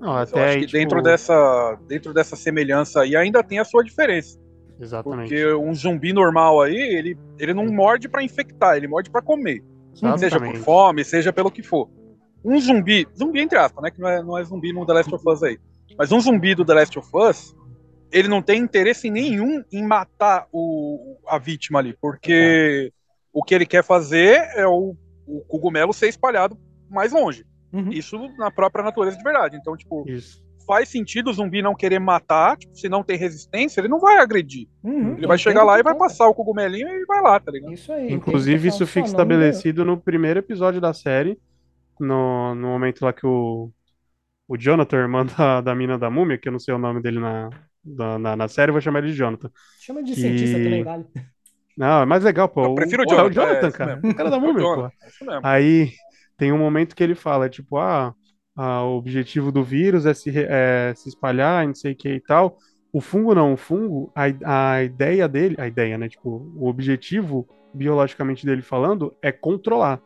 Não, 0.00 0.16
até 0.16 0.38
eu 0.38 0.44
acho 0.44 0.54
aí, 0.54 0.60
que 0.60 0.66
tipo, 0.66 0.78
dentro, 0.78 1.02
dessa, 1.02 1.78
dentro 1.86 2.12
dessa 2.12 2.36
semelhança 2.36 3.02
aí 3.02 3.16
ainda 3.16 3.42
tem 3.42 3.58
a 3.58 3.64
sua 3.64 3.82
diferença. 3.82 4.38
Exatamente. 4.78 5.28
Porque 5.28 5.54
um 5.54 5.74
zumbi 5.74 6.12
normal 6.12 6.60
aí, 6.60 6.76
ele, 6.76 7.18
ele 7.38 7.54
não 7.54 7.66
morde 7.66 8.08
pra 8.08 8.22
infectar, 8.22 8.76
ele 8.76 8.86
morde 8.86 9.10
pra 9.10 9.22
comer. 9.22 9.62
Seja 9.94 10.12
por 10.12 10.24
Exatamente. 10.24 10.58
fome, 10.58 11.04
seja 11.04 11.32
pelo 11.32 11.50
que 11.50 11.62
for. 11.62 11.88
Um 12.44 12.60
zumbi, 12.60 13.08
zumbi 13.16 13.40
entre 13.40 13.58
aspas, 13.58 13.82
né? 13.82 13.90
Que 13.90 14.00
não 14.00 14.08
é, 14.08 14.22
não 14.22 14.38
é 14.38 14.44
zumbi 14.44 14.72
no 14.72 14.84
The 14.84 14.92
Last 14.92 15.14
of 15.14 15.24
Us 15.26 15.42
aí. 15.42 15.58
Mas 15.98 16.12
um 16.12 16.20
zumbi 16.20 16.54
do 16.54 16.64
The 16.64 16.74
Last 16.74 16.98
of 16.98 17.08
Us, 17.14 17.56
ele 18.12 18.28
não 18.28 18.42
tem 18.42 18.60
interesse 18.60 19.10
nenhum 19.10 19.64
em 19.72 19.82
matar 19.82 20.46
o, 20.52 21.16
a 21.26 21.38
vítima 21.38 21.78
ali. 21.78 21.96
Porque 21.98 22.92
o 23.32 23.42
que 23.42 23.54
ele 23.54 23.66
quer 23.66 23.82
fazer 23.82 24.50
é 24.54 24.66
o, 24.66 24.94
o 25.26 25.40
cogumelo 25.48 25.92
ser 25.92 26.08
espalhado 26.08 26.58
mais 26.90 27.12
longe. 27.12 27.44
Uhum. 27.76 27.90
Isso 27.90 28.18
na 28.38 28.50
própria 28.50 28.84
natureza 28.84 29.16
de 29.16 29.22
verdade. 29.22 29.56
Então, 29.56 29.76
tipo, 29.76 30.04
Isso. 30.08 30.44
faz 30.66 30.88
sentido 30.88 31.30
o 31.30 31.32
zumbi 31.32 31.62
não 31.62 31.74
querer 31.74 31.98
matar, 31.98 32.56
tipo, 32.56 32.76
se 32.76 32.88
não 32.88 33.02
tem 33.02 33.16
resistência, 33.16 33.80
ele 33.80 33.88
não 33.88 34.00
vai 34.00 34.18
agredir. 34.18 34.68
Uhum, 34.82 35.16
Ele 35.16 35.26
vai 35.26 35.38
chegar 35.38 35.62
lá 35.64 35.78
e 35.78 35.82
vai 35.82 35.94
passar 35.96 36.26
o 36.28 36.34
cogumelinho 36.34 36.88
e 36.88 37.04
vai 37.06 37.20
lá, 37.22 37.38
tá 37.38 37.52
ligado? 37.52 37.72
Isso 37.72 37.92
aí. 37.92 38.12
Inclusive, 38.12 38.68
isso 38.68 38.86
fica 38.86 39.02
deu. 39.02 39.10
estabelecido 39.12 39.84
no 39.84 40.00
primeiro 40.00 40.38
episódio 40.40 40.80
da 40.80 40.92
série, 40.92 41.38
no, 42.00 42.54
no 42.54 42.68
momento 42.68 43.04
lá 43.04 43.12
que 43.12 43.26
o, 43.26 43.70
o 44.48 44.56
Jonathan, 44.56 44.96
irmão 44.98 45.24
da, 45.26 45.60
da 45.60 45.74
mina 45.74 45.98
da 45.98 46.10
múmia, 46.10 46.38
que 46.38 46.48
eu 46.48 46.52
não 46.52 46.58
sei 46.58 46.74
o 46.74 46.78
nome 46.78 47.00
dele 47.02 47.20
na, 47.20 47.50
da- 47.84 48.18
na, 48.18 48.36
na 48.36 48.48
série, 48.48 48.70
eu 48.70 48.74
vou 48.74 48.80
chamar 48.80 49.00
ele 49.00 49.08
de 49.12 49.14
Jonathan. 49.14 49.50
Chama 49.80 50.02
de 50.02 50.14
Que- 50.14 50.20
cientista 50.20 50.56
também, 50.58 50.84
vale. 50.84 51.04
Não, 51.76 52.02
é 52.02 52.06
mais 52.06 52.24
legal, 52.24 52.48
pô. 52.48 52.64
Eu 52.64 52.74
prefiro 52.74 53.02
o 53.02 53.04
é 53.04 53.08
Jonathan, 53.08 53.28
o 53.28 53.32
Jonathan, 53.32 53.66
é, 53.68 53.70
cara. 53.72 53.96
mesmo. 53.96 54.10
O 54.10 54.14
cara 54.14 54.30
da 54.30 54.36
É 54.36 54.38
o 54.40 54.42
múmia, 54.42 54.62
pô. 54.62 54.86
É 54.86 55.08
isso 55.08 55.24
mesmo. 55.26 55.40
Aí 55.42 55.92
tem 56.36 56.52
um 56.52 56.58
momento 56.58 56.94
que 56.94 57.02
ele 57.02 57.14
fala, 57.14 57.48
tipo, 57.48 57.78
ah, 57.78 58.14
ah, 58.56 58.82
o 58.84 58.96
objetivo 58.96 59.52
do 59.52 59.62
vírus 59.62 60.06
é 60.06 60.14
se, 60.14 60.32
é 60.34 60.92
se 60.94 61.08
espalhar, 61.08 61.66
não 61.66 61.74
sei 61.74 61.92
o 61.92 61.96
que 61.96 62.08
e 62.08 62.20
tal. 62.20 62.58
O 62.92 63.00
fungo 63.00 63.34
não, 63.34 63.52
o 63.52 63.56
fungo, 63.56 64.10
a, 64.14 64.74
a 64.74 64.82
ideia 64.82 65.28
dele, 65.28 65.56
a 65.58 65.66
ideia, 65.66 65.98
né? 65.98 66.08
Tipo, 66.08 66.50
o 66.56 66.66
objetivo, 66.68 67.46
biologicamente 67.74 68.46
dele 68.46 68.62
falando, 68.62 69.14
é 69.22 69.30
controlar. 69.30 70.00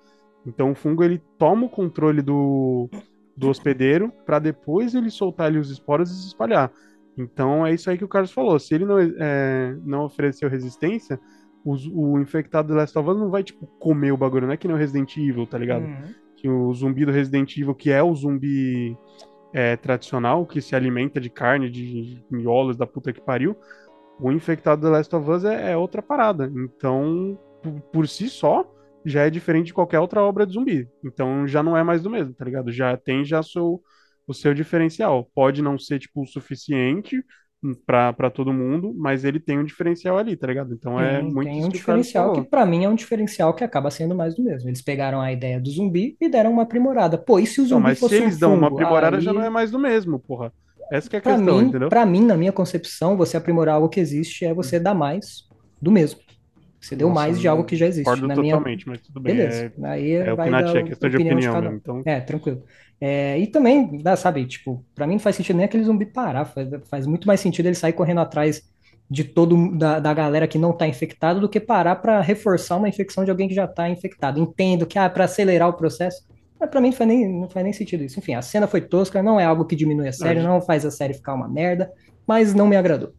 Então 0.44 0.72
o 0.72 0.74
fungo 0.74 1.04
ele 1.04 1.22
toma 1.38 1.66
o 1.66 1.68
controle 1.68 2.22
do, 2.22 2.88
do 3.36 3.48
hospedeiro 3.48 4.12
para 4.24 4.38
depois 4.38 4.94
ele 4.94 5.10
soltar 5.10 5.46
ali 5.46 5.58
os 5.58 5.70
esporos 5.70 6.10
e 6.10 6.20
se 6.20 6.28
espalhar. 6.28 6.72
Então 7.16 7.66
é 7.66 7.74
isso 7.74 7.90
aí 7.90 7.98
que 7.98 8.04
o 8.04 8.08
Carlos 8.08 8.32
falou. 8.32 8.58
Se 8.58 8.74
ele 8.74 8.84
não, 8.84 8.98
é, 8.98 9.76
não 9.84 10.04
ofereceu 10.04 10.48
resistência, 10.48 11.20
os- 11.64 11.86
o 11.92 12.18
infectado 12.20 12.68
do 12.68 12.74
Last 12.74 12.96
of 12.98 13.08
Us 13.08 13.18
não 13.18 13.30
vai, 13.30 13.42
tipo, 13.42 13.66
comer 13.78 14.12
o 14.12 14.16
bagulho. 14.16 14.46
Não 14.46 14.54
é 14.54 14.56
que 14.56 14.66
nem 14.66 14.76
o 14.76 14.78
Resident 14.78 15.16
Evil, 15.16 15.46
tá 15.46 15.58
ligado? 15.58 15.84
Uhum. 15.84 16.14
que 16.36 16.48
o 16.48 16.72
zumbi 16.72 17.04
do 17.04 17.12
Resident 17.12 17.54
Evil, 17.58 17.74
que 17.74 17.90
é 17.90 18.02
o 18.02 18.14
zumbi 18.14 18.96
é, 19.52 19.76
tradicional, 19.76 20.46
que 20.46 20.60
se 20.62 20.74
alimenta 20.74 21.20
de 21.20 21.28
carne, 21.28 21.68
de 21.68 22.24
miolos 22.30 22.78
da 22.78 22.86
puta 22.86 23.12
que 23.12 23.20
pariu, 23.20 23.54
o 24.18 24.32
infectado 24.32 24.80
do 24.80 24.90
Last 24.90 25.14
of 25.14 25.30
Us 25.30 25.44
é, 25.44 25.72
é 25.72 25.76
outra 25.76 26.00
parada. 26.00 26.50
Então, 26.56 27.38
por, 27.62 27.80
por 27.92 28.08
si 28.08 28.28
só, 28.30 28.64
já 29.04 29.22
é 29.26 29.30
diferente 29.30 29.66
de 29.66 29.74
qualquer 29.74 29.98
outra 30.00 30.22
obra 30.22 30.46
de 30.46 30.54
zumbi. 30.54 30.88
Então, 31.04 31.46
já 31.46 31.62
não 31.62 31.76
é 31.76 31.82
mais 31.82 32.02
do 32.02 32.08
mesmo, 32.10 32.32
tá 32.32 32.44
ligado? 32.44 32.72
Já 32.72 32.96
tem 32.96 33.22
já 33.24 33.42
seu, 33.42 33.82
o 34.26 34.32
seu 34.32 34.54
diferencial. 34.54 35.28
Pode 35.34 35.60
não 35.60 35.78
ser, 35.78 35.98
tipo, 35.98 36.22
o 36.22 36.26
suficiente 36.26 37.22
pra 37.86 38.30
todo 38.30 38.52
mundo, 38.52 38.94
mas 38.96 39.24
ele 39.24 39.38
tem 39.38 39.58
um 39.58 39.64
diferencial 39.64 40.16
ali, 40.16 40.34
tá 40.36 40.46
ligado? 40.46 40.72
Então, 40.72 40.98
é 41.00 41.18
Tem- 41.20 41.30
muito 41.30 41.48
tem 41.50 41.62
um 41.62 41.66
o 41.66 41.70
diferencial 41.70 42.32
que 42.32 42.42
pra 42.42 42.64
mim 42.64 42.84
é 42.84 42.88
um 42.88 42.94
diferencial 42.94 43.52
que 43.52 43.62
acaba 43.62 43.90
sendo 43.90 44.14
mais 44.14 44.34
do 44.34 44.42
mesmo. 44.42 44.68
Eles 44.70 44.80
pegaram 44.80 45.20
a 45.20 45.30
ideia 45.30 45.60
do 45.60 45.70
zumbi 45.70 46.16
e 46.20 46.28
deram 46.28 46.52
uma 46.52 46.62
aprimorada. 46.62 47.18
Pô, 47.18 47.38
e 47.38 47.46
se 47.46 47.60
o 47.60 47.62
Não, 47.64 47.68
zumbi 47.68 47.82
mas 47.82 47.98
se 47.98 48.00
fosse 48.00 48.18
um 48.18 48.22
eles 48.22 48.38
dão 48.38 48.54
uma 48.54 48.68
fungo? 48.68 48.80
aprimorada, 48.80 49.20
já 49.20 49.30
Aí- 49.30 49.36
não 49.36 49.44
é 49.44 49.50
mais 49.50 49.70
do 49.70 49.78
mesmo, 49.78 50.18
porra. 50.18 50.52
Essa 50.90 51.08
que 51.08 51.16
é 51.16 51.18
a 51.18 51.22
Pra 51.22 51.34
questão, 51.36 51.58
mim, 51.58 51.68
entendeu? 51.68 51.88
pra 51.88 52.04
mim, 52.06 52.24
na 52.24 52.36
minha 52.36 52.50
concepção, 52.52 53.16
você 53.16 53.36
aprimorar 53.36 53.74
algo 53.76 53.88
que 53.88 54.00
existe 54.00 54.44
é 54.44 54.52
você 54.54 54.80
dar 54.80 54.94
mais 54.94 55.44
do 55.80 55.90
mesmo. 55.92 56.18
Você 56.80 56.96
deu 56.96 57.08
Nossa, 57.08 57.20
mais 57.20 57.38
de 57.38 57.46
algo 57.46 57.62
que 57.64 57.76
já 57.76 57.86
existe. 57.86 58.04
Concordo 58.06 58.26
Na 58.26 58.34
minha, 58.34 58.54
totalmente, 58.56 58.88
mas 58.88 59.02
tudo 59.02 59.20
bem. 59.20 59.36
Beleza. 59.36 59.70
É, 59.82 59.86
Aí 59.86 60.12
é 60.12 60.32
o 60.32 60.36
vai 60.36 60.46
que 60.46 60.50
Nath 60.50 60.74
é 60.76 60.82
questão 60.82 61.10
de 61.10 61.16
opinião 61.18 61.52
cada 61.52 61.58
um. 61.68 61.70
mesmo. 61.72 61.76
Então, 61.76 62.02
É, 62.06 62.20
tranquilo. 62.20 62.62
É, 63.00 63.38
e 63.38 63.46
também, 63.46 64.02
sabe, 64.16 64.44
tipo, 64.46 64.84
pra 64.94 65.06
mim 65.06 65.14
não 65.14 65.20
faz 65.20 65.36
sentido 65.36 65.56
nem 65.56 65.64
aquele 65.64 65.84
zumbi 65.84 66.04
parar. 66.04 66.44
Faz, 66.44 66.68
faz 66.88 67.06
muito 67.06 67.26
mais 67.26 67.40
sentido 67.40 67.66
ele 67.66 67.74
sair 67.74 67.94
correndo 67.94 68.20
atrás 68.20 68.62
de 69.10 69.24
todo 69.24 69.76
da, 69.76 69.98
da 69.98 70.14
galera 70.14 70.46
que 70.46 70.58
não 70.58 70.72
tá 70.72 70.86
infectado 70.86 71.40
do 71.40 71.48
que 71.48 71.58
parar 71.58 71.96
pra 71.96 72.20
reforçar 72.20 72.76
uma 72.76 72.88
infecção 72.88 73.24
de 73.24 73.30
alguém 73.30 73.48
que 73.48 73.54
já 73.54 73.66
tá 73.66 73.88
infectado. 73.88 74.38
Entendo 74.38 74.86
que, 74.86 74.98
ah, 74.98 75.10
pra 75.10 75.24
acelerar 75.24 75.68
o 75.68 75.72
processo. 75.72 76.28
Mas 76.60 76.68
pra 76.68 76.80
mim 76.80 76.90
não 76.90 76.96
faz, 76.96 77.08
nem, 77.08 77.40
não 77.40 77.48
faz 77.48 77.64
nem 77.64 77.72
sentido 77.72 78.04
isso. 78.04 78.18
Enfim, 78.18 78.34
a 78.34 78.42
cena 78.42 78.66
foi 78.66 78.82
tosca, 78.82 79.22
não 79.22 79.40
é 79.40 79.44
algo 79.44 79.64
que 79.64 79.74
diminui 79.74 80.06
a 80.06 80.12
série, 80.12 80.42
não 80.42 80.60
faz 80.60 80.84
a 80.84 80.90
série 80.90 81.14
ficar 81.14 81.34
uma 81.34 81.48
merda, 81.48 81.90
mas 82.26 82.52
não 82.54 82.66
me 82.68 82.76
agradou. 82.76 83.14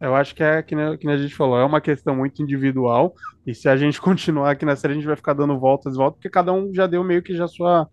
eu 0.00 0.14
acho 0.14 0.34
que 0.34 0.42
é 0.42 0.62
que 0.62 0.76
nem, 0.76 0.96
que 0.96 1.04
nem 1.04 1.16
a 1.16 1.18
gente 1.18 1.34
falou, 1.34 1.58
é 1.58 1.64
uma 1.64 1.80
questão 1.80 2.14
muito 2.14 2.40
individual. 2.40 3.12
E 3.44 3.54
se 3.54 3.68
a 3.68 3.76
gente 3.76 4.00
continuar 4.00 4.52
aqui 4.52 4.64
na 4.64 4.76
série, 4.76 4.92
a 4.92 4.96
gente 4.96 5.06
vai 5.06 5.16
ficar 5.16 5.34
dando 5.34 5.58
voltas 5.58 5.94
e 5.94 5.96
voltas, 5.96 6.14
porque 6.14 6.30
cada 6.30 6.52
um 6.52 6.72
já 6.72 6.86
deu 6.86 7.02
meio 7.02 7.22
que 7.22 7.34
já 7.34 7.48
sua, 7.48 7.88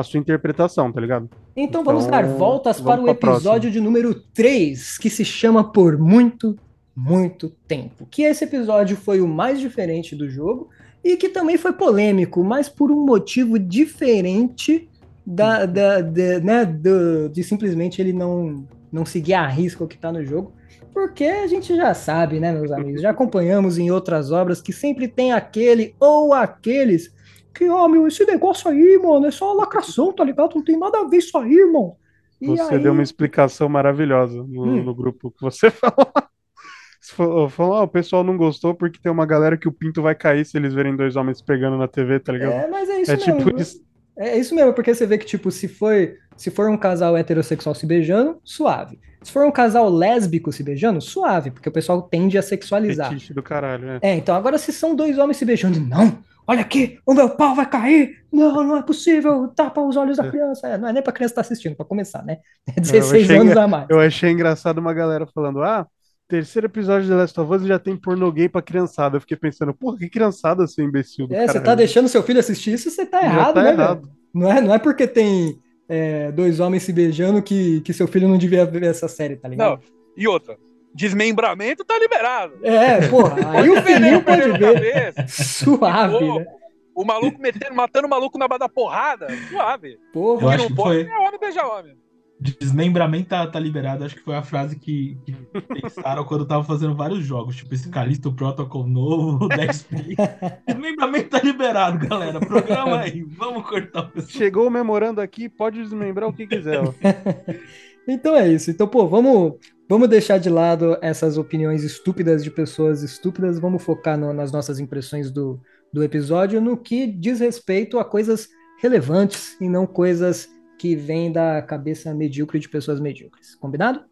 a 0.00 0.02
sua 0.04 0.18
interpretação, 0.20 0.92
tá 0.92 1.00
ligado? 1.00 1.28
Então 1.56 1.82
vamos 1.84 2.06
Então, 2.06 2.20
dar 2.20 2.26
voltas 2.26 2.78
vamos 2.80 3.04
para 3.04 3.04
o 3.04 3.32
episódio 3.34 3.70
de 3.70 3.80
número 3.80 4.14
3, 4.34 4.98
que 4.98 5.10
se 5.10 5.24
chama 5.24 5.72
Por 5.72 5.98
Muito, 5.98 6.56
Muito 6.96 7.48
Tempo. 7.66 8.06
Que 8.10 8.22
esse 8.22 8.44
episódio 8.44 8.96
foi 8.96 9.20
o 9.20 9.26
mais 9.28 9.58
diferente 9.60 10.14
do 10.14 10.28
jogo 10.28 10.68
e 11.02 11.16
que 11.16 11.28
também 11.28 11.56
foi 11.56 11.72
polêmico, 11.72 12.42
mas 12.44 12.68
por 12.68 12.90
um 12.90 13.04
motivo 13.04 13.58
diferente 13.58 14.88
da, 15.26 15.66
da, 15.66 16.00
da- 16.00 16.40
né, 16.40 16.64
do- 16.64 17.28
de 17.28 17.42
simplesmente 17.42 18.00
ele 18.00 18.12
não, 18.12 18.64
não 18.90 19.04
seguir 19.04 19.34
a 19.34 19.46
risca 19.46 19.84
o 19.84 19.88
que 19.88 19.98
tá 19.98 20.10
no 20.12 20.24
jogo. 20.24 20.52
Porque 20.92 21.24
a 21.24 21.46
gente 21.46 21.76
já 21.76 21.94
sabe, 21.94 22.40
né, 22.40 22.50
meus 22.52 22.72
amigos? 22.72 23.02
Já 23.02 23.10
acompanhamos 23.10 23.78
em 23.78 23.90
outras 23.90 24.32
obras 24.32 24.60
que 24.60 24.72
sempre 24.72 25.06
tem 25.06 25.32
aquele 25.32 25.94
ou 26.00 26.32
aqueles 26.32 27.12
que, 27.58 27.68
ó, 27.68 27.88
meu, 27.88 28.06
esse 28.06 28.24
negócio 28.24 28.70
aí, 28.70 28.98
mano, 29.02 29.26
é 29.26 29.30
só 29.30 29.52
lacração, 29.52 30.12
tá 30.12 30.24
ligado? 30.24 30.54
Não 30.54 30.62
tem 30.64 30.78
nada 30.78 30.98
a 31.00 31.04
ver 31.08 31.18
isso 31.18 31.36
aí, 31.36 31.52
irmão. 31.54 31.96
E 32.40 32.46
Você 32.46 32.74
aí, 32.74 32.80
deu 32.82 32.92
uma 32.92 33.02
explicação 33.02 33.68
maravilhosa 33.68 34.36
no, 34.44 34.62
Hum. 34.64 34.82
no 34.84 34.94
grupo 34.94 35.30
que 35.30 35.40
você 35.42 35.70
falou. 35.72 37.48
Falou, 37.48 37.74
ah, 37.76 37.82
o 37.84 37.88
pessoal 37.88 38.22
não 38.22 38.36
gostou 38.36 38.74
porque 38.74 38.98
tem 39.00 39.10
uma 39.10 39.24
galera 39.26 39.56
que 39.56 39.68
o 39.68 39.72
pinto 39.72 40.02
vai 40.02 40.14
cair 40.14 40.44
se 40.44 40.56
eles 40.56 40.74
verem 40.74 40.94
dois 40.96 41.16
homens 41.16 41.40
pegando 41.40 41.76
na 41.78 41.88
TV, 41.88 42.20
tá 42.20 42.32
ligado? 42.32 42.52
É, 42.52 42.68
mas 42.68 42.88
é 42.88 43.00
isso 43.00 43.12
É 43.12 43.16
mesmo. 43.16 43.38
tipo 43.44 43.60
isso. 43.60 43.88
É 44.16 44.36
isso 44.36 44.52
mesmo, 44.54 44.72
porque 44.74 44.92
você 44.92 45.06
vê 45.06 45.16
que, 45.16 45.24
tipo, 45.24 45.48
se 45.50 45.68
for, 45.68 45.94
se 46.36 46.50
for 46.50 46.68
um 46.68 46.76
casal 46.76 47.16
heterossexual 47.16 47.72
se 47.74 47.86
beijando, 47.86 48.38
suave. 48.42 48.98
Se 49.22 49.30
for 49.32 49.44
um 49.46 49.50
casal 49.52 49.88
lésbico 49.88 50.52
se 50.52 50.62
beijando, 50.64 51.00
suave, 51.00 51.52
porque 51.52 51.68
o 51.68 51.72
pessoal 51.72 52.02
tende 52.02 52.36
a 52.36 52.42
sexualizar. 52.42 53.10
Fetiche 53.10 53.32
do 53.32 53.42
caralho, 53.44 53.86
né? 53.86 53.98
É, 54.02 54.14
então 54.16 54.34
agora 54.34 54.58
se 54.58 54.72
são 54.72 54.94
dois 54.94 55.18
homens 55.18 55.36
se 55.36 55.44
beijando, 55.44 55.78
não, 55.80 56.18
olha 56.48 56.62
aqui, 56.62 56.98
o 57.06 57.14
meu 57.14 57.28
pau 57.30 57.54
vai 57.54 57.68
cair, 57.68 58.24
não, 58.32 58.64
não 58.64 58.76
é 58.78 58.82
possível, 58.82 59.48
tapa 59.48 59.80
os 59.80 59.96
olhos 59.96 60.16
da 60.16 60.26
É. 60.26 60.30
criança. 60.30 60.66
É, 60.66 60.78
não 60.78 60.88
é 60.88 60.92
nem 60.92 61.02
pra 61.02 61.12
criança 61.12 61.32
estar 61.32 61.40
assistindo, 61.42 61.76
pra 61.76 61.84
começar, 61.84 62.24
né? 62.24 62.38
É 62.66 62.78
eu 62.78 62.82
16 62.82 63.24
achei 63.24 63.36
anos 63.36 63.50
engra- 63.52 63.62
a 63.64 63.68
mais. 63.68 63.86
Eu 63.90 64.00
achei 64.00 64.30
engraçado 64.30 64.78
uma 64.78 64.92
galera 64.94 65.26
falando, 65.32 65.62
ah, 65.62 65.86
terceiro 66.26 66.66
episódio 66.66 67.02
de 67.04 67.08
The 67.10 67.14
Last 67.16 67.40
of 67.40 67.52
Us 67.54 67.62
já 67.66 67.78
tem 67.78 67.96
pornô 67.96 68.30
gay 68.32 68.48
pra 68.48 68.60
criançada. 68.62 69.16
Eu 69.16 69.20
fiquei 69.20 69.36
pensando, 69.36 69.72
porra, 69.74 69.98
que 69.98 70.08
criançada, 70.10 70.66
seu 70.66 70.84
imbecil 70.84 71.26
do 71.26 71.34
É, 71.34 71.46
você 71.46 71.60
tá 71.60 71.74
deixando 71.74 72.08
seu 72.08 72.22
filho 72.22 72.40
assistir 72.40 72.72
isso, 72.72 72.90
você 72.90 73.06
tá 73.06 73.22
errado, 73.22 73.54
tá 73.54 73.62
né, 73.62 73.70
velho? 73.70 73.80
errado. 73.82 74.10
Não 74.34 74.52
é, 74.52 74.60
não 74.60 74.74
é 74.74 74.78
porque 74.78 75.06
tem 75.06 75.58
é, 75.88 76.30
dois 76.32 76.60
homens 76.60 76.82
se 76.82 76.92
beijando 76.92 77.40
que, 77.42 77.80
que 77.80 77.92
seu 77.94 78.06
filho 78.06 78.28
não 78.28 78.36
devia 78.36 78.66
ver 78.66 78.82
essa 78.82 79.08
série, 79.08 79.36
tá 79.36 79.48
ligado? 79.48 79.80
Não, 79.80 79.80
e 80.16 80.28
outra. 80.28 80.56
Desmembramento 80.94 81.84
tá 81.84 81.98
liberado. 81.98 82.54
É, 82.62 83.06
porra, 83.08 83.36
aí 83.60 83.70
o 83.70 83.74
Pode 83.74 83.98
né, 84.00 84.20
pode 84.20 84.24
perdendo 84.42 84.80
ver. 84.80 85.28
Suave, 85.28 86.18
Pô, 86.18 86.38
né? 86.38 86.46
O 86.94 87.04
maluco 87.04 87.40
metendo, 87.40 87.74
matando 87.74 88.06
o 88.06 88.10
maluco 88.10 88.36
na 88.38 88.48
base 88.48 88.58
da 88.60 88.68
porrada. 88.68 89.28
Suave. 89.48 89.96
Porra. 90.12 90.42
Eu 90.42 90.46
O 90.46 90.48
que 90.48 90.54
acho 90.54 90.62
não 90.64 90.68
que 90.68 90.74
pode 90.74 91.04
foi- 91.04 91.12
é 91.14 91.18
homem 91.18 91.38
beijar 91.40 91.66
homem. 91.66 91.96
Desmembramento 92.40 93.30
tá, 93.30 93.44
tá 93.48 93.58
liberado, 93.58 94.04
acho 94.04 94.14
que 94.14 94.22
foi 94.22 94.36
a 94.36 94.42
frase 94.44 94.78
que, 94.78 95.18
que 95.26 95.34
pensaram 95.60 96.24
quando 96.24 96.46
tava 96.46 96.62
fazendo 96.62 96.94
vários 96.94 97.24
jogos, 97.24 97.56
tipo 97.56 97.74
esse 97.74 97.90
Callisto 97.90 98.32
Protocol 98.32 98.86
novo, 98.86 99.48
10 99.48 99.88
Desmembramento 100.68 101.30
tá 101.30 101.40
liberado, 101.42 101.98
galera. 102.06 102.38
Programa 102.38 103.00
aí, 103.00 103.22
vamos 103.24 103.68
cortar 103.68 104.02
o 104.02 104.08
pessoal. 104.10 104.30
Chegou 104.30 104.68
o 104.68 104.70
memorando 104.70 105.20
aqui, 105.20 105.48
pode 105.48 105.82
desmembrar 105.82 106.28
o 106.28 106.32
que 106.32 106.46
quiser. 106.46 106.80
ó. 106.80 106.92
Então 108.10 108.34
é 108.34 108.48
isso. 108.48 108.70
Então, 108.70 108.88
pô, 108.88 109.06
vamos, 109.06 109.54
vamos 109.88 110.08
deixar 110.08 110.38
de 110.38 110.50
lado 110.50 110.96
essas 111.00 111.38
opiniões 111.38 111.82
estúpidas 111.82 112.44
de 112.44 112.50
pessoas 112.50 113.02
estúpidas, 113.02 113.58
vamos 113.58 113.82
focar 113.82 114.18
no- 114.18 114.32
nas 114.32 114.52
nossas 114.52 114.78
impressões 114.78 115.30
do, 115.30 115.60
do 115.92 116.02
episódio, 116.02 116.60
no 116.60 116.76
que 116.76 117.06
diz 117.06 117.40
respeito 117.40 117.98
a 117.98 118.04
coisas 118.04 118.48
relevantes 118.80 119.56
e 119.60 119.68
não 119.68 119.86
coisas 119.86 120.48
que 120.78 120.94
vêm 120.94 121.32
da 121.32 121.60
cabeça 121.62 122.14
medíocre 122.14 122.60
de 122.60 122.68
pessoas 122.68 123.00
medíocres. 123.00 123.54
Combinado? 123.56 124.04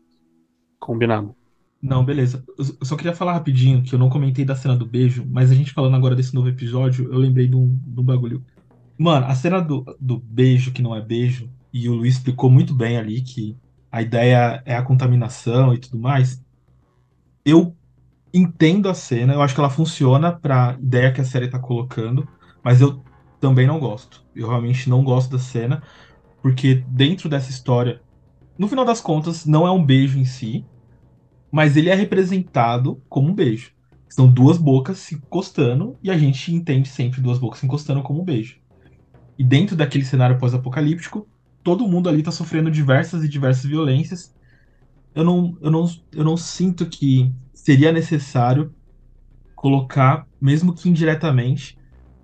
Combinado. 0.81 1.35
Não, 1.81 2.05
beleza. 2.05 2.43
Eu 2.59 2.85
só 2.85 2.97
queria 2.97 3.15
falar 3.15 3.35
rapidinho 3.35 3.83
que 3.83 3.95
eu 3.95 3.99
não 3.99 4.09
comentei 4.09 4.45
da 4.45 4.57
cena 4.57 4.75
do 4.75 4.87
beijo, 4.87 5.25
mas 5.29 5.51
a 5.51 5.55
gente 5.55 5.73
falando 5.73 5.95
agora 5.95 6.17
desse 6.17 6.35
novo 6.35 6.49
episódio, 6.49 7.13
eu 7.13 7.19
lembrei 7.19 7.47
de 7.47 7.55
um, 7.55 7.79
de 7.87 8.01
um 8.01 8.03
bagulho. 8.03 8.45
Mano, 8.99 9.27
a 9.27 9.35
cena 9.35 9.61
do, 9.61 9.85
do 10.01 10.19
beijo 10.19 10.73
que 10.73 10.83
não 10.83 10.97
é 10.97 11.01
beijo, 11.01 11.49
e 11.73 11.89
o 11.89 11.95
Luiz 11.95 12.15
explicou 12.15 12.51
muito 12.51 12.75
bem 12.75 12.97
ali 12.97 13.21
que 13.21 13.55
a 13.97 14.03
ideia 14.03 14.63
é 14.67 14.77
a 14.77 14.83
contaminação 14.83 15.73
e 15.73 15.79
tudo 15.79 15.99
mais. 15.99 16.45
Eu 17.47 17.75
entendo 18.33 18.91
a 18.91 18.95
cena, 18.95 19.33
eu 19.33 19.41
acho 19.41 19.55
que 19.55 19.61
ela 19.61 19.71
funciona 19.71 20.39
pra 20.39 20.77
ideia 20.79 21.11
que 21.11 21.23
a 21.23 21.25
série 21.25 21.49
tá 21.49 21.59
colocando, 21.59 22.29
mas 22.63 22.83
eu 22.83 23.03
também 23.41 23.67
não 23.67 23.81
gosto. 23.81 24.23
Eu 24.35 24.49
realmente 24.49 24.91
não 24.91 25.03
gosto 25.03 25.31
da 25.31 25.39
cena, 25.39 25.83
porque 26.43 26.75
dentro 26.89 27.27
dessa 27.27 27.51
história, 27.51 28.03
no 28.59 28.69
final 28.69 28.85
das 28.85 29.01
contas, 29.01 29.47
não 29.47 29.67
é 29.67 29.71
um 29.71 29.83
beijo 29.83 30.19
em 30.19 30.27
si, 30.27 30.67
mas 31.51 31.75
ele 31.75 31.89
é 31.89 31.95
representado 31.95 33.03
como 33.09 33.31
um 33.31 33.35
beijo. 33.35 33.73
São 34.11 34.31
duas 34.31 34.59
bocas 34.59 34.99
se 34.99 35.15
encostando 35.15 35.99
e 36.03 36.11
a 36.11 36.19
gente 36.19 36.55
entende 36.55 36.91
sempre 36.91 37.23
duas 37.23 37.39
bocas 37.39 37.61
se 37.61 37.67
encostando 37.67 38.03
como 38.03 38.21
um 38.21 38.25
beijo. 38.27 38.59
E 39.39 39.45
dentro 39.45 39.75
daquele 39.75 40.05
cenário 40.05 40.39
pós-apocalíptico, 40.39 41.31
todo 41.67 41.89
mundo 41.89 42.09
ali 42.09 42.23
tá 42.23 42.31
sofrendo 42.31 42.71
diversas 42.71 43.25
e 43.25 43.29
diversas 43.29 43.67
violências. 43.67 44.33
Eu 45.15 45.25
não, 45.25 45.59
eu 45.61 45.71
não, 45.71 45.87
eu 46.13 46.25
não 46.25 46.37
sinto 46.37 46.89
que 46.89 47.33
seria 47.55 47.93
necessário 47.93 48.75
colocar, 49.55 50.27
mesmo 50.41 50.75
que 50.75 50.89
indiretamente, 50.89 51.77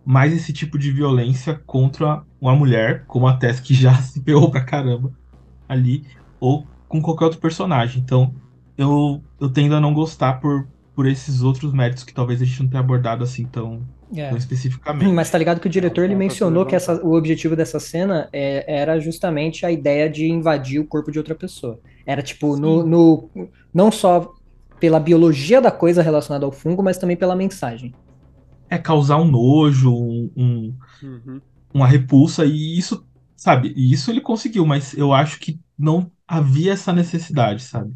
mais 0.05 0.33
esse 0.33 0.53
tipo 0.53 0.79
de 0.79 0.93
violência 0.93 1.59
contra 1.67 2.25
uma 2.41 2.55
mulher, 2.57 3.07
como 3.07 3.27
a 3.29 3.37
Tess 3.39 3.61
que 3.61 3.75
já 3.75 3.95
se 4.03 4.23
ferrou 4.23 4.51
pra 4.51 4.65
caramba 4.65 5.13
ali, 5.69 6.07
ou 6.41 6.71
com 6.89 7.03
qualquer 7.03 7.27
outro 7.27 7.41
personagem. 7.41 8.03
Então, 8.03 8.35
eu, 8.77 9.27
eu 9.41 9.53
tendo 9.53 9.75
a 9.77 9.81
não 9.81 9.95
gostar 9.95 10.35
por, 10.41 10.71
por 10.95 11.07
esses 11.07 11.43
outros 11.43 11.73
méritos 11.73 12.05
que 12.05 12.15
talvez 12.15 12.43
a 12.43 12.45
gente 12.47 12.63
não 12.63 12.71
tenha 12.71 12.81
abordado 12.83 13.25
assim 13.25 13.49
tão, 13.51 13.89
É. 14.15 14.29
tão 14.29 14.37
especificamente. 14.39 15.13
Mas 15.13 15.31
tá 15.31 15.39
ligado 15.39 15.61
que 15.61 15.67
o 15.67 15.71
diretor 15.71 16.05
ele 16.05 16.13
tá 16.15 16.19
mencionou 16.19 16.67
que 16.67 16.75
essa- 16.75 17.03
o 17.05 17.15
objetivo 17.15 17.57
dessa 17.57 17.81
cena 17.81 18.29
é- 18.33 18.65
era 18.81 18.99
justamente 19.01 19.65
a 19.65 19.71
ideia 19.73 20.09
de 20.09 20.27
invadir 20.29 20.81
o 20.81 20.87
corpo 20.87 21.11
de 21.11 21.19
outra 21.19 21.35
pessoa. 21.35 21.81
Era 22.07 22.23
tipo, 22.23 22.57
no, 22.57 22.85
no- 22.85 23.31
não 23.73 23.91
só 23.91 24.35
pela 24.81 24.99
biologia 24.99 25.61
da 25.61 25.71
coisa 25.71 26.03
relacionada 26.03 26.45
ao 26.45 26.53
fungo, 26.53 26.83
mas 26.83 26.99
também 26.99 27.17
pela 27.17 27.37
mensagem. 27.37 27.95
É 28.69 28.79
causar 28.79 29.19
um 29.19 29.25
nojo, 29.25 29.93
um, 29.95 30.31
um- 30.37 30.75
Uhum. 31.03 31.41
uma 31.73 31.87
repulsa, 31.87 32.45
e 32.45 32.77
isso, 32.79 33.07
sabe, 33.37 33.73
e 33.77 33.93
isso 33.93 34.11
ele 34.11 34.21
conseguiu, 34.21 34.67
mas 34.67 34.95
eu 34.95 35.13
acho 35.13 35.39
que 35.39 35.61
não 35.79 36.11
havia 36.27 36.73
essa 36.73 36.93
necessidade, 36.93 37.63
sabe? 37.63 37.93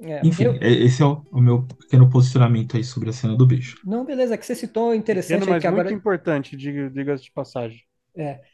É, 0.00 0.26
Enfim, 0.26 0.44
eu- 0.44 0.54
é- 0.54 0.72
esse 0.72 1.02
é 1.02 1.06
o, 1.06 1.22
o 1.30 1.40
meu 1.40 1.62
pequeno 1.62 2.08
posicionamento 2.10 2.76
aí 2.76 2.84
sobre 2.84 3.10
a 3.10 3.12
cena 3.12 3.36
do 3.36 3.46
beijo. 3.46 3.76
Não, 3.84 4.04
beleza, 4.04 4.36
que 4.36 4.44
você 4.44 4.54
citou 4.54 4.94
interessante 4.94 5.38
Pequeno, 5.40 5.50
é 5.50 5.54
mas 5.54 5.62
que 5.62 5.66
agora 5.66 5.84
muito 5.84 5.98
importante, 6.00 6.56
diga- 6.56 6.90
diga-se 6.90 7.24
de 7.24 7.32
passagem. 7.32 7.80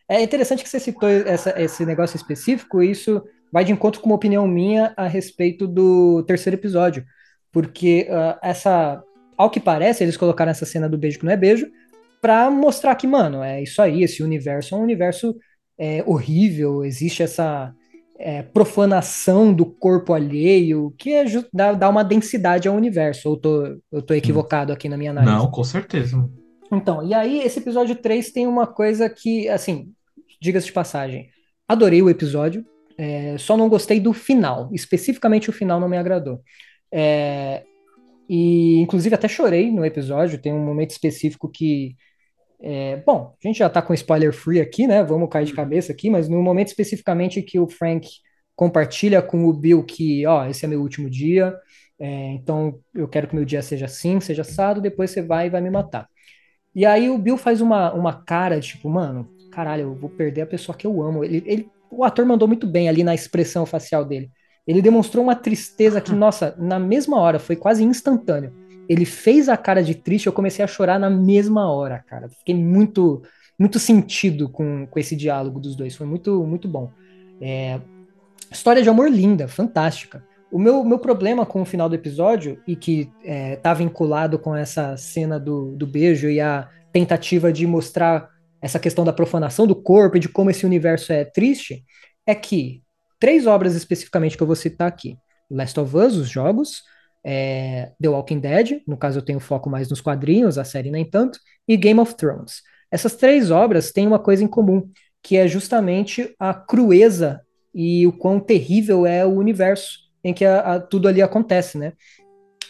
é 0.08 0.22
interessante 0.22 0.62
que 0.62 0.68
você 0.68 0.80
citou 0.80 1.08
essa- 1.08 1.54
esse 1.60 1.84
negócio 1.84 2.16
específico, 2.16 2.82
e 2.82 2.90
isso 2.90 3.22
vai 3.52 3.64
de 3.64 3.72
encontro 3.72 4.00
com 4.00 4.06
uma 4.08 4.14
opinião 4.16 4.46
minha 4.46 4.94
a 4.96 5.06
respeito 5.06 5.66
do 5.66 6.22
terceiro 6.24 6.56
episódio, 6.56 7.04
porque 7.52 8.06
ah, 8.10 8.38
essa, 8.42 9.02
ao 9.36 9.50
que 9.50 9.60
parece, 9.60 10.02
eles 10.04 10.16
colocaram 10.16 10.50
essa 10.50 10.64
cena 10.64 10.88
do 10.88 10.96
beijo 10.98 11.18
que 11.18 11.24
não 11.24 11.32
é 11.32 11.36
beijo 11.36 11.66
pra 12.20 12.50
mostrar 12.50 12.94
que, 12.96 13.06
mano, 13.06 13.42
é 13.42 13.62
isso 13.62 13.80
aí, 13.82 14.02
esse 14.02 14.22
universo 14.22 14.74
é 14.74 14.78
um 14.78 14.82
universo 14.82 15.34
é, 15.78 16.02
horrível, 16.06 16.84
existe 16.84 17.22
essa 17.22 17.74
é, 18.20 18.42
profanação 18.42 19.52
do 19.52 19.64
corpo 19.64 20.12
alheio, 20.12 20.94
que 20.98 21.12
é 21.14 21.24
dá, 21.52 21.72
dá 21.72 21.88
uma 21.88 22.04
densidade 22.04 22.68
ao 22.68 22.76
universo, 22.76 23.30
ou 23.30 23.36
tô, 23.36 23.78
eu 23.90 24.02
tô 24.02 24.12
equivocado 24.12 24.72
aqui 24.72 24.88
na 24.88 24.96
minha 24.98 25.10
análise? 25.10 25.34
Não, 25.34 25.50
com 25.50 25.64
certeza. 25.64 26.28
Então, 26.70 27.02
e 27.02 27.14
aí 27.14 27.40
esse 27.40 27.58
episódio 27.58 27.96
3 27.96 28.30
tem 28.30 28.46
uma 28.46 28.66
coisa 28.66 29.08
que, 29.08 29.48
assim, 29.48 29.92
diga-se 30.40 30.66
de 30.66 30.72
passagem, 30.72 31.30
adorei 31.66 32.02
o 32.02 32.10
episódio, 32.10 32.64
É, 33.02 33.38
só 33.38 33.56
não 33.56 33.70
gostei 33.70 33.98
do 33.98 34.12
final. 34.12 34.68
Especificamente 34.72 35.48
o 35.48 35.52
final 35.54 35.80
não 35.80 35.88
me 35.88 35.96
agradou. 35.96 36.42
É, 36.92 37.64
e, 38.28 38.78
inclusive, 38.82 39.14
até 39.14 39.26
chorei 39.26 39.70
no 39.72 39.86
episódio. 39.86 40.38
Tem 40.38 40.52
um 40.52 40.62
momento 40.62 40.90
específico 40.90 41.48
que. 41.48 41.96
É, 42.62 42.96
bom, 43.06 43.34
a 43.42 43.48
gente 43.48 43.58
já 43.58 43.70
tá 43.70 43.80
com 43.82 43.94
spoiler 43.94 44.32
free 44.32 44.60
aqui, 44.60 44.86
né? 44.86 45.02
Vamos 45.02 45.28
cair 45.30 45.46
de 45.46 45.54
cabeça 45.54 45.92
aqui, 45.92 46.10
mas 46.10 46.28
no 46.28 46.42
momento 46.42 46.68
especificamente 46.68 47.42
que 47.42 47.58
o 47.58 47.68
Frank 47.68 48.08
compartilha 48.54 49.22
com 49.22 49.46
o 49.46 49.52
Bill 49.52 49.82
que, 49.84 50.26
ó, 50.26 50.46
esse 50.46 50.64
é 50.64 50.68
meu 50.68 50.80
último 50.82 51.08
dia, 51.08 51.54
é, 51.98 52.32
então 52.32 52.78
eu 52.94 53.08
quero 53.08 53.26
que 53.28 53.34
meu 53.34 53.44
dia 53.44 53.62
seja 53.62 53.86
assim, 53.86 54.20
seja 54.20 54.42
assado, 54.42 54.80
depois 54.80 55.10
você 55.10 55.22
vai 55.22 55.46
e 55.46 55.50
vai 55.50 55.60
me 55.60 55.70
matar. 55.70 56.06
E 56.74 56.86
aí 56.86 57.10
o 57.10 57.18
Bill 57.18 57.36
faz 57.36 57.60
uma, 57.60 57.92
uma 57.92 58.12
cara, 58.24 58.60
tipo, 58.60 58.88
mano, 58.88 59.28
caralho, 59.50 59.82
eu 59.82 59.94
vou 59.94 60.10
perder 60.10 60.42
a 60.42 60.46
pessoa 60.46 60.76
que 60.76 60.86
eu 60.86 61.02
amo. 61.02 61.24
Ele, 61.24 61.42
ele- 61.46 61.68
o 61.90 62.04
ator 62.04 62.24
mandou 62.24 62.46
muito 62.46 62.66
bem 62.66 62.88
ali 62.88 63.02
na 63.02 63.14
expressão 63.14 63.66
facial 63.66 64.04
dele. 64.04 64.30
Ele 64.66 64.80
demonstrou 64.82 65.24
uma 65.24 65.34
tristeza 65.34 66.00
que, 66.00 66.12
nossa, 66.14 66.54
na 66.58 66.78
mesma 66.78 67.18
hora, 67.18 67.38
foi 67.38 67.56
quase 67.56 67.82
instantâneo. 67.82 68.52
Ele 68.90 69.04
fez 69.04 69.48
a 69.48 69.56
cara 69.56 69.84
de 69.84 69.94
triste, 69.94 70.26
eu 70.26 70.32
comecei 70.32 70.64
a 70.64 70.68
chorar 70.68 70.98
na 70.98 71.08
mesma 71.08 71.72
hora, 71.72 72.04
cara. 72.08 72.28
Fiquei 72.28 72.56
muito, 72.56 73.22
muito 73.56 73.78
sentido 73.78 74.48
com, 74.48 74.84
com 74.84 74.98
esse 74.98 75.14
diálogo 75.14 75.60
dos 75.60 75.76
dois. 75.76 75.94
Foi 75.94 76.08
muito, 76.08 76.42
muito 76.44 76.66
bom. 76.66 76.90
É, 77.40 77.80
história 78.50 78.82
de 78.82 78.88
amor 78.88 79.08
linda, 79.08 79.46
fantástica. 79.46 80.26
O 80.50 80.58
meu, 80.58 80.82
meu 80.82 80.98
problema 80.98 81.46
com 81.46 81.62
o 81.62 81.64
final 81.64 81.88
do 81.88 81.94
episódio, 81.94 82.60
e 82.66 82.74
que 82.74 83.08
é, 83.22 83.54
tá 83.54 83.72
vinculado 83.72 84.40
com 84.40 84.56
essa 84.56 84.96
cena 84.96 85.38
do, 85.38 85.76
do 85.76 85.86
beijo 85.86 86.28
e 86.28 86.40
a 86.40 86.68
tentativa 86.92 87.52
de 87.52 87.68
mostrar 87.68 88.28
essa 88.60 88.80
questão 88.80 89.04
da 89.04 89.12
profanação 89.12 89.68
do 89.68 89.76
corpo 89.76 90.16
e 90.16 90.20
de 90.20 90.28
como 90.28 90.50
esse 90.50 90.66
universo 90.66 91.12
é 91.12 91.24
triste, 91.24 91.84
é 92.26 92.34
que 92.34 92.82
três 93.20 93.46
obras 93.46 93.76
especificamente 93.76 94.36
que 94.36 94.42
eu 94.42 94.48
vou 94.48 94.56
citar 94.56 94.88
aqui: 94.88 95.16
Last 95.48 95.78
of 95.78 95.96
Us, 95.96 96.16
os 96.16 96.28
jogos, 96.28 96.82
é, 97.24 97.92
The 98.00 98.08
Walking 98.08 98.40
Dead, 98.40 98.82
no 98.86 98.96
caso 98.96 99.18
eu 99.18 99.22
tenho 99.22 99.40
foco 99.40 99.68
mais 99.68 99.88
nos 99.88 100.00
quadrinhos, 100.00 100.58
a 100.58 100.64
série 100.64 100.90
nem 100.90 101.04
tanto, 101.04 101.38
e 101.66 101.76
Game 101.76 102.00
of 102.00 102.14
Thrones. 102.14 102.62
Essas 102.90 103.14
três 103.14 103.50
obras 103.50 103.92
têm 103.92 104.06
uma 104.06 104.18
coisa 104.18 104.42
em 104.42 104.48
comum, 104.48 104.88
que 105.22 105.36
é 105.36 105.46
justamente 105.46 106.34
a 106.38 106.52
crueza 106.54 107.40
e 107.74 108.06
o 108.06 108.12
quão 108.12 108.40
terrível 108.40 109.06
é 109.06 109.24
o 109.24 109.30
universo 109.34 109.98
em 110.24 110.34
que 110.34 110.44
a- 110.44 110.60
a- 110.74 110.80
tudo 110.80 111.06
ali 111.08 111.22
acontece, 111.22 111.78
né? 111.78 111.92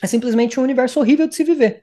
É 0.03 0.07
simplesmente 0.07 0.59
um 0.59 0.63
universo 0.63 1.01
horrível 1.01 1.27
de 1.27 1.35
se 1.35 1.45
viver. 1.45 1.83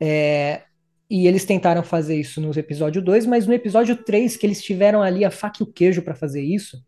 É, 0.00 0.62
e 1.08 1.26
eles 1.26 1.44
tentaram 1.44 1.82
fazer 1.82 2.16
isso 2.16 2.40
no 2.40 2.50
episódio 2.58 3.02
2, 3.02 3.26
mas 3.26 3.46
no 3.46 3.52
episódio 3.54 3.96
3, 3.96 4.36
que 4.36 4.46
eles 4.46 4.62
tiveram 4.62 5.02
ali 5.02 5.24
a 5.24 5.30
faca 5.30 5.58
e 5.60 5.62
o 5.62 5.72
queijo 5.72 6.02
para 6.02 6.14
fazer 6.14 6.42
isso, 6.42 6.82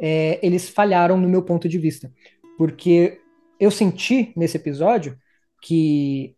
é, 0.00 0.38
eles 0.42 0.68
falharam 0.68 1.16
no 1.16 1.28
meu 1.28 1.42
ponto 1.42 1.68
de 1.68 1.78
vista. 1.78 2.12
Porque 2.58 3.18
eu 3.62 3.70
senti 3.70 4.32
nesse 4.36 4.56
episódio 4.56 5.16
que 5.62 6.34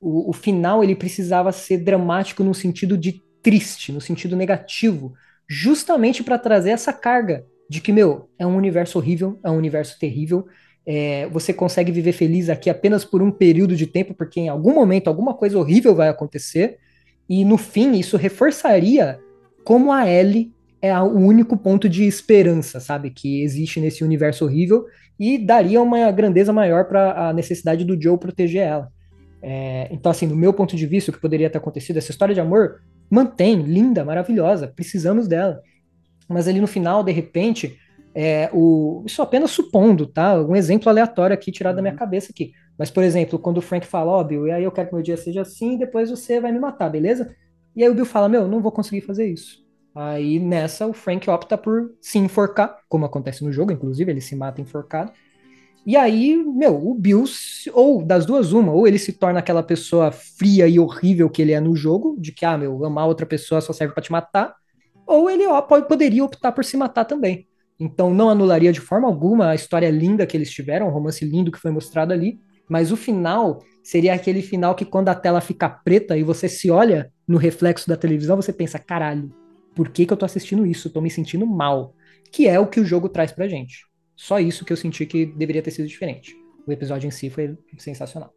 o, 0.00 0.30
o 0.30 0.32
final 0.32 0.82
ele 0.82 0.96
precisava 0.96 1.52
ser 1.52 1.78
dramático 1.78 2.42
no 2.42 2.52
sentido 2.52 2.98
de 2.98 3.22
triste, 3.40 3.92
no 3.92 4.00
sentido 4.00 4.34
negativo, 4.34 5.14
justamente 5.48 6.24
para 6.24 6.38
trazer 6.38 6.70
essa 6.70 6.92
carga 6.92 7.46
de 7.68 7.80
que, 7.80 7.92
meu, 7.92 8.28
é 8.36 8.44
um 8.44 8.56
universo 8.56 8.98
horrível, 8.98 9.38
é 9.44 9.50
um 9.50 9.56
universo 9.56 9.96
terrível. 9.96 10.44
é, 10.84 11.28
você 11.28 11.52
consegue 11.52 11.92
viver 11.92 12.12
feliz 12.12 12.48
aqui 12.48 12.68
apenas 12.68 13.04
por 13.04 13.22
um 13.22 13.30
período 13.30 13.76
de 13.76 13.86
tempo, 13.86 14.12
porque 14.12 14.40
em 14.40 14.48
algum 14.48 14.74
momento 14.74 15.06
alguma 15.06 15.34
coisa 15.34 15.56
horrível 15.56 15.94
vai 15.94 16.08
acontecer. 16.08 16.78
E 17.28 17.44
no 17.44 17.56
fim, 17.56 17.92
isso 17.92 18.16
reforçaria 18.16 19.20
como 19.62 19.92
a 19.92 20.10
Ellie 20.10 20.52
é 20.82 20.98
o 20.98 21.16
único 21.16 21.56
ponto 21.56 21.88
de 21.88 22.04
esperança, 22.04 22.80
sabe? 22.80 23.10
Que 23.10 23.42
existe 23.42 23.78
nesse 23.80 24.02
universo 24.02 24.44
horrível 24.44 24.84
e 25.20 25.36
daria 25.36 25.82
uma 25.82 26.10
grandeza 26.10 26.50
maior 26.50 26.86
para 26.86 27.28
a 27.28 27.32
necessidade 27.34 27.84
do 27.84 28.00
Joe 28.00 28.16
proteger 28.16 28.62
ela. 28.62 28.88
É, 29.42 29.86
então, 29.90 30.10
assim, 30.10 30.26
no 30.26 30.34
meu 30.34 30.50
ponto 30.54 30.74
de 30.74 30.86
vista, 30.86 31.10
o 31.10 31.14
que 31.14 31.20
poderia 31.20 31.50
ter 31.50 31.58
acontecido, 31.58 31.98
essa 31.98 32.10
história 32.10 32.34
de 32.34 32.40
amor 32.40 32.80
mantém, 33.10 33.60
linda, 33.62 34.02
maravilhosa, 34.02 34.72
precisamos 34.74 35.28
dela. 35.28 35.60
Mas 36.26 36.48
ali 36.48 36.58
no 36.58 36.66
final, 36.66 37.04
de 37.04 37.12
repente, 37.12 37.78
é, 38.14 38.48
o, 38.50 39.02
isso 39.06 39.20
apenas 39.20 39.50
supondo, 39.50 40.06
tá? 40.06 40.40
Um 40.40 40.56
exemplo 40.56 40.88
aleatório 40.88 41.34
aqui 41.34 41.52
tirado 41.52 41.76
da 41.76 41.82
minha 41.82 41.94
cabeça 41.94 42.32
aqui. 42.32 42.52
Mas, 42.78 42.90
por 42.90 43.04
exemplo, 43.04 43.38
quando 43.38 43.58
o 43.58 43.62
Frank 43.62 43.86
fala, 43.86 44.12
ó, 44.12 44.24
Bill, 44.24 44.46
e 44.46 44.52
aí 44.52 44.64
eu 44.64 44.72
quero 44.72 44.88
que 44.88 44.94
meu 44.94 45.02
dia 45.02 45.18
seja 45.18 45.42
assim, 45.42 45.74
e 45.74 45.78
depois 45.80 46.08
você 46.08 46.40
vai 46.40 46.50
me 46.50 46.58
matar, 46.58 46.88
beleza? 46.88 47.34
E 47.76 47.84
aí 47.84 47.90
o 47.90 47.94
Bill 47.94 48.06
fala, 48.06 48.26
meu, 48.26 48.48
não 48.48 48.62
vou 48.62 48.72
conseguir 48.72 49.02
fazer 49.02 49.26
isso. 49.26 49.58
Aí 49.94 50.38
nessa 50.38 50.86
o 50.86 50.92
Frank 50.92 51.28
opta 51.28 51.58
por 51.58 51.92
se 52.00 52.18
enforcar, 52.18 52.78
como 52.88 53.04
acontece 53.04 53.44
no 53.44 53.52
jogo, 53.52 53.72
inclusive, 53.72 54.10
ele 54.10 54.20
se 54.20 54.36
mata 54.36 54.60
enforcado. 54.60 55.12
E 55.86 55.96
aí, 55.96 56.36
meu, 56.36 56.76
o 56.88 56.94
Bill, 56.94 57.24
ou 57.72 58.04
das 58.04 58.26
duas, 58.26 58.52
uma, 58.52 58.72
ou 58.72 58.86
ele 58.86 58.98
se 58.98 59.12
torna 59.12 59.38
aquela 59.38 59.62
pessoa 59.62 60.12
fria 60.12 60.68
e 60.68 60.78
horrível 60.78 61.28
que 61.30 61.40
ele 61.40 61.52
é 61.52 61.60
no 61.60 61.74
jogo, 61.74 62.16
de 62.18 62.32
que, 62.32 62.44
ah, 62.44 62.56
meu, 62.56 62.84
amar 62.84 63.06
outra 63.06 63.26
pessoa 63.26 63.60
só 63.60 63.72
serve 63.72 63.94
pra 63.94 64.02
te 64.02 64.12
matar, 64.12 64.54
ou 65.06 65.28
ele 65.28 65.46
ó, 65.46 65.60
pode, 65.62 65.88
poderia 65.88 66.24
optar 66.24 66.52
por 66.52 66.64
se 66.64 66.76
matar 66.76 67.04
também. 67.04 67.48
Então 67.78 68.12
não 68.12 68.28
anularia 68.28 68.72
de 68.72 68.80
forma 68.80 69.08
alguma 69.08 69.48
a 69.48 69.54
história 69.54 69.90
linda 69.90 70.26
que 70.26 70.36
eles 70.36 70.50
tiveram, 70.50 70.86
o 70.86 70.90
romance 70.90 71.24
lindo 71.24 71.50
que 71.50 71.58
foi 71.58 71.70
mostrado 71.70 72.12
ali, 72.12 72.38
mas 72.68 72.92
o 72.92 72.96
final 72.96 73.58
seria 73.82 74.14
aquele 74.14 74.42
final 74.42 74.74
que 74.74 74.84
quando 74.84 75.08
a 75.08 75.14
tela 75.14 75.40
fica 75.40 75.68
preta 75.68 76.16
e 76.16 76.22
você 76.22 76.48
se 76.48 76.70
olha 76.70 77.10
no 77.26 77.38
reflexo 77.38 77.88
da 77.88 77.96
televisão, 77.96 78.36
você 78.36 78.52
pensa, 78.52 78.78
caralho, 78.78 79.32
por 79.74 79.88
que, 79.90 80.06
que 80.06 80.12
eu 80.12 80.16
tô 80.16 80.24
assistindo 80.24 80.66
isso? 80.66 80.90
Tô 80.90 81.00
me 81.00 81.10
sentindo 81.10 81.46
mal. 81.46 81.94
Que 82.32 82.46
é 82.48 82.58
o 82.60 82.66
que 82.66 82.80
o 82.80 82.84
jogo 82.84 83.08
traz 83.08 83.32
pra 83.32 83.48
gente. 83.48 83.86
Só 84.16 84.38
isso 84.38 84.64
que 84.64 84.72
eu 84.72 84.76
senti 84.76 85.06
que 85.06 85.26
deveria 85.26 85.62
ter 85.62 85.70
sido 85.70 85.88
diferente. 85.88 86.36
O 86.66 86.72
episódio 86.72 87.08
em 87.08 87.10
si 87.10 87.30
foi 87.30 87.56
sensacional. 87.78 88.32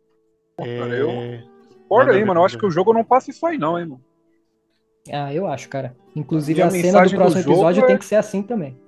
cara, 0.57 0.95
eu- 0.95 1.09
É, 1.09 1.43
Concordo 1.83 2.05
Nada 2.07 2.17
aí, 2.17 2.25
mano. 2.25 2.39
Eu 2.39 2.45
acho 2.45 2.57
que 2.57 2.65
o 2.65 2.71
jogo 2.71 2.93
não 2.93 3.03
passa 3.03 3.29
isso 3.29 3.45
aí, 3.45 3.57
não, 3.57 3.77
hein, 3.77 3.85
mano. 3.85 4.03
Ah, 5.11 5.33
eu 5.33 5.45
acho, 5.45 5.67
cara. 5.69 5.95
Inclusive 6.15 6.61
a 6.61 6.67
a, 6.67 6.69
cena 6.71 6.81
do 6.81 6.85
mensagem 6.87 7.11
do 7.17 7.17
próximo 7.21 7.41
jogo 7.41 7.53
episódio 7.55 7.83
é- 7.83 7.87
tem 7.87 7.97
que 7.97 8.05
ser 8.05 8.15
assim 8.15 8.41
também. 8.41 8.79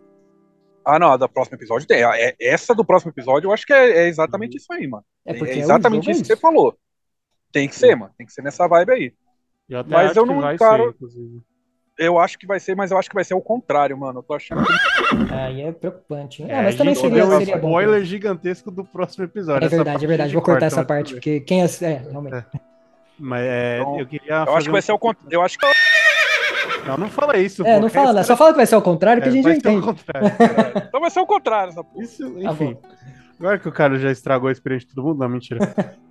Ah, 0.86 0.98
não, 0.98 1.12
a 1.12 1.18
da 1.18 1.28
próximo 1.28 1.58
episódio 1.58 1.88
tem. 1.88 2.04
É, 2.04 2.30
é- 2.30 2.36
essa 2.40 2.74
do 2.74 2.86
próximo 2.86 3.12
episódio 3.12 3.48
eu 3.48 3.54
acho 3.54 3.66
que 3.66 3.74
é, 3.74 4.06
é 4.06 4.08
exatamente 4.08 4.58
isso 4.58 4.72
aí, 4.72 4.88
mano. 4.88 5.04
É 5.26 5.34
porque 5.34 5.54
é 5.54 5.56
é 5.56 5.60
o 5.60 5.62
exatamente 5.62 6.08
é 6.08 6.12
isso 6.14 6.22
que 6.22 6.28
você 6.28 6.38
falou. 6.38 6.78
Tem 7.52 7.68
que 7.68 7.76
ser, 7.76 7.96
mano. 7.96 8.14
Tem 8.18 8.26
que 8.26 8.32
ser 8.34 8.42
nessa 8.44 8.68
vibe 8.68 8.92
aí. 8.92 9.14
eu 9.70 9.80
até 9.80 9.90
Mas 9.90 10.12
acho 10.12 10.20
eu 10.20 10.24
que 10.24 10.30
não 10.34 10.42
vai 10.42 10.56
encaro- 10.56 10.84
ser, 10.84 10.90
inclusive. 10.90 11.42
Eu 11.98 12.20
acho 12.20 12.38
que 12.38 12.46
vai 12.46 12.60
ser, 12.60 12.76
mas 12.76 12.92
eu 12.92 12.98
acho 12.98 13.08
que 13.10 13.16
vai 13.16 13.24
ser 13.24 13.34
o 13.36 13.42
contrário, 13.42 13.98
mano. 13.98 14.20
Eu 14.20 14.24
tô 14.24 14.34
achando 14.34 14.64
que 14.66 15.34
Aí 15.34 15.62
é 15.62 15.72
preocupante. 15.72 16.44
hein? 16.44 16.52
É, 16.52 16.60
Ah, 16.60 16.64
mas 16.64 16.76
também 16.76 16.94
seria, 16.94 17.26
um 17.26 17.38
seria 17.38 17.58
bom. 17.58 17.70
spoiler 17.70 18.04
gigantesco 18.04 18.70
do 18.70 18.84
próximo 18.84 19.24
episódio. 19.24 19.66
É 19.66 19.70
verdade, 19.70 20.04
é 20.04 20.08
verdade. 20.08 20.34
Vou 20.34 20.42
cortar 20.42 20.60
corta, 20.62 20.66
essa 20.66 20.84
parte, 20.86 21.14
porque 21.14 21.40
quem 21.40 21.62
é. 21.62 21.66
É, 21.82 22.02
realmente. 22.10 22.46
Mas 23.18 23.44
é, 23.46 23.78
Então, 23.80 24.00
eu 24.00 24.06
queria. 24.08 24.34
eu 24.46 24.56
acho 24.56 24.66
que 24.66 24.72
vai 24.72 24.80
um- 24.80 24.82
ser 24.82 24.92
o 24.92 25.00
contrário. 25.00 25.34
Eu 25.34 25.42
acho 25.42 25.58
que 25.58 25.66
Não, 26.86 26.98
não 26.98 27.10
fala 27.10 27.38
isso. 27.38 27.66
É, 27.66 27.80
não 27.80 27.90
fala, 27.90 28.12
né? 28.14 28.24
Só 28.24 28.36
fala 28.36 28.52
que 28.52 28.58
vai 28.58 28.66
ser 28.66 28.76
ao 28.76 28.82
contrário 28.82 29.22
que 29.24 29.30
cara- 29.30 29.40
a 29.40 29.42
gente 29.42 29.48
é, 29.48 29.54
já 29.56 29.62
vai 29.62 29.62
ser 29.62 29.68
o 29.68 29.80
entende. 29.80 30.32
contrário. 30.34 30.84
então 30.90 31.00
vai 31.02 31.10
ser 31.10 31.20
o 31.22 31.26
contrário 31.26 31.70
essa 31.72 31.84
porra. 31.84 32.04
Isso, 32.04 32.30
Tá 32.30 32.52
enfim. 32.52 32.78
Agora 33.40 33.58
que 33.60 33.68
o 33.68 33.72
cara 33.72 33.98
já 34.00 34.12
estragou 34.12 34.50
a 34.50 34.52
experiência 34.52 34.88
de 34.90 34.96
todo 34.96 35.06
mundo, 35.06 35.20
não, 35.20 35.30
mentira. 35.30 35.60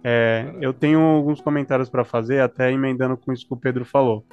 É, 0.03 0.47
eu 0.61 0.73
tenho 0.75 1.01
alguns 1.01 1.41
comentários 1.41 1.89
pra 1.91 2.05
fazer, 2.05 2.41
até 2.41 2.71
emendando 2.73 3.17
com 3.17 3.33
isso 3.33 3.47
que 3.47 3.53
o 3.53 3.57
Pedro 3.57 3.85
falou. 3.85 4.25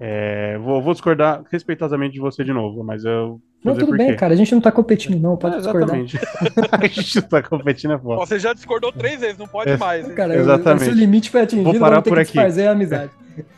É, 0.00 0.56
vou, 0.58 0.80
vou 0.80 0.92
discordar 0.92 1.42
respeitosamente 1.50 2.14
de 2.14 2.20
você 2.20 2.44
de 2.44 2.52
novo, 2.52 2.84
mas 2.84 3.04
eu. 3.04 3.40
Não, 3.64 3.74
fazer 3.74 3.84
tudo 3.86 3.96
bem, 3.98 4.14
cara. 4.14 4.32
A 4.32 4.36
gente 4.36 4.54
não 4.54 4.60
tá 4.60 4.70
competindo, 4.70 5.20
não. 5.20 5.36
Pode 5.36 5.56
É, 5.56 5.58
discordar. 5.58 5.98
exatamente. 5.98 6.18
a 6.70 6.86
gente 6.86 7.16
não 7.20 7.28
tá 7.28 7.42
competindo 7.42 7.92
é 7.94 7.98
foda. 7.98 8.24
Você 8.24 8.38
já 8.38 8.52
discordou 8.52 8.92
três 8.92 9.20
vezes, 9.20 9.36
não 9.36 9.48
pode 9.48 9.70
É. 9.70 9.76
mais. 9.76 10.08
hein? 10.08 10.14
Cara, 10.14 10.36
Exatamente. 10.36 10.82
o 10.82 10.84
seu 10.84 10.94
limite 10.94 11.30
foi 11.30 11.40
atingido, 11.40 11.64
Vou 11.70 11.80
parar 11.80 11.96
vamos 11.96 12.04
ter 12.04 12.10
por 12.10 12.16
que 12.16 12.20
aqui. 12.22 12.32
desfazer 12.32 12.68
a 12.68 12.70
amizade. 12.70 13.10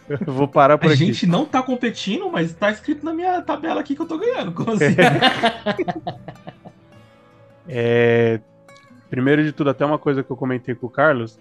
Eu 0.09 0.19
vou 0.33 0.49
parar 0.49 0.79
por 0.79 0.91
A 0.91 0.95
aqui. 0.95 1.05
gente 1.05 1.27
não 1.27 1.45
tá 1.45 1.63
competindo, 1.63 2.31
mas 2.31 2.55
tá 2.55 2.71
escrito 2.71 3.05
na 3.05 3.13
minha 3.13 3.43
tabela 3.43 3.81
aqui 3.83 3.95
que 3.95 4.01
eu 4.01 4.07
tô 4.07 4.17
ganhando. 4.17 4.53
Como 4.53 4.73
assim? 4.73 4.85
É, 7.69 8.41
primeiro 9.09 9.45
de 9.45 9.53
tudo, 9.53 9.71
até 9.71 9.85
uma 9.85 9.99
coisa 9.99 10.23
que 10.23 10.31
eu 10.31 10.37
comentei 10.37 10.75
com 10.75 10.87
o 10.87 10.91
Carlos, 10.91 11.39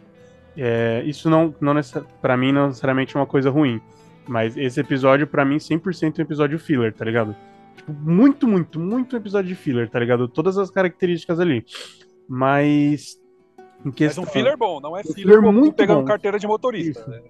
é, 0.58 1.02
isso 1.06 1.30
não, 1.30 1.54
não 1.60 1.74
pra 2.22 2.38
mim 2.38 2.52
não 2.52 2.68
necessariamente 2.68 3.16
é 3.16 3.20
uma 3.20 3.26
coisa 3.26 3.50
ruim, 3.50 3.82
mas 4.28 4.56
esse 4.58 4.80
episódio 4.80 5.28
pra 5.28 5.46
mim 5.46 5.58
100% 5.58 6.20
é 6.20 6.22
um 6.22 6.26
episódio 6.26 6.60
filler, 6.60 6.94
tá 6.94 7.04
ligado? 7.06 7.36
Tipo, 7.76 7.92
muito, 7.94 8.48
muito, 8.48 8.80
muito 8.80 9.16
episódio 9.16 9.50
de 9.50 9.56
filler, 9.56 9.90
tá 9.90 10.00
ligado? 10.00 10.28
Todas 10.28 10.58
as 10.58 10.70
características 10.70 11.40
ali. 11.40 11.66
Mas 12.28 13.20
em 13.86 13.86
Mas 13.86 13.96
questão 13.96 14.24
um 14.24 14.28
filler 14.28 14.58
bom, 14.58 14.80
não 14.80 14.96
é 14.96 15.02
filler, 15.02 15.16
filler 15.16 15.42
como 15.42 15.54
muito 15.54 15.76
pegando 15.76 16.02
bom. 16.02 16.06
carteira 16.06 16.38
de 16.38 16.46
motorista. 16.46 17.08
Né? 17.08 17.22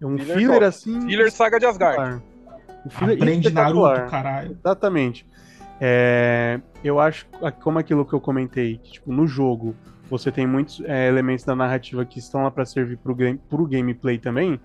é 0.00 0.06
um 0.06 0.16
filler 0.16 0.38
filler 0.38 0.62
assim 0.62 1.00
Filler 1.02 1.30
Saga 1.30 1.58
de 1.58 1.66
Asgard. 1.66 2.22
Um 2.86 2.90
filler 2.90 3.16
Aprende. 3.16 3.50
Naruto, 3.50 4.10
caralho. 4.10 4.52
Exatamente. 4.52 5.26
É, 5.80 6.60
eu 6.84 7.00
acho, 7.00 7.26
como 7.62 7.78
aquilo 7.78 8.04
que 8.04 8.12
eu 8.12 8.20
comentei, 8.20 8.78
que, 8.78 8.92
tipo, 8.92 9.12
no 9.12 9.26
jogo 9.26 9.74
você 10.10 10.32
tem 10.32 10.46
muitos 10.46 10.80
é, 10.84 11.08
elementos 11.08 11.44
da 11.44 11.54
narrativa 11.54 12.04
que 12.04 12.18
estão 12.18 12.42
lá 12.42 12.50
para 12.50 12.66
servir 12.66 12.98
pro, 12.98 13.14
game, 13.14 13.40
pro 13.48 13.64
gameplay 13.66 14.18
também, 14.18 14.60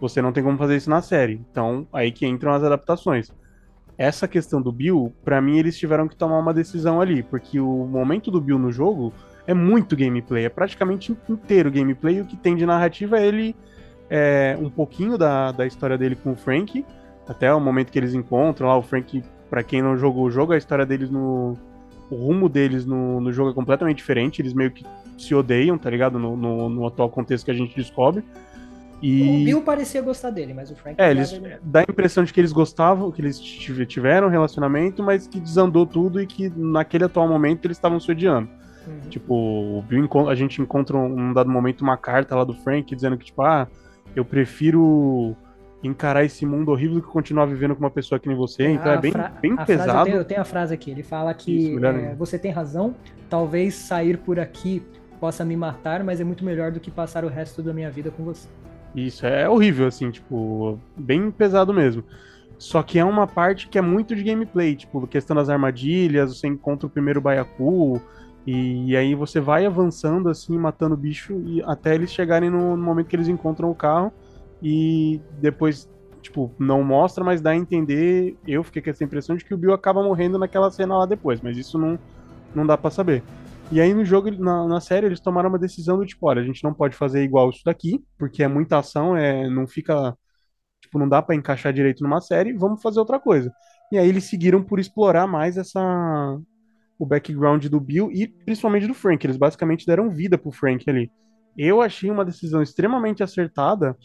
você 0.00 0.22
não 0.22 0.32
tem 0.32 0.42
como 0.42 0.58
fazer 0.58 0.76
isso 0.76 0.90
na 0.90 1.02
série. 1.02 1.40
Então, 1.50 1.86
aí 1.92 2.12
que 2.12 2.26
entram 2.26 2.52
as 2.52 2.62
adaptações. 2.62 3.32
essa 3.96 4.28
questão 4.28 4.62
do 4.62 4.70
Bill, 4.70 5.12
pra 5.24 5.40
mim 5.40 5.58
eles 5.58 5.76
tiveram 5.76 6.06
que 6.06 6.14
tomar 6.14 6.38
uma 6.38 6.54
decisão 6.54 7.00
ali, 7.00 7.22
porque 7.22 7.58
o 7.58 7.84
momento 7.84 8.30
do 8.30 8.40
Bill 8.40 8.58
no 8.58 8.70
jogo 8.70 9.12
é 9.44 9.52
muito 9.52 9.96
gameplay, 9.96 10.44
é 10.44 10.48
praticamente 10.48 11.16
inteiro 11.28 11.68
gameplay, 11.68 12.20
o 12.20 12.24
que 12.24 12.36
tem 12.36 12.54
de 12.54 12.64
narrativa 12.64 13.18
é 13.18 13.26
ele 13.26 13.56
é, 14.08 14.56
um 14.60 14.70
pouquinho 14.70 15.18
da, 15.18 15.52
da 15.52 15.66
história 15.66 15.98
dele 15.98 16.14
com 16.14 16.32
o 16.32 16.36
Frank, 16.36 16.84
até 17.28 17.52
o 17.52 17.60
momento 17.60 17.92
que 17.92 17.98
eles 17.98 18.14
encontram 18.14 18.68
lá, 18.68 18.76
o 18.76 18.82
Frank, 18.82 19.22
pra 19.50 19.62
quem 19.62 19.82
não 19.82 19.96
jogou 19.96 20.24
o 20.24 20.30
jogo, 20.30 20.52
a 20.52 20.56
história 20.56 20.86
deles 20.86 21.10
no. 21.10 21.56
O 22.10 22.16
rumo 22.16 22.48
deles 22.48 22.86
no, 22.86 23.20
no 23.20 23.30
jogo 23.30 23.50
é 23.50 23.54
completamente 23.54 23.98
diferente, 23.98 24.40
eles 24.40 24.54
meio 24.54 24.70
que 24.70 24.82
se 25.18 25.34
odeiam, 25.34 25.76
tá 25.76 25.90
ligado? 25.90 26.18
No, 26.18 26.34
no, 26.38 26.68
no 26.70 26.86
atual 26.86 27.10
contexto 27.10 27.44
que 27.44 27.50
a 27.50 27.54
gente 27.54 27.76
descobre. 27.76 28.24
E... 29.00 29.22
O 29.42 29.44
Bill 29.44 29.62
parecia 29.62 30.02
gostar 30.02 30.30
dele, 30.30 30.52
mas 30.52 30.70
o 30.70 30.76
Frank. 30.76 31.00
É, 31.00 31.10
eles 31.10 31.30
dava 31.32 31.46
ele- 31.46 31.56
dá 31.62 31.80
a 31.80 31.82
impressão 31.88 32.24
de 32.24 32.32
que 32.32 32.40
eles 32.40 32.52
gostavam, 32.52 33.10
que 33.12 33.20
eles 33.20 33.38
tive- 33.38 33.86
tiveram 33.86 34.26
um 34.26 34.30
relacionamento, 34.30 35.02
mas 35.02 35.26
que 35.26 35.38
desandou 35.38 35.86
tudo 35.86 36.20
e 36.20 36.26
que 36.26 36.50
naquele 36.56 37.04
atual 37.04 37.28
momento 37.28 37.64
eles 37.66 37.76
estavam 37.76 38.00
se 38.00 38.10
odiando. 38.10 38.48
Uhum. 38.86 39.08
Tipo, 39.08 39.34
o 39.34 39.82
Bill 39.86 40.08
a 40.28 40.34
gente 40.34 40.60
encontra 40.60 40.96
um, 40.96 41.08
num 41.08 41.32
dado 41.32 41.48
momento 41.50 41.82
uma 41.82 41.96
carta 41.96 42.34
lá 42.34 42.42
do 42.42 42.54
Frank 42.54 42.94
dizendo 42.94 43.16
que, 43.16 43.26
tipo, 43.26 43.42
ah, 43.42 43.68
eu 44.16 44.24
prefiro 44.24 45.36
encarar 45.82 46.24
esse 46.24 46.44
mundo 46.44 46.72
horrível 46.72 46.96
do 46.96 47.02
que 47.02 47.08
continuar 47.08 47.46
vivendo 47.46 47.74
com 47.76 47.80
uma 47.80 47.90
pessoa 47.90 48.18
que 48.18 48.26
nem 48.26 48.36
você. 48.36 48.66
Então 48.68 48.90
A 48.90 48.94
é 48.94 48.98
bem, 48.98 49.12
bem 49.40 49.54
frase, 49.54 49.72
eu, 49.72 49.78
pesado. 49.78 50.04
tenho, 50.04 50.16
eu 50.16 50.24
tenho 50.24 50.40
a 50.40 50.44
frase 50.44 50.74
aqui. 50.74 50.90
Ele 50.90 51.02
fala 51.04 51.32
que 51.34 51.74
Isso, 51.74 51.84
é, 51.86 52.14
você 52.16 52.36
tem 52.38 52.50
razão. 52.50 52.96
Talvez 53.30 53.74
sair 53.74 54.16
por 54.18 54.40
aqui 54.40 54.82
possa 55.20 55.44
me 55.44 55.56
matar, 55.56 56.02
mas 56.02 56.20
é 56.20 56.24
muito 56.24 56.44
melhor 56.44 56.72
do 56.72 56.80
que 56.80 56.90
passar 56.90 57.24
o 57.24 57.28
resto 57.28 57.62
da 57.62 57.72
minha 57.72 57.90
vida 57.90 58.10
com 58.10 58.24
você. 58.24 58.48
Isso 58.94 59.26
é 59.26 59.48
horrível, 59.48 59.86
assim, 59.86 60.10
tipo, 60.10 60.78
bem 60.96 61.30
pesado 61.30 61.72
mesmo. 61.72 62.04
Só 62.58 62.82
que 62.82 62.98
é 62.98 63.04
uma 63.04 63.26
parte 63.26 63.68
que 63.68 63.78
é 63.78 63.80
muito 63.80 64.16
de 64.16 64.22
gameplay, 64.22 64.74
tipo, 64.74 65.06
questão 65.06 65.36
das 65.36 65.48
armadilhas, 65.48 66.36
você 66.36 66.48
encontra 66.48 66.86
o 66.86 66.90
primeiro 66.90 67.20
Baiacu, 67.20 68.00
e, 68.44 68.96
aí 68.96 69.14
você 69.14 69.40
vai 69.40 69.66
avançando, 69.66 70.28
assim, 70.28 70.56
matando 70.58 70.94
o 70.94 70.98
bicho, 70.98 71.34
e 71.46 71.62
até 71.64 71.94
eles 71.94 72.10
chegarem 72.10 72.50
no, 72.50 72.76
no 72.76 72.82
momento 72.82 73.06
que 73.06 73.14
eles 73.14 73.28
encontram 73.28 73.70
o 73.70 73.74
carro, 73.74 74.12
e 74.62 75.20
depois, 75.40 75.88
tipo, 76.20 76.50
não 76.58 76.82
mostra, 76.82 77.22
mas 77.22 77.40
dá 77.40 77.50
a 77.50 77.56
entender, 77.56 78.36
eu 78.46 78.64
fiquei 78.64 78.82
com 78.82 78.90
essa 78.90 79.04
impressão 79.04 79.36
de 79.36 79.44
que 79.44 79.54
o 79.54 79.56
Bill 79.56 79.72
acaba 79.72 80.02
morrendo 80.02 80.38
naquela 80.38 80.70
cena 80.70 80.96
lá 80.96 81.06
depois, 81.06 81.40
mas 81.40 81.56
isso 81.56 81.78
não, 81.78 81.98
não 82.54 82.66
dá 82.66 82.76
pra 82.76 82.90
saber. 82.90 83.22
E 83.70 83.80
aí 83.80 83.92
no 83.92 84.04
jogo, 84.04 84.30
na, 84.30 84.66
na 84.66 84.80
série, 84.80 85.06
eles 85.06 85.20
tomaram 85.20 85.50
uma 85.50 85.58
decisão 85.58 85.98
do 85.98 86.06
tipo, 86.06 86.26
olha, 86.26 86.40
a 86.40 86.44
gente 86.44 86.64
não 86.64 86.72
pode 86.72 86.96
fazer 86.96 87.22
igual 87.22 87.50
isso 87.50 87.62
daqui, 87.64 88.02
porque 88.18 88.42
é 88.42 88.48
muita 88.48 88.78
ação, 88.78 89.14
é, 89.14 89.48
não 89.50 89.66
fica, 89.66 90.16
tipo, 90.80 90.98
não 90.98 91.08
dá 91.08 91.20
pra 91.20 91.34
encaixar 91.34 91.72
direito 91.72 92.02
numa 92.02 92.20
série, 92.20 92.54
vamos 92.54 92.80
fazer 92.80 92.98
outra 92.98 93.20
coisa. 93.20 93.52
E 93.92 93.98
aí 93.98 94.08
eles 94.08 94.24
seguiram 94.24 94.62
por 94.62 94.78
explorar 94.78 95.26
mais 95.26 95.58
essa 95.58 95.80
o 96.98 97.06
background 97.06 97.66
do 97.66 97.78
Bill 97.78 98.10
e 98.10 98.26
principalmente 98.26 98.86
do 98.86 98.94
Frank, 98.94 99.24
eles 99.24 99.36
basicamente 99.36 99.86
deram 99.86 100.10
vida 100.10 100.36
pro 100.36 100.50
Frank 100.50 100.88
ali. 100.90 101.12
Eu 101.56 101.80
achei 101.80 102.10
uma 102.10 102.24
decisão 102.24 102.60
extremamente 102.60 103.22
acertada 103.22 103.96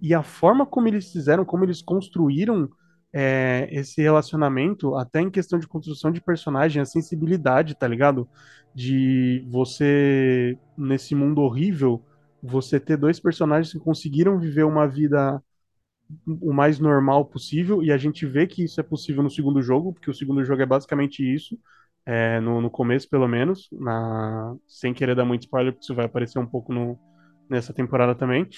e 0.00 0.14
a 0.14 0.22
forma 0.22 0.64
como 0.64 0.88
eles 0.88 1.12
fizeram, 1.12 1.44
como 1.44 1.64
eles 1.64 1.82
construíram 1.82 2.68
é, 3.12 3.68
esse 3.70 4.02
relacionamento, 4.02 4.94
até 4.96 5.20
em 5.20 5.30
questão 5.30 5.58
de 5.58 5.66
construção 5.68 6.10
de 6.12 6.20
personagem, 6.20 6.82
a 6.82 6.84
sensibilidade, 6.84 7.74
tá 7.74 7.88
ligado? 7.88 8.28
De 8.74 9.44
você, 9.48 10.58
nesse 10.76 11.14
mundo 11.14 11.40
horrível, 11.42 12.02
você 12.42 12.78
ter 12.78 12.96
dois 12.96 13.18
personagens 13.18 13.72
que 13.72 13.78
conseguiram 13.78 14.38
viver 14.38 14.64
uma 14.64 14.86
vida 14.86 15.42
o 16.26 16.52
mais 16.52 16.78
normal 16.78 17.24
possível, 17.26 17.82
e 17.82 17.92
a 17.92 17.98
gente 17.98 18.24
vê 18.26 18.46
que 18.46 18.64
isso 18.64 18.80
é 18.80 18.82
possível 18.82 19.22
no 19.22 19.30
segundo 19.30 19.60
jogo, 19.60 19.92
porque 19.92 20.10
o 20.10 20.14
segundo 20.14 20.42
jogo 20.44 20.62
é 20.62 20.66
basicamente 20.66 21.22
isso, 21.22 21.58
é, 22.06 22.40
no, 22.40 22.60
no 22.62 22.70
começo, 22.70 23.08
pelo 23.08 23.28
menos, 23.28 23.68
na, 23.72 24.56
sem 24.66 24.94
querer 24.94 25.14
dar 25.14 25.26
muito 25.26 25.42
spoiler, 25.42 25.72
porque 25.72 25.84
isso 25.84 25.94
vai 25.94 26.06
aparecer 26.06 26.38
um 26.38 26.46
pouco 26.46 26.72
no, 26.72 26.98
nessa 27.50 27.72
temporada 27.74 28.14
também. 28.14 28.48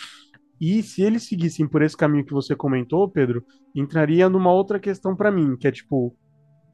E 0.60 0.82
se 0.82 1.02
eles 1.02 1.22
seguissem 1.22 1.66
por 1.66 1.80
esse 1.80 1.96
caminho 1.96 2.24
que 2.24 2.34
você 2.34 2.54
comentou, 2.54 3.08
Pedro, 3.08 3.42
entraria 3.74 4.28
numa 4.28 4.52
outra 4.52 4.78
questão 4.78 5.16
pra 5.16 5.30
mim, 5.30 5.56
que 5.56 5.66
é 5.66 5.72
tipo, 5.72 6.14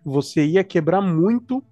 você 0.04 0.44
ia 0.44 0.64
quebrar 0.64 1.00
muito 1.00 1.62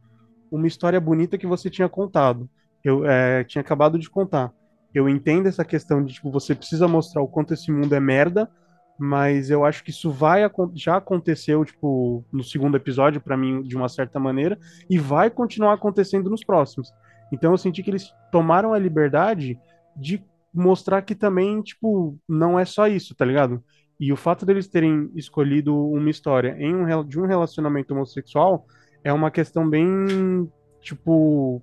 uma 0.51 0.67
história 0.67 1.01
bonita 1.01 1.37
que 1.37 1.47
você 1.47 1.69
tinha 1.69 1.89
contado. 1.89 2.49
Eu 2.85 3.05
é, 3.05 3.43
tinha 3.45 3.61
acabado 3.61 3.99
de 3.99 4.09
contar. 4.09 4.53
Eu 4.95 5.09
entendo 5.09 5.49
essa 5.49 5.65
questão 5.65 6.05
de 6.05 6.15
tipo, 6.15 6.31
você 6.31 6.55
precisa 6.55 6.87
mostrar 6.87 7.21
o 7.21 7.27
quanto 7.27 7.53
esse 7.53 7.73
mundo 7.73 7.93
é 7.95 8.01
merda, 8.01 8.49
mas 8.97 9.51
eu 9.51 9.65
acho 9.65 9.83
que 9.83 9.91
isso 9.91 10.11
vai 10.11 10.43
já 10.75 10.97
aconteceu 10.97 11.65
tipo 11.65 12.25
no 12.33 12.45
segundo 12.45 12.77
episódio 12.77 13.21
pra 13.21 13.37
mim 13.37 13.63
de 13.63 13.77
uma 13.77 13.89
certa 13.89 14.21
maneira 14.21 14.57
e 14.89 14.99
vai 14.99 15.31
continuar 15.31 15.73
acontecendo 15.73 16.31
nos 16.31 16.45
próximos. 16.45 16.93
Então 17.33 17.51
eu 17.51 17.59
senti 17.59 17.83
que 17.83 17.91
eles 17.91 18.15
tomaram 18.31 18.73
a 18.73 18.79
liberdade 18.79 19.59
de 19.97 20.23
mostrar 20.55 21.03
que 21.03 21.15
também, 21.15 21.61
tipo, 21.63 22.19
não 22.29 22.59
é 22.59 22.65
só 22.65 22.87
isso, 22.87 23.15
tá 23.15 23.25
ligado? 23.25 23.63
E 23.99 24.13
o 24.13 24.17
fato 24.17 24.47
deles 24.47 24.69
terem 24.69 25.11
escolhido 25.15 25.75
uma 25.75 26.11
história 26.11 26.57
em 26.59 26.75
um, 26.75 27.05
de 27.05 27.19
um 27.19 27.27
relacionamento 27.27 27.95
homossexual 27.95 28.67
é 29.03 29.13
uma 29.13 29.31
questão 29.31 29.69
bem, 29.69 30.49
tipo, 30.81 31.63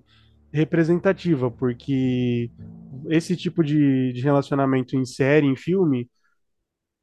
representativa, 0.52 1.50
porque 1.50 2.52
esse 3.10 3.36
tipo 3.36 3.64
de, 3.64 4.14
de 4.14 4.22
relacionamento 4.22 4.96
em 4.96 5.06
série, 5.06 5.48
em 5.48 5.56
filme, 5.56 6.10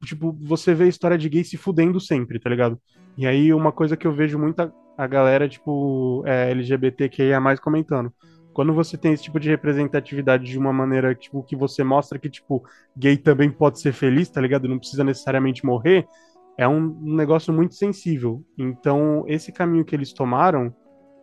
tipo, 0.04 0.32
você 0.40 0.74
vê 0.74 0.84
a 0.84 0.88
história 0.88 1.18
de 1.18 1.28
gay 1.28 1.44
se 1.44 1.56
fudendo 1.56 2.00
sempre, 2.00 2.38
tá 2.38 2.48
ligado? 2.50 2.80
E 3.16 3.26
aí 3.26 3.52
uma 3.52 3.72
coisa 3.72 3.96
que 3.96 4.06
eu 4.06 4.12
vejo 4.12 4.38
muita 4.38 4.72
a 4.96 5.06
galera, 5.06 5.48
tipo, 5.48 6.24
é, 6.26 6.50
LGBTQIA+, 6.50 7.40
comentando. 7.58 8.12
Quando 8.58 8.74
você 8.74 8.98
tem 8.98 9.12
esse 9.12 9.22
tipo 9.22 9.38
de 9.38 9.48
representatividade 9.48 10.42
de 10.42 10.58
uma 10.58 10.72
maneira, 10.72 11.14
tipo, 11.14 11.44
que 11.44 11.54
você 11.54 11.84
mostra 11.84 12.18
que, 12.18 12.28
tipo, 12.28 12.64
gay 12.96 13.16
também 13.16 13.48
pode 13.48 13.78
ser 13.78 13.92
feliz, 13.92 14.28
tá 14.28 14.40
ligado? 14.40 14.66
Não 14.66 14.80
precisa 14.80 15.04
necessariamente 15.04 15.64
morrer, 15.64 16.08
é 16.56 16.66
um, 16.66 16.88
negócio 17.00 17.52
muito 17.52 17.76
sensível. 17.76 18.44
Então, 18.58 19.22
esse 19.28 19.52
caminho 19.52 19.84
que 19.84 19.94
eles 19.94 20.12
tomaram, 20.12 20.74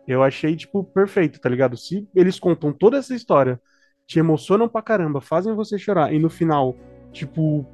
eu 0.08 0.22
achei, 0.22 0.56
tipo, 0.56 0.82
perfeito, 0.82 1.38
tá 1.38 1.46
ligado? 1.50 1.76
Se 1.76 2.08
eles 2.14 2.40
contam 2.40 2.72
toda 2.72 2.96
essa 2.96 3.14
história, 3.14 3.60
te 4.06 4.18
emocionam 4.18 4.66
pra 4.66 4.80
caramba, 4.80 5.20
fazem 5.20 5.54
você 5.54 5.78
chorar, 5.78 6.14
e 6.14 6.18
no 6.18 6.30
final, 6.30 6.74
tipo, 7.12 7.66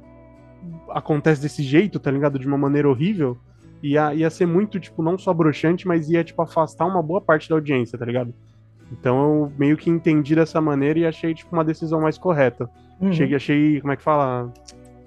acontece 0.89 1.41
desse 1.41 1.63
jeito, 1.63 2.01
tá 2.01 2.11
ligado? 2.11 2.37
De 2.37 2.45
uma 2.45 2.57
maneira 2.57 2.89
horrível, 2.89 3.37
ia, 3.81 4.13
ia 4.13 4.29
ser 4.29 4.45
muito, 4.45 4.77
tipo, 4.77 5.01
não 5.01 5.17
só 5.17 5.33
broxante, 5.33 5.87
mas 5.87 6.09
ia, 6.09 6.21
tipo, 6.21 6.41
afastar 6.41 6.85
uma 6.85 7.01
boa 7.01 7.21
parte 7.21 7.47
da 7.47 7.55
audiência, 7.55 7.97
tá 7.97 8.03
ligado? 8.03 8.35
Então 8.99 9.17
eu 9.23 9.51
meio 9.57 9.75
que 9.75 9.89
entendi 9.89 10.35
dessa 10.35 10.61
maneira 10.61 10.99
e 10.99 11.05
achei, 11.05 11.33
tipo, 11.33 11.53
uma 11.55 11.63
decisão 11.65 11.99
mais 12.01 12.17
correta. 12.17 12.69
Uhum. 13.01 13.11
Cheguei, 13.11 13.35
achei, 13.35 13.81
como 13.81 13.91
é 13.91 13.97
que 13.97 14.03
fala? 14.03 14.53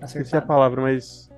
Esqueci 0.03 0.19
a 0.19 0.21
Acertado. 0.23 0.47
palavra, 0.47 0.83
mas 0.83 1.31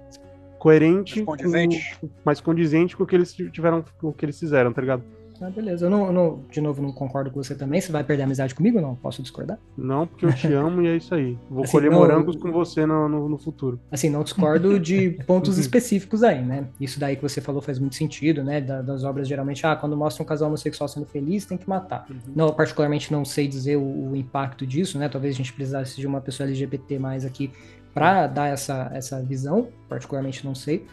coerente, 0.59 1.23
Mais 1.23 1.41
condizente. 1.43 1.99
com- 2.01 2.09
mais 2.25 2.41
condizente 2.41 2.97
com 2.97 3.05
o 3.05 3.07
que 3.07 3.15
eles 3.15 3.33
tiveram, 3.33 3.85
com 4.01 4.09
o 4.09 4.13
que 4.13 4.25
eles 4.25 4.39
fizeram, 4.39 4.73
tá 4.73 4.81
ligado? 4.81 5.03
Ah, 5.41 5.51
beleza. 5.51 5.87
Eu 5.87 5.91
não, 5.91 6.13
não- 6.13 6.43
de 6.51 6.61
novo, 6.61 6.83
não 6.83 6.93
concordo 6.93 7.31
com 7.31 7.43
você 7.43 7.55
também. 7.55 7.81
Você 7.81 7.93
vai 7.93 8.03
perder 8.03 8.23
a 8.23 8.27
amizade 8.27 8.55
comigo 8.55 8.77
ou 8.79 8.83
não? 8.83 8.95
Posso 8.97 9.23
discordar? 9.23 9.59
Não, 9.77 10.07
porque 10.07 10.27
eu 10.27 10.33
te 10.35 10.53
amo 10.53 10.83
e 10.83 10.89
é 10.89 10.97
isso 10.97 11.15
aí. 11.15 11.39
Vou 11.49 11.63
Assim, 11.63 11.73
colher 11.73 11.91
não- 11.91 11.99
morangos 11.99 12.37
com 12.37 12.51
você 12.51 12.85
no, 12.85 13.09
no, 13.09 13.29
no 13.29 13.39
futuro. 13.39 13.79
Assim, 13.91 14.11
não 14.11 14.23
discordo 14.25 14.81
de 14.81 15.11
pontos 15.27 15.57
específicos 15.59 16.23
aí, 16.23 16.45
né? 16.45 16.69
Isso 16.81 16.99
daí 16.99 17.15
que 17.17 17.23
você 17.23 17.41
falou 17.41 17.61
faz 17.63 17.79
muito 17.79 17.95
sentido, 17.95 18.43
né? 18.43 18.61
Da- 18.61 18.83
das 18.83 19.05
obras, 19.05 19.29
geralmente, 19.29 19.65
ah, 19.67 19.77
quando 19.77 19.97
mostra 19.97 20.23
um 20.23 20.27
casal 20.27 20.49
homossexual 20.49 20.89
sendo 20.89 21.07
feliz, 21.07 21.47
tem 21.47 21.57
que 21.57 21.69
matar. 21.69 22.07
Não, 22.35 22.47
eu 22.49 22.53
particularmente 22.53 23.13
não 23.13 23.25
sei 23.25 23.47
dizer 23.47 23.77
o, 23.77 24.11
o 24.11 24.17
impacto 24.17 24.67
disso, 24.67 24.99
né? 24.99 25.09
Talvez 25.09 25.35
a 25.35 25.39
gente 25.39 25.53
precisasse 25.53 25.97
de 26.01 26.07
uma 26.07 26.21
pessoa 26.21 26.49
LGBT 26.49 26.99
mais 26.99 27.25
aqui 27.25 27.53
para 27.95 28.27
dar 28.27 28.47
essa, 28.49 28.91
essa 28.93 29.21
visão, 29.23 29.69
particularmente 29.89 30.45
não 30.45 30.55
sei. 30.55 30.87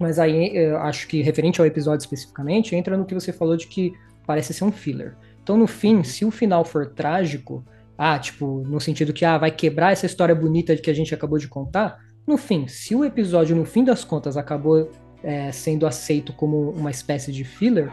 Mas 0.00 0.18
aí 0.18 0.56
eu 0.56 0.78
acho 0.78 1.06
que, 1.06 1.20
referente 1.20 1.60
ao 1.60 1.66
episódio 1.66 2.02
especificamente, 2.02 2.74
entra 2.74 2.96
no 2.96 3.04
que 3.04 3.14
você 3.14 3.34
falou 3.34 3.54
de 3.54 3.66
que 3.66 3.92
parece 4.26 4.54
ser 4.54 4.64
um 4.64 4.72
filler. 4.72 5.14
Então, 5.42 5.58
no 5.58 5.66
fim, 5.66 6.02
se 6.02 6.24
o 6.24 6.30
final 6.30 6.64
for 6.64 6.86
trágico, 6.86 7.62
ah, 7.98 8.18
tipo, 8.18 8.64
no 8.66 8.80
sentido 8.80 9.12
que 9.12 9.26
ah, 9.26 9.36
vai 9.36 9.50
quebrar 9.50 9.92
essa 9.92 10.06
história 10.06 10.34
bonita 10.34 10.74
que 10.74 10.90
a 10.90 10.94
gente 10.94 11.14
acabou 11.14 11.38
de 11.38 11.46
contar, 11.46 11.98
no 12.26 12.38
fim, 12.38 12.66
se 12.66 12.94
o 12.94 13.04
episódio, 13.04 13.54
no 13.54 13.66
fim 13.66 13.84
das 13.84 14.02
contas, 14.02 14.38
acabou 14.38 14.90
é, 15.22 15.52
sendo 15.52 15.86
aceito 15.86 16.32
como 16.32 16.70
uma 16.70 16.90
espécie 16.90 17.30
de 17.30 17.44
filler, 17.44 17.92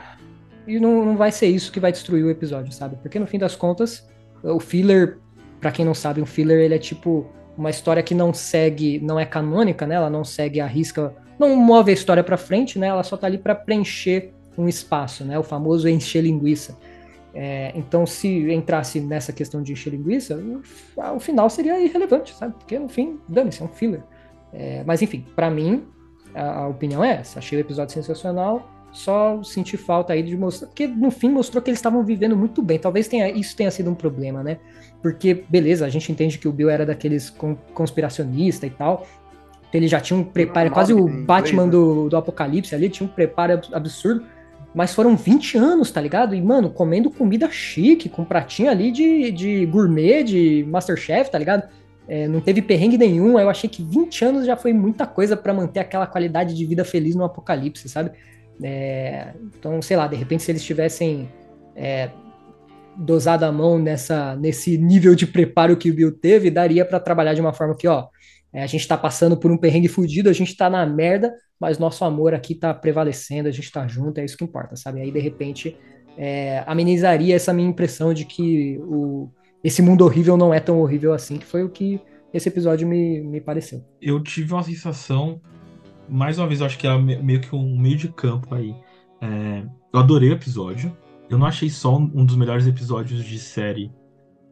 e 0.65 0.79
não, 0.79 1.03
não 1.03 1.17
vai 1.17 1.31
ser 1.31 1.47
isso 1.47 1.71
que 1.71 1.79
vai 1.79 1.91
destruir 1.91 2.23
o 2.23 2.29
episódio, 2.29 2.71
sabe? 2.71 2.95
Porque 3.01 3.19
no 3.19 3.27
fim 3.27 3.37
das 3.37 3.55
contas, 3.55 4.07
o 4.41 4.59
filler, 4.61 5.17
pra 5.59 5.71
quem 5.71 5.83
não 5.83 5.93
sabe, 5.93 6.21
um 6.21 6.25
filler 6.25 6.59
ele 6.59 6.75
é 6.75 6.79
tipo 6.79 7.29
uma 7.57 7.69
história 7.69 8.03
que 8.03 8.13
não 8.13 8.33
segue, 8.33 8.99
não 8.99 9.19
é 9.19 9.25
canônica, 9.25 9.85
né? 9.85 9.95
Ela 9.95 10.09
não 10.09 10.23
segue 10.23 10.61
a 10.61 10.67
risca, 10.67 11.13
não 11.39 11.55
move 11.55 11.91
a 11.91 11.93
história 11.93 12.23
pra 12.23 12.37
frente, 12.37 12.77
né? 12.79 12.87
Ela 12.87 13.03
só 13.03 13.15
tá 13.17 13.27
ali 13.27 13.37
pra 13.37 13.53
preencher 13.55 14.33
um 14.57 14.67
espaço, 14.67 15.23
né? 15.23 15.37
O 15.37 15.43
famoso 15.43 15.87
encher 15.87 16.21
linguiça. 16.21 16.77
É, 17.33 17.71
então, 17.75 18.05
se 18.05 18.51
entrasse 18.51 18.99
nessa 18.99 19.31
questão 19.31 19.61
de 19.61 19.71
encher 19.71 19.91
linguiça, 19.91 20.35
o, 20.35 21.15
o 21.15 21.19
final 21.19 21.49
seria 21.49 21.79
irrelevante, 21.79 22.33
sabe? 22.33 22.55
Porque 22.55 22.79
no 22.79 22.89
fim, 22.89 23.19
dane-se, 23.29 23.61
é 23.61 23.65
um 23.65 23.67
filler. 23.69 24.01
É, 24.51 24.83
mas 24.85 25.01
enfim, 25.01 25.23
pra 25.35 25.49
mim, 25.49 25.83
a, 26.33 26.61
a 26.61 26.67
opinião 26.67 27.03
é 27.03 27.17
essa. 27.17 27.37
Achei 27.39 27.59
o 27.59 27.61
episódio 27.61 27.93
sensacional. 27.93 28.71
Só 28.91 29.43
senti 29.43 29.77
falta 29.77 30.13
aí 30.13 30.23
de 30.23 30.35
mostrar. 30.35 30.67
Porque 30.69 30.87
no 30.87 31.11
fim 31.11 31.29
mostrou 31.29 31.61
que 31.61 31.69
eles 31.69 31.77
estavam 31.77 32.03
vivendo 32.03 32.35
muito 32.35 32.63
bem. 32.63 32.79
Talvez 32.79 33.07
tenha, 33.07 33.29
isso 33.29 33.55
tenha 33.55 33.69
sido 33.69 33.91
um 33.91 33.93
problema, 33.93 34.41
né? 34.41 34.57
Porque, 35.03 35.43
beleza, 35.47 35.85
a 35.85 35.89
gente 35.89 36.11
entende 36.11 36.39
que 36.39 36.47
o 36.47 36.51
Bill 36.51 36.69
era 36.69 36.85
daqueles 36.85 37.29
con- 37.29 37.57
conspiracionista 37.73 38.65
e 38.65 38.71
tal. 38.71 39.05
Ele 39.73 39.87
já 39.87 39.99
tinha 39.99 40.17
um 40.17 40.23
preparo, 40.23 40.69
nome 40.69 40.73
quase 40.73 40.93
o 40.93 41.07
Batman 41.07 41.65
né? 41.65 41.71
do, 41.71 42.09
do 42.09 42.17
Apocalipse 42.17 42.73
ali, 42.73 42.89
tinha 42.89 43.07
um 43.07 43.11
preparo 43.11 43.53
ab- 43.53 43.67
absurdo. 43.73 44.23
Mas 44.73 44.93
foram 44.93 45.15
20 45.15 45.57
anos, 45.57 45.89
tá 45.91 45.99
ligado? 45.99 46.35
E, 46.35 46.41
mano, 46.41 46.69
comendo 46.69 47.09
comida 47.09 47.49
chique, 47.49 48.07
com 48.07 48.23
pratinho 48.23 48.69
ali 48.69 48.91
de, 48.91 49.31
de 49.31 49.65
gourmet, 49.65 50.23
de 50.23 50.65
Masterchef, 50.69 51.31
tá 51.31 51.37
ligado? 51.39 51.67
É, 52.07 52.27
não 52.27 52.39
teve 52.39 52.61
perrengue 52.61 52.97
nenhum. 52.97 53.39
Eu 53.39 53.49
achei 53.49 53.69
que 53.69 53.81
20 53.83 54.23
anos 54.23 54.45
já 54.45 54.55
foi 54.55 54.73
muita 54.73 55.05
coisa 55.07 55.35
pra 55.35 55.53
manter 55.53 55.79
aquela 55.79 56.05
qualidade 56.05 56.53
de 56.55 56.65
vida 56.65 56.85
feliz 56.85 57.15
no 57.15 57.23
apocalipse, 57.23 57.89
sabe? 57.89 58.11
É, 58.61 59.33
então, 59.57 59.81
sei 59.81 59.97
lá, 59.97 60.07
de 60.07 60.15
repente, 60.15 60.43
se 60.43 60.51
eles 60.51 60.63
tivessem 60.63 61.27
é, 61.75 62.09
dosado 62.95 63.43
a 63.45 63.51
mão 63.51 63.77
nessa, 63.79 64.35
nesse 64.35 64.77
nível 64.77 65.15
de 65.15 65.27
preparo 65.27 65.75
que 65.75 65.89
o 65.89 65.93
Bill 65.93 66.11
teve, 66.11 66.49
daria 66.49 66.85
pra 66.85 66.99
trabalhar 66.99 67.33
de 67.33 67.41
uma 67.41 67.53
forma 67.53 67.75
que, 67.75 67.87
ó, 67.87 68.07
é, 68.53 68.63
a 68.63 68.67
gente 68.67 68.87
tá 68.87 68.97
passando 68.97 69.37
por 69.37 69.51
um 69.51 69.57
perrengue 69.57 69.87
fudido, 69.87 70.29
a 70.29 70.33
gente 70.33 70.55
tá 70.55 70.69
na 70.69 70.85
merda, 70.85 71.33
mas 71.59 71.77
nosso 71.79 72.03
amor 72.05 72.33
aqui 72.33 72.55
tá 72.55 72.73
prevalecendo, 72.73 73.47
a 73.47 73.51
gente 73.51 73.71
tá 73.71 73.87
junto, 73.87 74.19
é 74.19 74.25
isso 74.25 74.37
que 74.37 74.43
importa, 74.43 74.75
sabe? 74.75 75.01
Aí, 75.01 75.11
de 75.11 75.19
repente, 75.19 75.77
é, 76.17 76.63
amenizaria 76.67 77.35
essa 77.35 77.53
minha 77.53 77.67
impressão 77.69 78.13
de 78.13 78.25
que 78.25 78.77
o, 78.81 79.29
esse 79.63 79.81
mundo 79.81 80.05
horrível 80.05 80.37
não 80.37 80.53
é 80.53 80.59
tão 80.59 80.79
horrível 80.81 81.13
assim, 81.13 81.37
que 81.37 81.45
foi 81.45 81.63
o 81.63 81.69
que 81.69 81.99
esse 82.33 82.49
episódio 82.49 82.87
me, 82.87 83.21
me 83.21 83.41
pareceu. 83.41 83.83
eu 84.01 84.21
tive 84.21 84.53
uma 84.53 84.63
sensação, 84.63 85.41
mais 86.09 86.37
uma 86.37 86.47
vez, 86.47 86.59
eu 86.59 86.65
acho 86.65 86.77
que 86.77 86.87
era 86.87 86.97
me- 86.99 87.21
meio 87.21 87.41
que 87.41 87.55
um 87.55 87.77
meio 87.79 87.97
de 87.97 88.09
campo 88.09 88.53
aí. 88.55 88.75
É, 89.21 89.63
eu 89.93 89.99
adorei 89.99 90.29
o 90.29 90.33
episódio. 90.33 90.95
Eu 91.29 91.37
não 91.37 91.45
achei 91.47 91.69
só 91.69 91.97
um 91.97 92.25
dos 92.25 92.35
melhores 92.37 92.67
episódios 92.67 93.23
de 93.25 93.39
série 93.39 93.91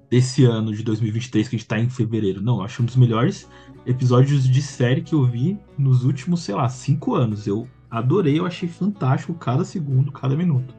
desse 0.09 0.45
ano 0.45 0.73
de 0.73 0.83
2023, 0.83 1.47
que 1.47 1.55
a 1.55 1.59
gente 1.59 1.67
tá 1.67 1.79
em 1.79 1.89
fevereiro. 1.89 2.41
Não, 2.41 2.57
eu 2.59 2.63
achei 2.63 2.83
um 2.83 2.85
dos 2.85 2.95
melhores 2.95 3.49
episódios 3.85 4.47
de 4.47 4.61
série 4.61 5.01
que 5.01 5.13
eu 5.13 5.23
vi 5.25 5.57
nos 5.77 6.03
últimos, 6.03 6.41
sei 6.41 6.55
lá, 6.55 6.67
cinco 6.69 7.15
anos. 7.15 7.47
Eu 7.47 7.67
adorei, 7.89 8.39
eu 8.39 8.45
achei 8.45 8.67
fantástico 8.69 9.33
cada 9.33 9.63
segundo, 9.65 10.11
cada 10.11 10.35
minuto. 10.35 10.73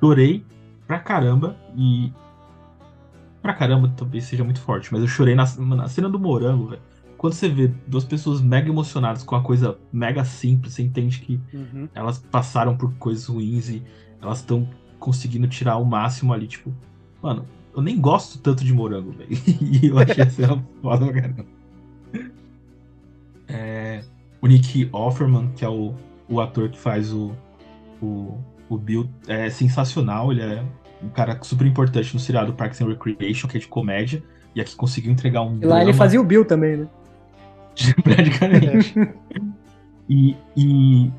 Chorei 0.00 0.44
pra 0.86 0.98
caramba 0.98 1.56
e. 1.76 2.12
Pra 3.40 3.52
caramba 3.52 3.92
talvez 3.96 4.24
seja 4.24 4.42
muito 4.42 4.60
forte, 4.60 4.90
mas 4.92 5.02
eu 5.02 5.08
chorei 5.08 5.34
na, 5.34 5.44
na 5.58 5.88
cena 5.88 6.08
do 6.08 6.18
morango, 6.18 6.68
velho. 6.68 6.82
Quando 7.18 7.34
você 7.34 7.48
vê 7.48 7.68
duas 7.86 8.04
pessoas 8.04 8.40
mega 8.40 8.68
emocionadas 8.68 9.22
com 9.22 9.34
uma 9.34 9.42
coisa 9.42 9.78
mega 9.92 10.24
simples, 10.24 10.74
você 10.74 10.82
entende 10.82 11.20
que 11.20 11.40
Uhum. 11.52 11.88
elas 11.94 12.18
passaram 12.18 12.76
por 12.76 12.92
coisas 12.94 13.26
ruins 13.26 13.68
e 13.68 13.82
elas 14.20 14.38
estão 14.38 14.68
conseguindo 14.98 15.46
tirar 15.46 15.76
o 15.76 15.84
máximo 15.84 16.32
ali, 16.32 16.46
tipo, 16.46 16.72
mano, 17.22 17.46
eu 17.74 17.82
nem 17.82 18.00
gosto 18.00 18.38
tanto 18.38 18.64
de 18.64 18.72
morango, 18.72 19.12
velho. 19.12 19.30
E 19.60 19.86
eu 19.88 19.98
achei 19.98 20.22
essa 20.22 20.42
cena 20.46 20.64
foda 20.80 21.06
pra 21.06 21.22
caramba. 21.22 21.46
É, 23.48 24.02
o 24.40 24.46
Nick 24.46 24.88
Offerman, 24.92 25.50
que 25.56 25.64
é 25.64 25.68
o, 25.68 25.94
o 26.28 26.40
ator 26.40 26.68
que 26.68 26.78
faz 26.78 27.12
o, 27.12 27.32
o, 28.00 28.38
o 28.68 28.78
Bill, 28.78 29.08
é 29.26 29.50
sensacional. 29.50 30.32
Ele 30.32 30.42
é 30.42 30.64
um 31.02 31.08
cara 31.08 31.38
super 31.42 31.66
importante 31.66 32.14
no 32.14 32.20
seriado 32.20 32.52
Parks 32.52 32.80
and 32.80 32.86
Recreation, 32.86 33.48
que 33.48 33.56
é 33.56 33.60
de 33.60 33.68
comédia, 33.68 34.22
e 34.54 34.60
aqui 34.60 34.74
conseguiu 34.76 35.12
entregar 35.12 35.42
um 35.42 35.58
E 35.60 35.66
lá 35.66 35.82
ele 35.82 35.92
fazia 35.92 36.20
o 36.20 36.24
Bill 36.24 36.44
também, 36.44 36.76
né? 36.76 36.88
praticamente. 38.04 38.94
e, 40.08 40.36
e 40.56 41.10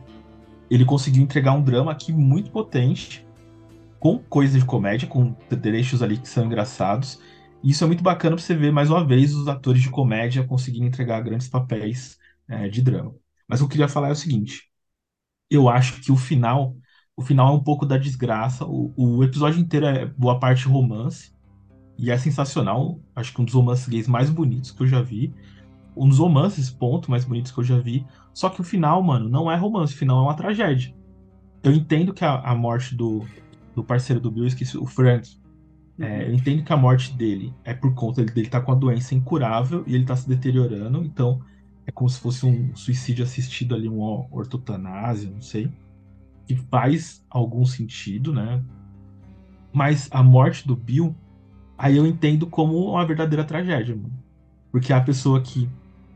ele 0.70 0.86
conseguiu 0.86 1.22
entregar 1.22 1.54
um 1.54 1.62
drama 1.62 1.92
aqui 1.92 2.14
muito 2.14 2.50
potente, 2.50 3.25
com 4.06 4.20
coisas 4.20 4.62
de 4.62 4.64
comédia, 4.68 5.08
com 5.08 5.34
trechos 5.34 6.04
ali 6.04 6.20
que 6.20 6.30
são 6.30 6.46
engraçados. 6.46 7.20
E 7.64 7.72
isso 7.72 7.84
é 7.84 7.88
muito 7.88 8.04
bacana 8.04 8.36
pra 8.36 8.46
você 8.46 8.54
ver, 8.54 8.72
mais 8.72 8.92
uma 8.92 9.04
vez, 9.04 9.34
os 9.34 9.48
atores 9.48 9.82
de 9.82 9.90
comédia 9.90 10.44
conseguindo 10.44 10.86
entregar 10.86 11.22
grandes 11.22 11.48
papéis 11.48 12.20
é, 12.48 12.70
de 12.70 12.84
drama. 12.84 13.16
Mas 13.48 13.62
o 13.62 13.64
que 13.64 13.66
eu 13.66 13.72
queria 13.72 13.88
falar 13.88 14.10
é 14.10 14.12
o 14.12 14.16
seguinte: 14.16 14.70
eu 15.50 15.68
acho 15.68 16.02
que 16.02 16.12
o 16.12 16.16
final, 16.16 16.78
o 17.18 17.24
final 17.24 17.52
é 17.52 17.58
um 17.58 17.64
pouco 17.64 17.84
da 17.84 17.98
desgraça. 17.98 18.64
O, 18.64 18.94
o 18.96 19.24
episódio 19.24 19.60
inteiro 19.60 19.88
é 19.88 20.06
boa 20.06 20.40
parte 20.40 20.68
romance. 20.68 21.34
E 21.98 22.12
é 22.12 22.18
sensacional. 22.20 23.02
Acho 23.16 23.34
que 23.34 23.42
um 23.42 23.46
dos 23.46 23.56
romances 23.56 23.88
gays 23.88 24.08
mais 24.08 24.30
bonitos 24.30 24.70
que 24.70 24.84
eu 24.84 24.88
já 24.88 25.02
vi 25.02 25.34
um 25.98 26.08
dos 26.10 26.20
romances, 26.20 26.70
ponto, 26.70 27.10
mais 27.10 27.26
bonitos 27.26 27.52
que 27.52 27.60
eu 27.60 27.64
já 27.64 27.80
vi. 27.80 28.06
Só 28.34 28.50
que 28.50 28.62
o 28.62 28.64
final, 28.64 29.02
mano, 29.02 29.28
não 29.30 29.50
é 29.50 29.56
romance, 29.56 29.96
o 29.96 29.98
final 29.98 30.20
é 30.20 30.24
uma 30.24 30.36
tragédia. 30.36 30.94
Eu 31.64 31.72
entendo 31.72 32.14
que 32.14 32.24
a, 32.24 32.36
a 32.42 32.54
morte 32.54 32.94
do, 32.94 33.26
do 33.76 33.84
parceiro 33.84 34.22
do 34.22 34.32
Bill, 34.32 34.44
eu 34.44 34.48
esqueci, 34.48 34.78
o 34.78 34.86
Frank, 34.86 35.38
é, 36.00 36.28
eu 36.28 36.34
entendo 36.34 36.64
que 36.64 36.74
a 36.74 36.78
morte 36.78 37.14
dele 37.14 37.54
é 37.64 37.74
por 37.74 37.94
conta 37.94 38.22
dele, 38.22 38.34
dele 38.34 38.50
tá 38.50 38.60
com 38.60 38.72
a 38.72 38.76
doença 38.76 39.14
incurável 39.14 39.84
e 39.86 39.96
ele 39.96 40.06
tá 40.06 40.16
se 40.16 40.28
deteriorando, 40.28 41.04
então 41.04 41.42
é 41.86 41.92
como 41.92 42.10
se 42.10 42.20
fosse 42.20 42.46
um 42.46 42.76
suicídio 42.76 43.24
assistido 43.24 43.76
ali, 43.76 43.88
um 43.88 44.02
ortotanásia, 44.32 45.30
não 45.30 45.42
sei. 45.42 45.72
Que 46.48 46.56
faz 46.56 47.24
algum 47.30 47.66
sentido, 47.66 48.34
né? 48.34 48.64
Mas 49.72 50.08
a 50.12 50.24
morte 50.24 50.68
do 50.68 50.76
Bill, 50.76 51.16
aí 51.78 51.98
eu 51.98 52.06
entendo 52.06 52.48
como 52.48 52.92
uma 52.92 53.06
verdadeira 53.06 53.44
tragédia, 53.44 53.96
mano. 53.96 54.14
Porque 54.72 54.92
é 54.92 54.96
a 54.96 55.02
pessoa 55.02 55.42
que 55.42 55.70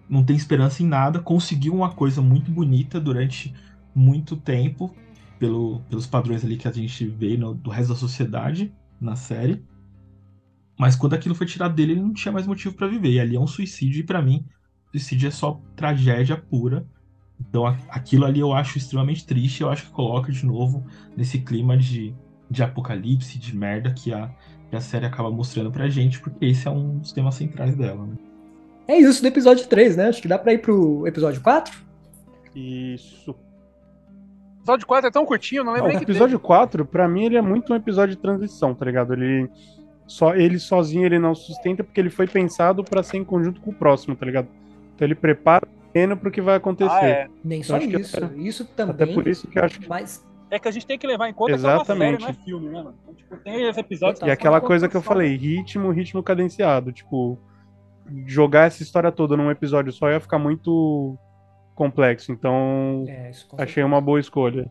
não 0.10 0.24
tem 0.24 0.36
esperança 0.36 0.82
em 0.82 0.88
nada, 0.88 1.20
conseguiu 1.20 1.74
uma 1.74 1.92
coisa 1.92 2.22
muito 2.22 2.50
bonita 2.50 3.00
durante 3.00 3.54
muito 3.94 4.36
tempo, 4.36 4.94
pelo, 5.40 5.80
pelos 5.90 6.06
padrões 6.06 6.44
ali 6.44 6.58
que 6.58 6.68
a 6.68 6.72
gente 6.72 7.06
vê 7.08 7.38
no, 7.38 7.54
do 7.56 7.70
resto 7.70 7.90
da 7.90 7.96
sociedade 7.96 8.74
na 9.00 9.16
série. 9.16 9.64
Mas 10.78 10.96
quando 10.96 11.14
aquilo 11.14 11.36
foi 11.36 11.48
tirado 11.48 11.74
dele, 11.74 11.94
ele 11.94 12.02
não 12.02 12.14
tinha 12.14 12.32
mais 12.32 12.46
motivo 12.46 12.76
pra 12.76 12.88
viver. 12.88 13.12
E 13.12 13.20
ali 13.20 13.36
é 13.36 13.40
um 13.40 13.48
suicídio, 13.48 14.00
e 14.02 14.04
pra 14.04 14.22
mim, 14.22 14.46
suicídio 14.92 15.28
é 15.28 15.32
só 15.32 15.60
tragédia 15.76 16.38
pura. 16.38 16.86
Então 17.40 17.66
a- 17.66 17.78
aquilo 17.90 18.26
ali 18.26 18.40
eu 18.40 18.54
acho 18.54 18.78
extremamente 18.78 19.26
triste. 19.26 19.62
Eu 19.62 19.70
acho 19.70 19.86
que 19.86 19.92
coloca 19.92 20.32
de 20.32 20.46
novo 20.46 20.86
nesse 21.18 21.40
clima 21.40 21.78
de, 21.78 22.14
de 22.50 22.64
apocalipse, 22.64 23.38
de 23.38 23.56
merda 23.56 23.92
que 23.92 24.14
a, 24.14 24.30
que 24.70 24.76
a 24.76 24.82
série 24.82 25.06
acaba 25.06 25.32
mostrando 25.32 25.72
pra 25.72 25.90
gente, 25.90 26.20
porque 26.20 26.46
esse 26.46 26.68
é 26.68 26.72
um 26.72 27.00
dos 27.00 27.12
temas 27.12 27.36
centrais 27.36 27.76
dela. 27.76 28.06
Né? 28.06 28.16
É 28.88 28.98
isso 28.98 29.22
do 29.22 29.28
episódio 29.28 29.68
3, 29.68 29.96
né? 29.98 30.08
Acho 30.08 30.22
que 30.22 30.28
dá 30.28 30.38
pra 30.40 30.54
ir 30.54 30.60
pro 30.62 31.06
episódio 31.08 31.42
4. 31.42 31.78
Isso. 32.56 33.36
O 34.60 34.62
episódio 34.62 34.86
4 34.88 35.08
é 35.08 35.12
tão 35.12 35.26
curtinho, 35.26 35.64
não 35.64 35.74
lembro 35.74 35.88
o 35.88 35.90
nem 35.90 35.98
que 35.98 36.04
episódio 36.04 36.40
4, 36.40 36.86
pra 36.86 37.08
mim, 37.08 37.26
ele 37.26 37.38
é 37.38 37.42
muito 37.42 37.72
um 37.74 37.76
episódio 37.76 38.16
de 38.16 38.22
transição, 38.22 38.76
tá 38.76 38.86
ligado? 38.86 39.14
Ele 39.14 39.50
só 40.06 40.36
ele 40.36 40.58
sozinho 40.60 41.06
ele 41.06 41.20
não 41.20 41.34
sustenta 41.36 41.84
porque 41.84 42.00
ele 42.00 42.10
foi 42.10 42.28
pensado 42.28 42.84
pra 42.84 43.02
ser 43.04 43.18
em 43.18 43.24
conjunto 43.24 43.62
com 43.62 43.72
o 43.72 43.74
próximo, 43.74 44.16
tá 44.16 44.26
ligado? 44.26 44.48
Então 44.96 45.06
ele 45.08 45.16
prepara 45.16 45.66
o 45.66 45.92
terreno 45.94 46.18
pro 46.18 46.30
que 46.32 46.42
vai 46.42 46.56
acontecer. 46.56 46.92
Ah, 46.92 47.06
é. 47.08 47.28
Nem 47.44 47.64
só 47.64 47.78
acho 47.78 47.88
que 47.88 47.96
isso. 47.98 48.18
até- 48.24 48.36
Isso 48.38 48.64
Até 48.64 48.86
também. 48.94 49.14
por 49.14 49.28
isso 49.28 49.48
que 49.48 49.58
eu 49.60 49.64
acho 49.64 49.80
que 49.80 49.88
Mas 49.88 50.28
É 50.52 50.58
que 50.58 50.68
a 50.68 50.72
gente 50.72 50.88
tem 50.88 50.98
que 50.98 51.06
levar 51.06 51.30
em 51.30 51.34
conta 51.34 51.56
que 51.56 51.64
é 51.64 51.68
uma 51.68 51.76
Exatamente. 51.76 52.22
série, 52.22 52.24
não 52.24 52.30
é 52.30 52.44
filme, 52.44 52.66
né, 52.70 52.82
mano? 52.84 52.96
Então, 53.04 53.14
tipo, 53.14 53.38
tem 53.38 53.70
esse 53.70 53.80
episódio. 53.80 54.20
Tá 54.20 54.28
E 54.28 54.32
aquela 54.32 54.56
falando 54.58 54.68
coisa 54.68 54.90
que 54.90 54.98
eu 54.98 55.02
falei, 55.02 55.36
ritmo, 55.36 55.92
ritmo 55.92 56.24
cadenciado. 56.24 56.92
Tipo, 56.92 57.38
jogar 58.26 58.66
essa 58.66 58.82
história 58.82 59.12
toda 59.12 59.38
num 59.38 59.52
episódio 59.52 59.92
só 59.94 60.10
ia 60.10 60.20
ficar 60.20 60.40
muito 60.40 61.16
complexo. 61.80 62.32
Então, 62.32 63.06
é, 63.08 63.32
achei 63.58 63.84
uma 63.84 64.02
boa 64.02 64.20
escolha. 64.20 64.70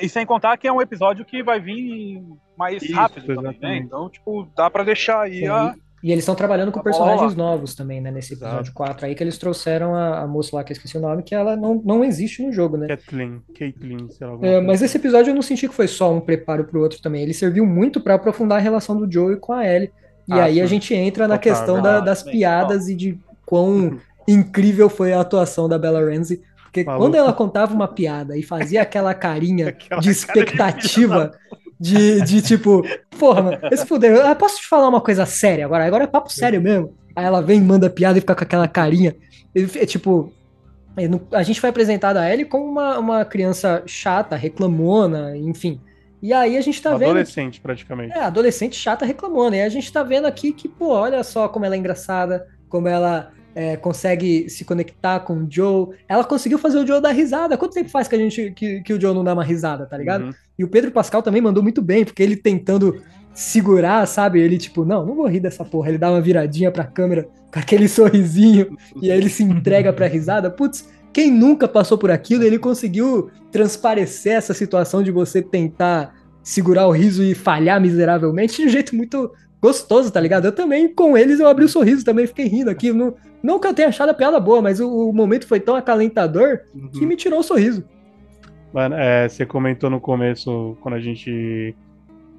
E 0.00 0.08
sem 0.08 0.24
contar 0.24 0.56
que 0.56 0.66
é 0.66 0.72
um 0.72 0.80
episódio 0.80 1.24
que 1.24 1.42
vai 1.42 1.60
vir 1.60 2.22
mais 2.56 2.82
Isso, 2.82 2.94
rápido 2.94 3.26
também, 3.26 3.42
né? 3.42 3.50
exatamente. 3.50 3.86
Então, 3.86 4.08
tipo, 4.08 4.48
dá 4.56 4.70
pra 4.70 4.82
deixar 4.84 5.22
aí 5.22 5.44
É, 5.44 5.48
a. 5.48 5.74
E 6.02 6.12
eles 6.12 6.22
estão 6.22 6.34
trabalhando 6.34 6.70
com 6.70 6.80
personagens 6.82 7.34
novos 7.34 7.74
também, 7.74 8.00
né? 8.00 8.10
Nesse 8.12 8.34
episódio 8.34 8.60
Exato. 8.70 8.74
4 8.74 9.06
aí, 9.06 9.14
que 9.14 9.24
eles 9.24 9.38
trouxeram 9.38 9.94
a, 9.94 10.20
a 10.20 10.26
moça 10.26 10.54
lá, 10.54 10.62
que 10.62 10.70
eu 10.72 10.74
esqueci 10.76 10.96
o 10.96 11.00
nome, 11.00 11.22
que 11.22 11.34
ela 11.34 11.56
não, 11.56 11.80
não 11.84 12.04
existe 12.04 12.42
no 12.44 12.52
jogo, 12.52 12.76
né? 12.76 12.86
Kathleen, 12.86 13.42
Caitlyn, 13.58 14.08
sei 14.10 14.26
lá. 14.26 14.38
É, 14.42 14.60
mas 14.60 14.76
assim. 14.76 14.84
esse 14.84 14.98
episódio 14.98 15.30
eu 15.30 15.34
não 15.34 15.42
senti 15.42 15.66
que 15.66 15.74
foi 15.74 15.88
só 15.88 16.12
um 16.12 16.20
preparo 16.20 16.64
pro 16.64 16.80
outro 16.82 17.00
também. 17.02 17.22
Ele 17.22 17.32
serviu 17.34 17.64
muito 17.66 18.00
pra 18.00 18.14
aprofundar 18.14 18.58
a 18.58 18.60
relação 18.60 18.96
do 18.96 19.10
Joey 19.10 19.36
com 19.40 19.52
a 19.52 19.66
Ellie. 19.66 19.90
E 20.28 20.32
Ah, 20.32 20.44
aí 20.44 20.60
a 20.60 20.64
sim. 20.64 20.74
gente 20.74 20.94
entra 20.94 21.26
na 21.26 21.38
Total, 21.38 21.52
questão 21.54 21.76
da- 21.76 21.82
verdade. 21.82 22.06
das 22.06 22.22
piadas 22.22 22.88
e 22.88 22.94
de 22.94 23.18
quão 23.44 23.98
incrível 24.26 24.88
foi 24.88 25.12
a 25.12 25.20
atuação 25.20 25.68
da 25.68 25.78
Bella 25.78 26.00
Ramsey. 26.00 26.40
Porque 26.64 26.84
Maluco. 26.84 27.04
quando 27.04 27.14
ela 27.14 27.32
contava 27.32 27.74
uma 27.74 27.88
piada 27.88 28.36
e 28.36 28.42
fazia 28.42 28.82
aquela 28.82 29.14
carinha 29.14 29.68
Aquela 29.70 30.00
de 30.00 30.10
expectativa, 30.10 31.32
de, 31.80 32.20
de 32.22 32.42
tipo, 32.42 32.82
porra, 33.18 33.58
esse 33.70 33.86
fudeu, 33.86 34.26
ah, 34.26 34.34
posso 34.34 34.60
te 34.60 34.66
falar 34.66 34.88
uma 34.88 35.00
coisa 35.00 35.24
séria 35.24 35.64
agora? 35.64 35.86
Agora 35.86 36.04
é 36.04 36.06
papo 36.06 36.30
sério 36.30 36.60
mesmo. 36.60 36.94
Aí 37.14 37.24
ela 37.24 37.40
vem, 37.40 37.60
manda 37.60 37.88
piada 37.88 38.18
e 38.18 38.20
fica 38.20 38.34
com 38.34 38.44
aquela 38.44 38.68
carinha. 38.68 39.16
Ele, 39.54 39.70
é 39.76 39.86
tipo, 39.86 40.32
é, 40.96 41.08
a 41.36 41.42
gente 41.42 41.60
foi 41.60 41.70
apresentado 41.70 42.16
a 42.16 42.30
Ellie 42.30 42.44
como 42.44 42.64
uma, 42.64 42.98
uma 42.98 43.24
criança 43.24 43.82
chata, 43.86 44.36
reclamona, 44.36 45.36
enfim. 45.36 45.80
E 46.22 46.32
aí 46.32 46.56
a 46.56 46.60
gente 46.60 46.80
tá 46.82 46.90
vendo. 46.92 47.10
Adolescente, 47.10 47.60
praticamente. 47.60 48.16
É, 48.16 48.22
adolescente 48.22 48.76
chata 48.76 49.04
reclamando. 49.04 49.56
E 49.56 49.62
a 49.62 49.68
gente 49.68 49.92
tá 49.92 50.02
vendo 50.02 50.26
aqui 50.26 50.52
que, 50.52 50.68
pô, 50.68 50.88
olha 50.88 51.22
só 51.22 51.48
como 51.48 51.64
ela 51.64 51.74
é 51.74 51.78
engraçada, 51.78 52.46
como 52.68 52.88
ela 52.88 53.32
é, 53.56 53.74
consegue 53.74 54.50
se 54.50 54.66
conectar 54.66 55.20
com 55.20 55.38
o 55.38 55.46
Joe. 55.48 55.88
Ela 56.06 56.22
conseguiu 56.22 56.58
fazer 56.58 56.78
o 56.78 56.86
Joe 56.86 57.00
dar 57.00 57.12
risada. 57.12 57.56
Quanto 57.56 57.72
tempo 57.72 57.88
faz 57.88 58.06
que 58.06 58.14
a 58.14 58.18
gente 58.18 58.50
que, 58.50 58.82
que 58.82 58.92
o 58.92 59.00
Joe 59.00 59.14
não 59.14 59.24
dá 59.24 59.32
uma 59.32 59.42
risada, 59.42 59.86
tá 59.86 59.96
ligado? 59.96 60.26
Uhum. 60.26 60.34
E 60.58 60.62
o 60.62 60.68
Pedro 60.68 60.90
Pascal 60.90 61.22
também 61.22 61.40
mandou 61.40 61.62
muito 61.62 61.80
bem, 61.80 62.04
porque 62.04 62.22
ele 62.22 62.36
tentando 62.36 63.02
segurar, 63.32 64.06
sabe? 64.06 64.40
Ele 64.40 64.58
tipo, 64.58 64.84
não, 64.84 65.06
não 65.06 65.14
vou 65.14 65.26
rir 65.26 65.40
dessa 65.40 65.64
porra. 65.64 65.88
Ele 65.88 65.96
dá 65.96 66.10
uma 66.10 66.20
viradinha 66.20 66.70
pra 66.70 66.84
câmera 66.84 67.26
com 67.50 67.58
aquele 67.58 67.88
sorrisinho 67.88 68.76
e 69.00 69.10
aí 69.10 69.16
ele 69.16 69.30
se 69.30 69.42
entrega 69.42 69.90
pra 69.90 70.06
risada. 70.06 70.50
Putz, 70.50 70.86
quem 71.10 71.30
nunca 71.30 71.66
passou 71.66 71.96
por 71.96 72.10
aquilo, 72.10 72.44
ele 72.44 72.58
conseguiu 72.58 73.30
transparecer 73.50 74.34
essa 74.34 74.52
situação 74.52 75.02
de 75.02 75.10
você 75.10 75.40
tentar 75.40 76.14
segurar 76.42 76.86
o 76.86 76.92
riso 76.92 77.24
e 77.24 77.34
falhar 77.34 77.80
miseravelmente 77.80 78.58
de 78.60 78.68
um 78.68 78.68
jeito 78.68 78.94
muito 78.94 79.32
gostoso, 79.60 80.12
tá 80.12 80.20
ligado? 80.20 80.44
Eu 80.46 80.52
também, 80.52 80.92
com 80.92 81.16
eles, 81.16 81.40
eu 81.40 81.48
abri 81.48 81.64
o 81.64 81.68
sorriso, 81.68 82.04
também 82.04 82.26
fiquei 82.26 82.46
rindo 82.46 82.70
aqui. 82.70 82.92
Não, 82.92 83.14
não 83.42 83.58
que 83.58 83.66
eu 83.66 83.74
tenha 83.74 83.88
achado 83.88 84.10
a 84.10 84.14
piada 84.14 84.38
boa, 84.38 84.60
mas 84.62 84.80
o, 84.80 85.08
o 85.10 85.12
momento 85.12 85.46
foi 85.46 85.58
tão 85.60 85.74
acalentador 85.76 86.60
que 86.92 87.00
Uhum. 87.00 87.06
me 87.06 87.16
tirou 87.16 87.40
o 87.40 87.42
sorriso. 87.42 87.84
Mano, 88.72 88.94
é, 88.96 89.28
você 89.28 89.46
comentou 89.46 89.88
no 89.88 90.00
começo, 90.00 90.76
quando 90.80 90.94
a 90.94 91.00
gente 91.00 91.74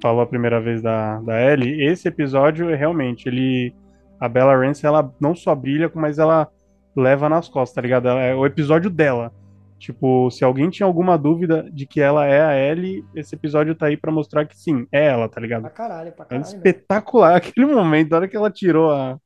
falou 0.00 0.20
a 0.22 0.26
primeira 0.26 0.60
vez 0.60 0.80
da, 0.80 1.18
da 1.20 1.40
Ellie, 1.52 1.84
esse 1.86 2.06
episódio, 2.08 2.68
realmente, 2.74 3.28
ele... 3.28 3.74
A 4.20 4.28
Bella 4.28 4.56
Ramsey, 4.56 4.84
ela 4.86 5.12
não 5.20 5.32
só 5.34 5.54
brilha, 5.54 5.88
mas 5.94 6.18
ela 6.18 6.48
leva 6.96 7.28
nas 7.28 7.48
costas, 7.48 7.74
tá 7.74 7.80
ligado? 7.80 8.08
Ela- 8.08 8.20
É 8.20 8.34
o 8.34 8.44
episódio 8.44 8.90
dela. 8.90 9.32
Tipo, 9.78 10.28
se 10.30 10.42
alguém 10.44 10.68
tinha 10.70 10.86
alguma 10.86 11.16
dúvida 11.16 11.68
de 11.72 11.86
que 11.86 12.00
ela 12.00 12.26
é 12.26 12.40
a 12.42 12.56
Ellie, 12.58 13.04
esse 13.14 13.34
episódio 13.36 13.74
tá 13.76 13.86
aí 13.86 13.96
pra 13.96 14.10
mostrar 14.10 14.44
que 14.44 14.56
sim, 14.58 14.86
é 14.90 15.06
ela, 15.06 15.28
tá 15.28 15.40
ligado? 15.40 15.62
Pra 15.62 15.70
caralho, 15.70 16.12
pra 16.12 16.24
É 16.24 16.28
caralho. 16.28 16.44
mesmo. 16.44 16.56
espetacular. 16.58 17.36
Aquele 17.38 17.66
momento, 17.66 18.10
na 18.10 18.16
hora 18.16 18.28
que 18.28 18.36
ela 18.36 18.50
tirou 18.50 18.90
a- 18.90 19.16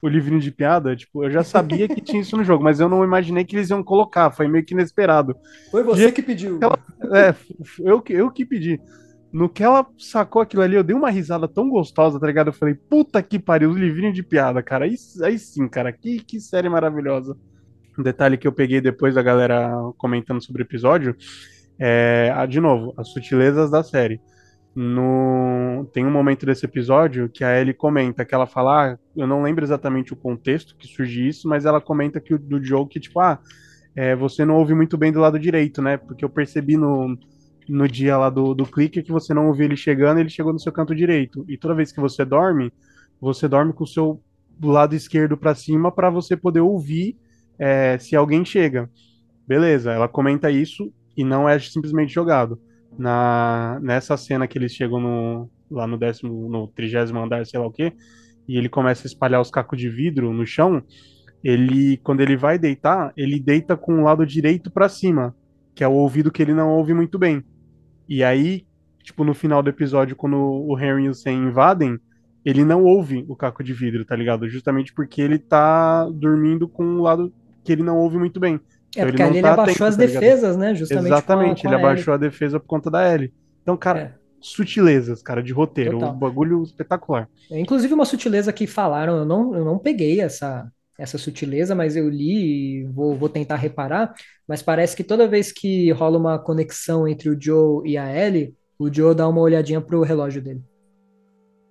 o 0.00 0.08
livrinho 0.08 0.40
de 0.40 0.52
piada, 0.52 0.94
tipo, 0.94 1.24
eu 1.24 1.30
já 1.30 1.42
sabia 1.44 1.88
que 1.88 2.00
tinha 2.00 2.22
isso 2.22 2.36
no 2.36 2.44
jogo, 2.44 2.62
mas 2.62 2.78
eu 2.78 2.88
não 2.88 3.02
imaginei 3.02 3.44
que 3.44 3.56
eles 3.56 3.70
iam 3.70 3.82
colocar, 3.82 4.30
foi 4.30 4.46
meio 4.46 4.64
que 4.64 4.74
inesperado. 4.74 5.34
Foi 5.70 5.82
você 5.82 6.12
que 6.12 6.22
pediu. 6.22 6.60
Ela- 6.62 6.78
É, 7.14 7.34
eu, 7.80 8.00
que- 8.00 8.12
eu 8.12 8.30
que 8.30 8.46
pedi. 8.46 8.80
No 9.32 9.48
que 9.48 9.62
ela 9.64 9.84
sacou 9.98 10.40
aquilo 10.40 10.62
ali, 10.62 10.76
eu 10.76 10.84
dei 10.84 10.94
uma 10.96 11.10
risada 11.10 11.48
tão 11.48 11.68
gostosa, 11.68 12.18
tá 12.20 12.26
ligado? 12.26 12.46
Eu 12.48 12.52
falei, 12.52 12.74
puta 12.74 13.20
que 13.22 13.38
pariu, 13.38 13.70
o 13.70 13.76
livrinho 13.78 14.12
de 14.12 14.22
piada, 14.22 14.62
cara. 14.62 14.84
Aí, 14.84 14.94
aí 15.24 15.38
sim, 15.38 15.68
cara, 15.68 15.92
que, 15.92 16.20
que 16.20 16.40
série 16.40 16.68
maravilhosa. 16.68 17.36
Um 17.98 18.02
detalhe 18.02 18.36
que 18.36 18.46
eu 18.46 18.52
peguei 18.52 18.80
depois 18.80 19.14
da 19.14 19.22
galera 19.22 19.70
comentando 19.96 20.42
sobre 20.42 20.62
o 20.62 20.64
episódio 20.64 21.16
é, 21.78 22.32
ah, 22.34 22.46
de 22.46 22.60
novo, 22.60 22.94
as 22.96 23.08
sutilezas 23.08 23.70
da 23.70 23.82
série. 23.82 24.20
No... 24.74 25.88
Tem 25.92 26.04
um 26.04 26.10
momento 26.10 26.44
desse 26.44 26.64
episódio 26.64 27.28
que 27.28 27.44
a 27.44 27.58
Ellie 27.58 27.74
comenta, 27.74 28.24
que 28.24 28.34
ela 28.34 28.46
fala, 28.46 28.92
ah, 28.92 28.98
eu 29.16 29.26
não 29.26 29.42
lembro 29.42 29.64
exatamente 29.64 30.12
o 30.12 30.16
contexto 30.16 30.76
que 30.76 30.86
surge 30.86 31.26
isso, 31.26 31.48
mas 31.48 31.64
ela 31.64 31.80
comenta 31.80 32.20
que 32.20 32.34
o 32.34 32.38
do 32.38 32.62
Joe 32.62 32.86
que, 32.86 33.00
tipo, 33.00 33.20
ah, 33.20 33.38
é, 33.94 34.14
você 34.14 34.44
não 34.44 34.56
ouve 34.56 34.74
muito 34.74 34.96
bem 34.96 35.12
do 35.12 35.20
lado 35.20 35.38
direito, 35.38 35.80
né? 35.80 35.96
Porque 35.96 36.24
eu 36.24 36.28
percebi 36.28 36.76
no, 36.76 37.16
no 37.68 37.88
dia 37.88 38.16
lá 38.18 38.28
do, 38.28 38.54
do 38.54 38.66
clique 38.66 39.02
que 39.02 39.12
você 39.12 39.32
não 39.32 39.46
ouviu 39.46 39.64
ele 39.66 39.76
chegando, 39.76 40.18
ele 40.18 40.28
chegou 40.28 40.52
no 40.52 40.60
seu 40.60 40.72
canto 40.72 40.94
direito. 40.94 41.44
E 41.48 41.56
toda 41.56 41.74
vez 41.74 41.92
que 41.92 42.00
você 42.00 42.24
dorme, 42.24 42.72
você 43.20 43.48
dorme 43.48 43.72
com 43.72 43.84
o 43.84 43.86
seu 43.86 44.22
lado 44.62 44.94
esquerdo 44.94 45.36
para 45.36 45.54
cima 45.54 45.90
para 45.92 46.10
você 46.10 46.36
poder 46.36 46.60
ouvir 46.60 47.18
é, 47.58 47.98
se 47.98 48.16
alguém 48.16 48.44
chega. 48.44 48.90
Beleza, 49.46 49.92
ela 49.92 50.08
comenta 50.08 50.50
isso 50.50 50.92
e 51.16 51.24
não 51.24 51.48
é 51.48 51.58
simplesmente 51.58 52.12
jogado. 52.12 52.60
Na, 52.98 53.78
nessa 53.82 54.16
cena 54.16 54.46
que 54.46 54.56
eles 54.56 54.72
chegam 54.72 55.00
no, 55.00 55.50
lá 55.70 55.86
no 55.86 55.98
décimo, 55.98 56.48
no 56.48 56.66
trigésimo 56.68 57.20
andar, 57.20 57.44
sei 57.46 57.60
lá 57.60 57.66
o 57.66 57.72
quê, 57.72 57.92
e 58.48 58.56
ele 58.56 58.68
começa 58.68 59.06
a 59.06 59.08
espalhar 59.08 59.40
os 59.40 59.50
cacos 59.50 59.78
de 59.78 59.88
vidro 59.88 60.32
no 60.32 60.46
chão, 60.46 60.82
ele, 61.42 61.98
quando 61.98 62.20
ele 62.20 62.36
vai 62.36 62.58
deitar, 62.58 63.12
ele 63.16 63.38
deita 63.38 63.76
com 63.76 64.00
o 64.00 64.04
lado 64.04 64.26
direito 64.26 64.70
para 64.70 64.88
cima, 64.88 65.34
que 65.74 65.84
é 65.84 65.88
o 65.88 65.92
ouvido 65.92 66.30
que 66.30 66.42
ele 66.42 66.54
não 66.54 66.70
ouve 66.70 66.94
muito 66.94 67.18
bem. 67.18 67.44
E 68.08 68.24
aí, 68.24 68.66
tipo, 69.02 69.24
no 69.24 69.34
final 69.34 69.62
do 69.62 69.70
episódio, 69.70 70.16
quando 70.16 70.36
o 70.36 70.78
Henry 70.78 71.04
e 71.04 71.08
o 71.08 71.14
Sam 71.14 71.32
invadem, 71.32 71.98
ele 72.44 72.64
não 72.64 72.84
ouve 72.84 73.24
o 73.28 73.36
caco 73.36 73.62
de 73.62 73.72
vidro, 73.72 74.04
tá 74.04 74.14
ligado? 74.14 74.48
Justamente 74.48 74.92
porque 74.92 75.20
ele 75.20 75.38
tá 75.38 76.08
dormindo 76.08 76.68
com 76.68 76.84
o 76.84 77.02
lado 77.02 77.32
que 77.66 77.72
ele 77.72 77.82
não 77.82 77.98
ouve 77.98 78.16
muito 78.18 78.38
bem. 78.40 78.60
É, 78.96 79.02
Então 79.02 79.08
porque 79.08 79.22
ele 79.22 79.22
não 79.22 79.28
ali 79.28 79.38
ele 79.38 79.42
tá 79.42 79.52
abaixou 79.52 79.86
atento, 79.86 79.88
as 79.88 79.96
tá 79.96 80.02
defesas, 80.02 80.56
né? 80.56 80.74
Justamente 80.74 81.06
Exatamente, 81.06 81.62
com 81.62 81.68
a, 81.68 81.70
ele 81.72 81.80
com 81.80 81.86
a 81.86 81.90
abaixou 81.90 82.14
a 82.14 82.16
defesa 82.16 82.60
por 82.60 82.66
conta 82.66 82.90
da 82.90 83.12
Ellie. 83.12 83.32
Então, 83.62 83.76
cara, 83.76 84.00
É. 84.00 84.14
sutilezas, 84.40 85.22
cara, 85.22 85.42
de 85.42 85.52
roteiro. 85.52 85.98
Total. 85.98 86.14
Um 86.14 86.18
bagulho 86.18 86.62
espetacular. 86.62 87.28
É, 87.50 87.58
inclusive 87.60 87.92
uma 87.92 88.04
sutileza 88.04 88.52
que 88.52 88.66
falaram, 88.66 89.16
eu 89.16 89.24
não, 89.26 89.54
eu 89.54 89.64
não 89.64 89.78
peguei 89.78 90.20
essa, 90.20 90.70
essa 90.98 91.18
sutileza, 91.18 91.74
mas 91.74 91.96
eu 91.96 92.08
li 92.08 92.82
e 92.82 92.84
vou, 92.84 93.14
vou 93.16 93.28
tentar 93.28 93.56
reparar. 93.56 94.14
Mas 94.48 94.62
parece 94.62 94.96
que 94.96 95.04
toda 95.04 95.26
vez 95.28 95.50
que 95.52 95.90
rola 95.92 96.16
uma 96.18 96.38
conexão 96.38 97.06
entre 97.08 97.28
o 97.28 97.36
Joe 97.40 97.82
e 97.88 97.98
a 97.98 98.06
Ellie, 98.14 98.54
o 98.78 98.92
Joe 98.92 99.14
dá 99.14 99.28
uma 99.28 99.40
olhadinha 99.40 99.80
pro 99.80 100.02
relógio 100.02 100.40
dele. 100.40 100.62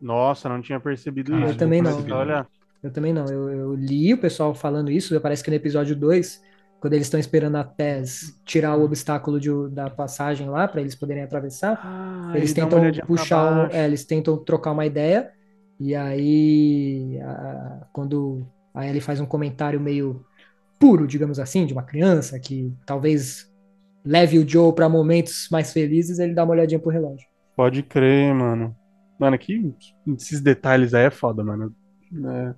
Nossa, 0.01 0.49
não 0.49 0.61
tinha 0.61 0.79
percebido 0.79 1.31
Caralho, 1.31 1.45
isso. 1.45 1.55
eu 1.55 1.59
também 1.59 1.81
não. 1.81 1.95
começar 1.95 2.15
a 2.15 2.19
olhar. 2.19 2.47
Eu 2.86 2.91
também 2.93 3.13
não. 3.13 3.25
Eu, 3.25 3.49
eu 3.49 3.75
li 3.75 4.13
o 4.13 4.17
pessoal 4.19 4.53
falando 4.53 4.91
isso. 4.91 5.19
Parece 5.21 5.43
que 5.43 5.49
no 5.49 5.55
episódio 5.55 5.95
2, 5.95 6.39
quando 6.79 6.93
eles 6.93 7.07
estão 7.07 7.19
esperando 7.19 7.55
a 7.57 7.63
Tess 7.63 8.39
tirar 8.45 8.75
o 8.77 8.83
obstáculo 8.83 9.39
de, 9.39 9.49
da 9.71 9.89
passagem 9.89 10.49
lá 10.49 10.67
para 10.67 10.81
eles 10.81 10.95
poderem 10.95 11.23
atravessar, 11.23 11.79
Ah, 11.83 12.31
eles 12.38 12.53
tentam 12.53 12.79
puxar, 13.05 13.45
um, 13.45 13.67
é, 13.71 13.86
eles 13.86 14.05
tentam 14.05 14.38
trocar 14.43 14.71
uma 14.71 14.86
ideia. 14.86 15.31
E 15.79 15.95
aí, 15.95 17.19
a- 17.21 17.88
quando 17.93 18.47
a 18.73 18.88
Ellie 18.88 19.01
faz 19.01 19.19
um 19.19 19.25
comentário 19.25 19.79
meio 19.79 20.25
puro, 20.79 21.07
digamos 21.07 21.39
assim, 21.39 21.65
de 21.65 21.73
uma 21.73 21.83
criança 21.83 22.39
que 22.39 22.73
talvez 22.86 23.49
leve 24.05 24.39
o 24.39 24.47
Joe 24.47 24.73
para 24.73 24.89
momentos 24.89 25.47
mais 25.51 25.73
felizes, 25.73 26.19
ele 26.19 26.33
dá 26.33 26.43
uma 26.43 26.53
olhadinha 26.53 26.79
pro 26.79 26.91
relógio. 26.91 27.27
Pode 27.55 27.83
crer, 27.83 28.33
mano. 28.33 28.75
Mano, 29.17 29.38
que 29.38 29.73
esses 30.17 30.41
detalhes 30.41 30.93
aí 30.93 31.05
é 31.05 31.11
foda, 31.11 31.43
mano. 31.43 31.73
É, 32.13 32.55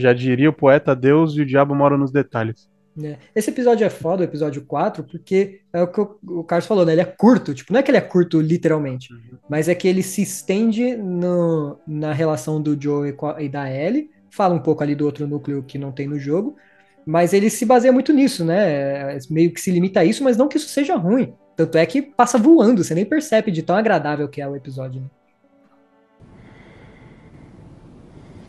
já 0.00 0.12
diria 0.12 0.50
o 0.50 0.52
poeta 0.52 0.94
Deus 0.96 1.34
e 1.36 1.42
o 1.42 1.46
diabo 1.46 1.74
mora 1.74 1.96
nos 1.96 2.10
detalhes. 2.10 2.68
né? 2.96 3.18
Esse 3.34 3.50
episódio 3.50 3.84
é 3.84 3.90
foda, 3.90 4.22
o 4.22 4.24
episódio 4.24 4.62
4, 4.64 5.04
porque 5.04 5.60
é 5.72 5.82
o 5.82 5.86
que 5.86 6.00
o, 6.00 6.42
Carlos 6.44 6.66
falou, 6.66 6.84
né? 6.84 6.92
Ele 6.92 7.00
é 7.00 7.04
curto, 7.04 7.54
tipo, 7.54 7.72
não 7.72 7.80
é 7.80 7.82
que 7.82 7.90
ele 7.90 7.98
é 7.98 8.00
curto 8.00 8.40
literalmente, 8.40 9.08
mas 9.48 9.68
é 9.68 9.74
que 9.74 9.86
ele 9.88 10.02
se 10.02 10.22
estende 10.22 10.96
no, 10.96 11.78
na 11.86 12.12
relação 12.12 12.60
do 12.60 12.80
Joe 12.80 13.08
e, 13.08 13.12
com 13.12 13.26
a- 13.26 13.38
da 13.48 13.70
Ellie, 13.70 14.10
fala 14.30 14.54
um 14.54 14.58
pouco 14.60 14.82
ali 14.82 14.94
do 14.94 15.04
outro 15.06 15.26
núcleo 15.26 15.62
que 15.62 15.78
não 15.78 15.92
tem 15.92 16.06
no 16.08 16.18
jogo, 16.18 16.56
mas 17.06 17.32
ele 17.32 17.48
se 17.48 17.64
baseia 17.64 17.92
muito 17.92 18.12
nisso, 18.12 18.44
né? 18.44 19.14
É, 19.16 19.18
Meio 19.30 19.52
que 19.52 19.60
se 19.60 19.70
limita 19.70 20.00
a 20.00 20.04
isso, 20.04 20.22
mas 20.22 20.36
não 20.36 20.48
que 20.48 20.56
isso 20.56 20.68
seja 20.68 20.96
ruim. 20.96 21.32
Tanto 21.56 21.76
é 21.78 21.84
que 21.86 22.00
passa 22.02 22.38
voando, 22.38 22.82
você 22.84 22.94
nem 22.94 23.04
percebe 23.04 23.50
de 23.50 23.62
tão 23.62 23.76
agradável 23.76 24.28
que 24.28 24.40
é 24.40 24.48
o 24.48 24.54
episódio. 24.56 25.00
né? 25.00 25.06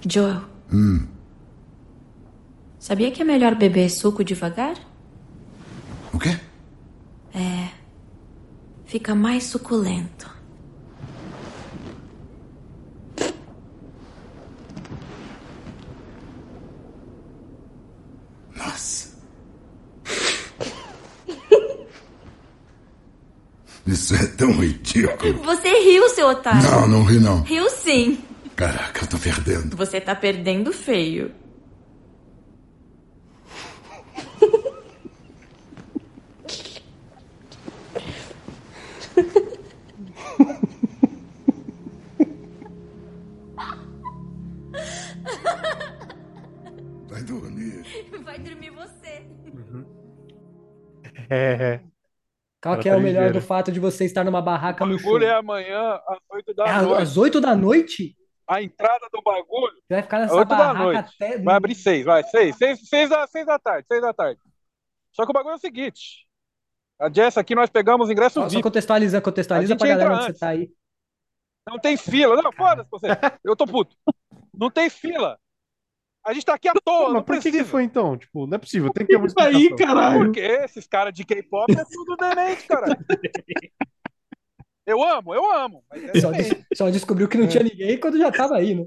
Joel. 0.07 0.41
Sabia 2.81 3.11
que 3.11 3.21
é 3.21 3.23
melhor 3.23 3.53
beber 3.53 3.89
suco 3.91 4.23
devagar? 4.23 4.73
O 6.11 6.17
quê? 6.17 6.35
Fica 8.85 9.13
mais 9.13 9.43
suculento. 9.43 10.29
Nossa. 18.55 19.15
Isso 23.85 24.15
é 24.15 24.25
tão 24.25 24.59
ridículo. 24.59 25.43
Você 25.43 25.69
riu, 25.69 26.09
seu 26.09 26.29
otário. 26.29 26.63
Não, 26.63 26.87
não 26.87 27.03
ri 27.03 27.19
não. 27.19 27.43
Riu 27.43 27.69
sim. 27.69 28.17
Caraca, 28.55 29.03
eu 29.03 29.07
tô 29.07 29.19
perdendo. 29.19 29.77
Você 29.77 30.01
tá 30.01 30.15
perdendo 30.15 30.73
feio. 30.73 31.31
É, 51.33 51.79
Qual 52.61 52.73
Ela 52.75 52.83
que 52.83 52.89
é 52.89 52.95
o 52.95 52.99
melhor 52.99 53.21
ligeira. 53.21 53.33
do 53.33 53.41
fato 53.41 53.71
de 53.71 53.79
você 53.79 54.05
estar 54.05 54.23
numa 54.23 54.41
barraca 54.41 54.83
O 54.83 54.87
no 54.87 54.97
bagulho 54.97 55.25
é 55.25 55.33
amanhã, 55.33 55.99
às 56.07 56.19
8 56.29 56.53
da 56.53 56.65
É 56.67 56.81
noite. 56.81 57.01
às 57.01 57.17
8 57.17 57.41
da 57.41 57.55
noite? 57.55 58.15
A 58.47 58.61
entrada 58.61 59.07
do 59.11 59.21
bagulho 59.21 59.73
Você 59.75 59.93
vai 59.93 60.03
ficar 60.03 60.19
nessa 60.19 60.35
8 60.35 60.47
da 60.49 60.55
barraca 60.57 60.83
noite. 60.83 61.15
até. 61.15 61.37
vai 61.39 61.55
abrir 61.55 61.75
6, 61.75 62.05
vai, 62.05 62.23
6. 62.23 62.55
6, 62.57 62.87
6, 62.89 63.09
da, 63.09 63.25
6 63.27 63.45
da 63.45 63.57
tarde, 63.57 63.87
6 63.87 64.01
da 64.01 64.13
tarde. 64.13 64.39
Só 65.13 65.25
que 65.25 65.31
o 65.31 65.33
bagulho 65.33 65.53
é 65.53 65.55
o 65.55 65.59
seguinte. 65.59 66.27
A 66.99 67.09
Jess 67.11 67.37
aqui 67.37 67.55
nós 67.55 67.69
pegamos 67.69 68.09
ingresso 68.11 68.35
Só, 68.35 68.41
só 68.43 68.49
VIP. 68.49 68.61
contextualiza, 68.61 69.21
contextualiza 69.21 69.73
A 69.73 69.73
gente 69.73 69.79
pra 69.79 69.87
galera 69.87 70.09
entra 70.11 70.15
onde 70.17 70.23
você 70.25 70.29
antes. 70.31 70.39
tá 70.39 70.47
aí. 70.49 70.71
Não 71.67 71.79
tem 71.79 71.97
fila. 71.97 72.41
Não, 72.41 72.51
foda-se 72.51 72.89
você. 72.91 73.07
Eu 73.43 73.55
tô 73.55 73.65
puto. 73.65 73.95
Não 74.53 74.69
tem 74.69 74.89
fila. 74.89 75.39
A 76.23 76.33
gente 76.33 76.45
tá 76.45 76.53
aqui 76.53 76.69
à 76.69 76.73
toa, 76.73 77.13
Mas 77.13 77.23
por 77.23 77.39
que 77.39 77.51
que 77.51 77.63
foi 77.63 77.83
então? 77.83 78.15
Tipo, 78.15 78.45
não 78.45 78.55
é 78.55 78.57
possível, 78.59 78.91
tem 78.93 79.05
que 79.05 79.11
ter 79.13 79.17
uma 79.17 79.25
Isso 79.27 79.35
aí, 79.39 79.63
explicação. 79.63 79.95
caralho. 79.95 80.25
Porque 80.25 80.39
esses 80.39 80.85
caras 80.87 81.13
de 81.13 81.25
K-pop 81.25 81.71
é 81.73 81.83
tudo 81.83 82.15
demente, 82.15 82.67
cara. 82.67 82.97
Eu 84.85 85.03
amo, 85.03 85.33
eu 85.33 85.51
amo. 85.51 85.83
Mas 85.89 86.03
é 86.03 86.19
Só, 86.21 86.31
des- 86.31 86.55
só 86.75 86.89
descobriu 86.89 87.27
que 87.27 87.37
não 87.37 87.47
tinha 87.47 87.63
ninguém 87.63 87.99
quando 87.99 88.17
já 88.19 88.31
tava 88.31 88.57
aí, 88.57 88.75
né? 88.75 88.85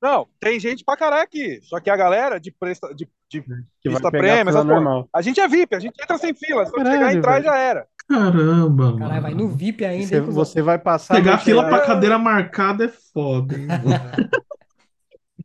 Não, 0.00 0.28
tem 0.38 0.60
gente 0.60 0.84
pra 0.84 0.96
caralho 0.96 1.22
aqui. 1.24 1.60
Só 1.62 1.80
que 1.80 1.88
a 1.90 1.96
galera 1.96 2.38
de, 2.38 2.52
presta, 2.52 2.94
de, 2.94 3.08
de 3.28 3.40
Que 3.40 3.88
pegar 3.88 4.10
prêmio, 4.10 4.56
a 4.56 4.60
essas. 4.60 5.06
A 5.12 5.22
gente 5.22 5.40
é 5.40 5.48
VIP, 5.48 5.74
a 5.74 5.80
gente 5.80 5.94
entra 6.00 6.18
sem 6.18 6.34
fila. 6.34 6.70
Caralho, 6.70 6.92
chegar 6.96 7.12
e 7.12 7.16
entrar 7.16 7.32
velho. 7.34 7.44
já 7.46 7.56
era. 7.56 7.86
Caramba, 8.06 8.84
mano. 8.84 8.98
Caralho, 8.98 9.22
vai 9.22 9.34
no 9.34 9.48
VIP 9.48 9.84
ainda, 9.84 10.06
Você, 10.06 10.16
hein, 10.16 10.20
você 10.22 10.62
vai 10.62 10.78
passar. 10.78 11.14
Pegar 11.14 11.36
vai 11.36 11.44
fila 11.44 11.66
pra 11.68 11.80
cadeira 11.86 12.18
marcada 12.18 12.84
é 12.84 12.88
foda, 12.88 13.56
hein? 13.56 13.66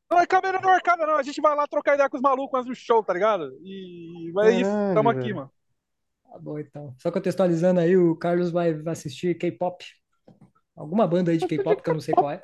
Não 0.09 0.19
é 0.19 0.25
câmera 0.25 0.59
não 0.61 0.69
arcada, 0.69 1.05
não. 1.05 1.15
A 1.17 1.23
gente 1.23 1.39
vai 1.41 1.55
lá 1.55 1.67
trocar 1.67 1.93
ideia 1.93 2.09
com 2.09 2.17
os 2.17 2.21
malucos 2.21 2.59
antes 2.59 2.69
do 2.69 2.75
show, 2.75 3.03
tá 3.03 3.13
ligado? 3.13 3.51
E 3.63 4.31
é 4.43 4.51
isso. 4.51 4.69
Caralho, 4.71 4.95
Tamo 4.95 5.09
aqui, 5.09 5.19
velho. 5.21 5.35
mano. 5.35 5.51
Tá 6.31 6.39
bom, 6.39 6.59
então. 6.59 6.95
Só 6.97 7.11
contextualizando 7.11 7.79
aí, 7.79 7.95
o 7.97 8.15
Carlos 8.15 8.51
vai 8.51 8.73
vai 8.73 8.93
assistir 8.93 9.35
K-pop. 9.37 9.85
Alguma 10.75 11.07
banda 11.07 11.31
aí 11.31 11.37
de 11.37 11.47
K-pop 11.47 11.81
que 11.81 11.89
eu 11.89 11.93
não 11.93 12.01
sei 12.01 12.13
qual 12.13 12.31
é. 12.31 12.39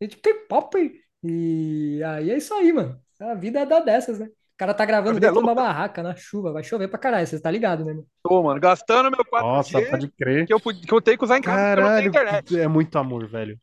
É 0.00 0.06
de 0.06 0.16
K-pop. 0.16 1.02
E 1.24 2.00
aí 2.04 2.30
é 2.30 2.36
isso 2.36 2.54
aí, 2.54 2.72
mano. 2.72 3.00
A 3.20 3.34
vida 3.34 3.64
dá 3.66 3.80
dessas, 3.80 4.18
né? 4.20 4.26
O 4.26 4.56
cara 4.58 4.72
tá 4.74 4.84
gravando 4.84 5.18
é 5.18 5.20
dentro 5.20 5.36
de 5.36 5.42
uma 5.42 5.54
barraca, 5.54 6.02
na 6.02 6.14
chuva. 6.16 6.52
Vai 6.52 6.62
chover 6.64 6.88
pra 6.88 6.98
caralho, 6.98 7.26
você 7.26 7.40
tá 7.40 7.50
ligado, 7.50 7.84
né, 7.84 7.92
mano? 7.92 8.06
Tô, 8.22 8.42
mano, 8.42 8.60
gastando 8.60 9.10
meu 9.10 9.24
4G 9.24 9.72
Nossa, 9.74 9.90
pode 9.90 10.08
crer. 10.12 10.46
que, 10.46 10.52
eu, 10.52 10.60
pude- 10.60 10.84
que 10.86 10.92
eu 10.92 11.00
tenho 11.00 11.18
que 11.18 11.24
usar 11.24 11.38
em 11.38 11.42
casa 11.42 11.56
porque 11.58 11.80
eu 11.80 11.84
não 11.84 11.96
tenho 11.96 12.12
Caralho, 12.12 12.38
internet. 12.44 12.58
é 12.60 12.68
muito 12.68 12.98
amor, 12.98 13.26
velho. 13.28 13.58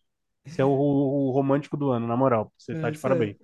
Esse 0.46 0.62
é 0.62 0.66
o, 0.66 0.70
o 0.70 1.32
romântico 1.32 1.76
do 1.78 1.92
ano, 1.92 2.08
na 2.08 2.16
moral. 2.16 2.52
Você 2.58 2.74
É, 2.74 2.80
tá 2.80 2.90
de 2.90 2.98
aí. 2.98 3.02
parabéns. 3.02 3.38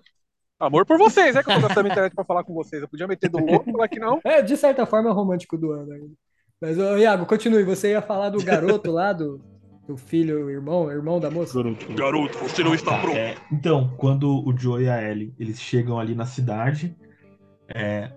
Amor 0.60 0.86
por 0.86 0.98
vocês, 0.98 1.36
é 1.36 1.44
que 1.44 1.50
eu 1.50 1.56
tô 1.56 1.62
gastando 1.62 1.88
internet 1.90 2.14
pra 2.14 2.24
falar 2.24 2.44
com 2.44 2.54
vocês. 2.54 2.82
Eu 2.82 2.90
podia 2.90 3.08
meter 3.08 3.30
do 3.30 3.40
louco, 3.40 3.72
falar 3.72 3.88
que 3.88 4.00
não. 4.00 4.20
É, 4.24 4.42
de 4.42 4.56
certa 4.56 4.86
forma 4.86 5.10
é 5.10 5.12
o 5.12 5.16
romântico 5.16 5.58
do 5.58 5.72
ano 5.72 5.92
ainda. 5.92 6.14
Mas, 6.62 6.78
ô, 6.78 6.98
Iago, 6.98 7.26
continue. 7.26 7.64
Você 7.64 7.92
ia 7.92 8.02
falar 8.02 8.30
do 8.30 8.44
garoto 8.44 8.92
lá, 8.92 9.12
do, 9.12 9.44
do 9.88 9.98
filho, 9.98 10.50
irmão, 10.50 10.92
irmão 10.92 11.20
da 11.20 11.32
moça? 11.32 11.54
Garoto. 11.56 11.94
Garoto, 11.94 12.38
você 12.40 12.64
não 12.64 12.74
está 12.76 12.98
pronto. 13.00 13.18
É, 13.18 13.36
então, 13.52 13.96
quando 13.98 14.48
o 14.48 14.56
Joe 14.58 14.84
e 14.84 14.90
a 14.90 15.02
Ellie 15.02 15.34
eles 15.40 15.60
chegam 15.60 16.00
ali 16.00 16.16
na 16.16 16.26
cidade, 16.26 16.96
é, 17.68 18.12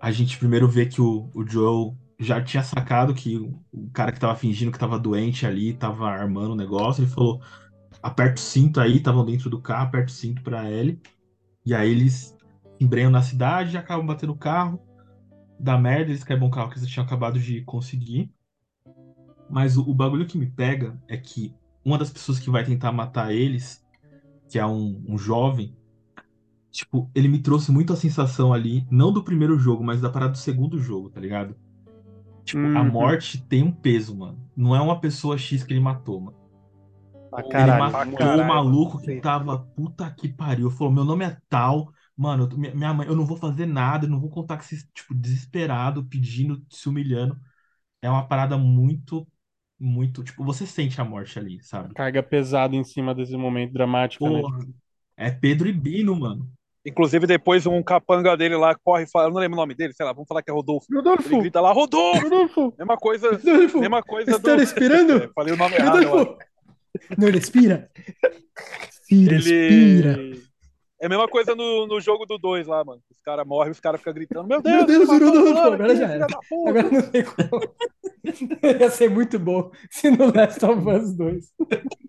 a 0.00 0.10
gente 0.12 0.38
primeiro 0.38 0.68
vê 0.68 0.86
que 0.86 1.00
o, 1.00 1.30
o 1.34 1.46
Joe 1.46 1.92
já 2.20 2.42
tinha 2.42 2.62
sacado 2.62 3.14
que 3.14 3.36
o, 3.38 3.62
o 3.72 3.90
cara 3.92 4.12
que 4.12 4.20
tava 4.20 4.36
fingindo 4.36 4.72
que 4.72 4.78
tava 4.78 4.98
doente 4.98 5.46
ali, 5.46 5.74
tava 5.74 6.08
armando 6.08 6.52
o 6.52 6.56
negócio. 6.56 7.02
Ele 7.04 7.10
falou: 7.10 7.40
aperta 8.02 8.34
o 8.40 8.44
cinto 8.44 8.80
aí, 8.80 8.96
estavam 8.96 9.24
dentro 9.24 9.48
do 9.48 9.60
carro, 9.60 9.86
aperta 9.88 10.10
o 10.10 10.14
cinto 10.14 10.42
pra 10.42 10.70
Ellie. 10.70 11.00
E 11.64 11.74
aí 11.74 11.90
eles 11.90 12.36
embrenham 12.80 13.10
na 13.10 13.22
cidade, 13.22 13.76
acabam 13.76 14.06
batendo 14.06 14.32
o 14.32 14.38
carro, 14.38 14.80
dá 15.58 15.78
merda, 15.78 16.10
eles 16.10 16.24
quebram 16.24 16.48
o 16.48 16.50
carro 16.50 16.70
que 16.70 16.78
eles 16.78 16.88
tinham 16.88 17.06
acabado 17.06 17.38
de 17.38 17.62
conseguir. 17.62 18.32
Mas 19.48 19.76
o, 19.76 19.88
o 19.88 19.94
bagulho 19.94 20.26
que 20.26 20.38
me 20.38 20.46
pega 20.46 21.00
é 21.06 21.16
que 21.16 21.54
uma 21.84 21.98
das 21.98 22.10
pessoas 22.10 22.38
que 22.40 22.50
vai 22.50 22.64
tentar 22.64 22.90
matar 22.92 23.32
eles, 23.32 23.84
que 24.48 24.58
é 24.58 24.66
um, 24.66 25.04
um 25.08 25.18
jovem, 25.18 25.76
tipo, 26.70 27.10
ele 27.14 27.28
me 27.28 27.38
trouxe 27.40 27.70
muito 27.70 27.92
a 27.92 27.96
sensação 27.96 28.52
ali, 28.52 28.86
não 28.90 29.12
do 29.12 29.22
primeiro 29.22 29.58
jogo, 29.58 29.84
mas 29.84 30.00
da 30.00 30.10
parada 30.10 30.32
do 30.32 30.38
segundo 30.38 30.78
jogo, 30.78 31.10
tá 31.10 31.20
ligado? 31.20 31.56
Tipo, 32.44 32.70
a 32.74 32.84
Uhum. 32.84 32.90
morte 32.90 33.46
tem 33.46 33.62
um 33.62 33.72
peso, 33.72 34.16
mano. 34.16 34.38
Não 34.56 34.74
é 34.74 34.80
uma 34.80 35.00
pessoa 35.00 35.38
X 35.38 35.62
que 35.64 35.72
ele 35.72 35.80
matou, 35.80 36.20
mano. 36.20 36.41
Pra 37.34 37.42
Ele 37.54 37.72
matou 37.72 38.14
caralho, 38.16 38.42
o 38.42 38.44
maluco 38.44 39.00
que 39.00 39.12
tava 39.12 39.58
puta 39.58 40.10
que 40.10 40.28
pariu. 40.28 40.70
Falou: 40.70 40.92
meu 40.92 41.04
nome 41.04 41.24
é 41.24 41.36
tal, 41.48 41.92
mano, 42.16 42.48
eu- 42.50 42.58
minha 42.58 42.74
minha 42.74 42.94
mãe, 42.94 43.06
eu 43.08 43.16
não 43.16 43.24
vou 43.26 43.36
fazer 43.36 43.66
nada, 43.66 44.06
eu 44.06 44.10
não 44.10 44.20
vou 44.20 44.30
contar 44.30 44.56
com 44.56 44.62
esse, 44.64 44.86
tipo, 44.94 45.14
desesperado, 45.14 46.04
pedindo, 46.04 46.64
se 46.70 46.88
humilhando. 46.88 47.38
É 48.02 48.10
uma 48.10 48.26
parada 48.26 48.58
muito, 48.58 49.26
muito. 49.78 50.24
Tipo, 50.24 50.44
você 50.44 50.66
sente 50.66 51.00
a 51.00 51.04
morte 51.04 51.38
ali, 51.38 51.62
sabe? 51.62 51.94
Carga 51.94 52.22
pesada 52.22 52.74
em 52.76 52.84
cima 52.84 53.14
desse 53.14 53.36
momento 53.36 53.72
dramático, 53.72 54.28
né? 54.28 54.40
Porra, 54.40 54.66
é 55.16 55.30
Pedro 55.30 55.68
e 55.68 55.72
Bino, 55.72 56.14
mano. 56.16 56.50
Inclusive, 56.84 57.26
depois 57.26 57.64
um 57.64 57.80
capanga 57.82 58.36
dele 58.36 58.56
lá 58.56 58.74
corre 58.74 59.04
e 59.04 59.10
fala, 59.10 59.28
eu 59.28 59.32
não 59.32 59.40
lembro 59.40 59.56
o 59.56 59.60
nome 59.60 59.74
dele, 59.74 59.92
sei 59.92 60.04
lá, 60.04 60.12
vamos 60.12 60.26
falar 60.26 60.42
que 60.42 60.50
é 60.50 60.54
Rodolfo. 60.54 60.86
Ele 60.90 60.96
Rodolfo! 60.96 61.40
grita 61.40 61.60
lá, 61.60 61.72
Rodolfo! 61.72 62.22
Rodolfo! 62.22 62.74
Mesma 62.76 62.96
coisa, 62.96 63.30
Rodolfo, 63.30 63.78
mesma 63.78 64.02
coisa 64.02 64.32
está 64.32 64.56
do. 64.56 64.60
respirando? 64.60 65.12
É, 65.12 65.28
falei 65.28 65.52
o 65.52 65.56
nome 65.56 65.76
errado. 65.76 66.06
Rodolfo! 66.06 66.38
Não 67.16 67.30
respira? 67.30 67.90
Respira, 68.80 69.36
respira. 69.36 70.12
Ele. 70.18 70.42
É 71.00 71.06
a 71.06 71.08
mesma 71.08 71.26
coisa 71.26 71.54
no, 71.56 71.86
no 71.88 72.00
jogo 72.00 72.24
do 72.26 72.38
2 72.38 72.68
lá, 72.68 72.84
mano. 72.84 73.02
Os 73.10 73.20
caras 73.22 73.44
morrem, 73.44 73.72
os 73.72 73.80
caras 73.80 74.00
ficam 74.00 74.14
gritando: 74.14 74.46
Meu 74.46 74.62
Deus, 74.62 74.76
Meu 74.76 74.86
Deus, 74.86 75.08
matou 75.08 75.28
Rodolfo, 75.28 75.48
fulano 75.48 75.74
agora 75.74 75.96
já 75.96 76.08
era. 76.08 76.26
da 76.28 76.38
puta." 76.48 76.70
Agora 76.70 76.90
não 76.90 77.02
tem 77.02 77.24
como. 77.24 77.74
Ia 78.80 78.90
ser 78.90 79.10
muito 79.10 79.36
bom 79.38 79.72
se 79.90 80.10
no 80.10 80.32
Last 80.32 80.64
of 80.64 80.88
Us 80.88 81.12
2 81.14 81.44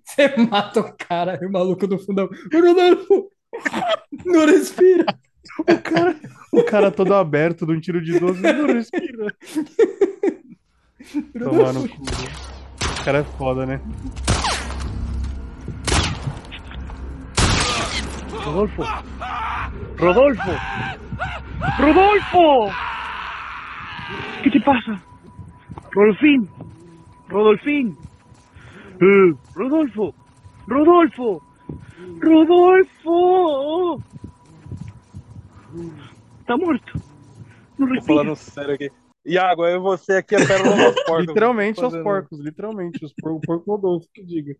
você 0.06 0.38
mata 0.38 0.82
o 0.82 0.96
cara 0.96 1.40
e 1.42 1.46
o 1.46 1.52
maluco 1.52 1.88
do 1.88 1.98
fundão. 1.98 2.30
Rodolfo! 2.54 3.32
Não 4.26 4.46
respira! 4.46 5.06
O 5.60 5.82
cara, 5.82 6.16
o 6.52 6.64
cara 6.64 6.92
todo 6.92 7.16
aberto 7.16 7.66
de 7.66 7.74
um 7.74 7.80
tiro 7.80 8.00
de 8.00 8.20
12 8.20 8.42
não 8.42 8.68
respira. 8.68 9.36
Tomar 11.38 11.74
no 11.74 11.90
cu. 11.90 11.96
O 13.02 13.04
cara 13.04 13.20
é 13.20 13.24
foda, 13.24 13.66
né? 13.66 13.82
Rodolfo! 18.34 18.84
Rodolfo! 19.98 20.52
Rodolfo! 21.80 22.72
¿Qué 24.44 24.50
te 24.52 24.60
pasa? 24.62 25.02
Rodolfín. 25.96 26.50
Rodolfín. 27.30 27.98
Eh, 29.00 29.34
Rodolfo. 29.56 30.14
Rodolfo. 30.68 31.42
Rodolfo. 32.22 34.04
Está 36.42 36.58
muerto. 36.58 36.94
No 37.78 37.88
Tô 37.88 37.94
respira. 37.94 38.18
falando 38.20 38.36
sério 38.36 38.74
aqui. 38.76 38.92
Iago, 39.26 39.66
eu 39.66 39.78
e 39.78 39.80
você 39.80 40.18
aqui 40.18 40.36
é 40.36 40.46
pérola 40.46 40.92
dos 40.92 41.04
porcos. 41.06 41.28
Literalmente 41.28 41.76
Tô 41.78 41.84
aos 41.86 41.94
fazendo- 41.94 42.04
porcos, 42.04 42.40
literalmente. 42.40 43.06
Os 43.06 43.14
por, 43.14 43.32
o 43.32 43.40
porco 43.40 43.72
Rodolfo, 43.72 44.08
que 44.14 44.24
diga. 44.26 44.56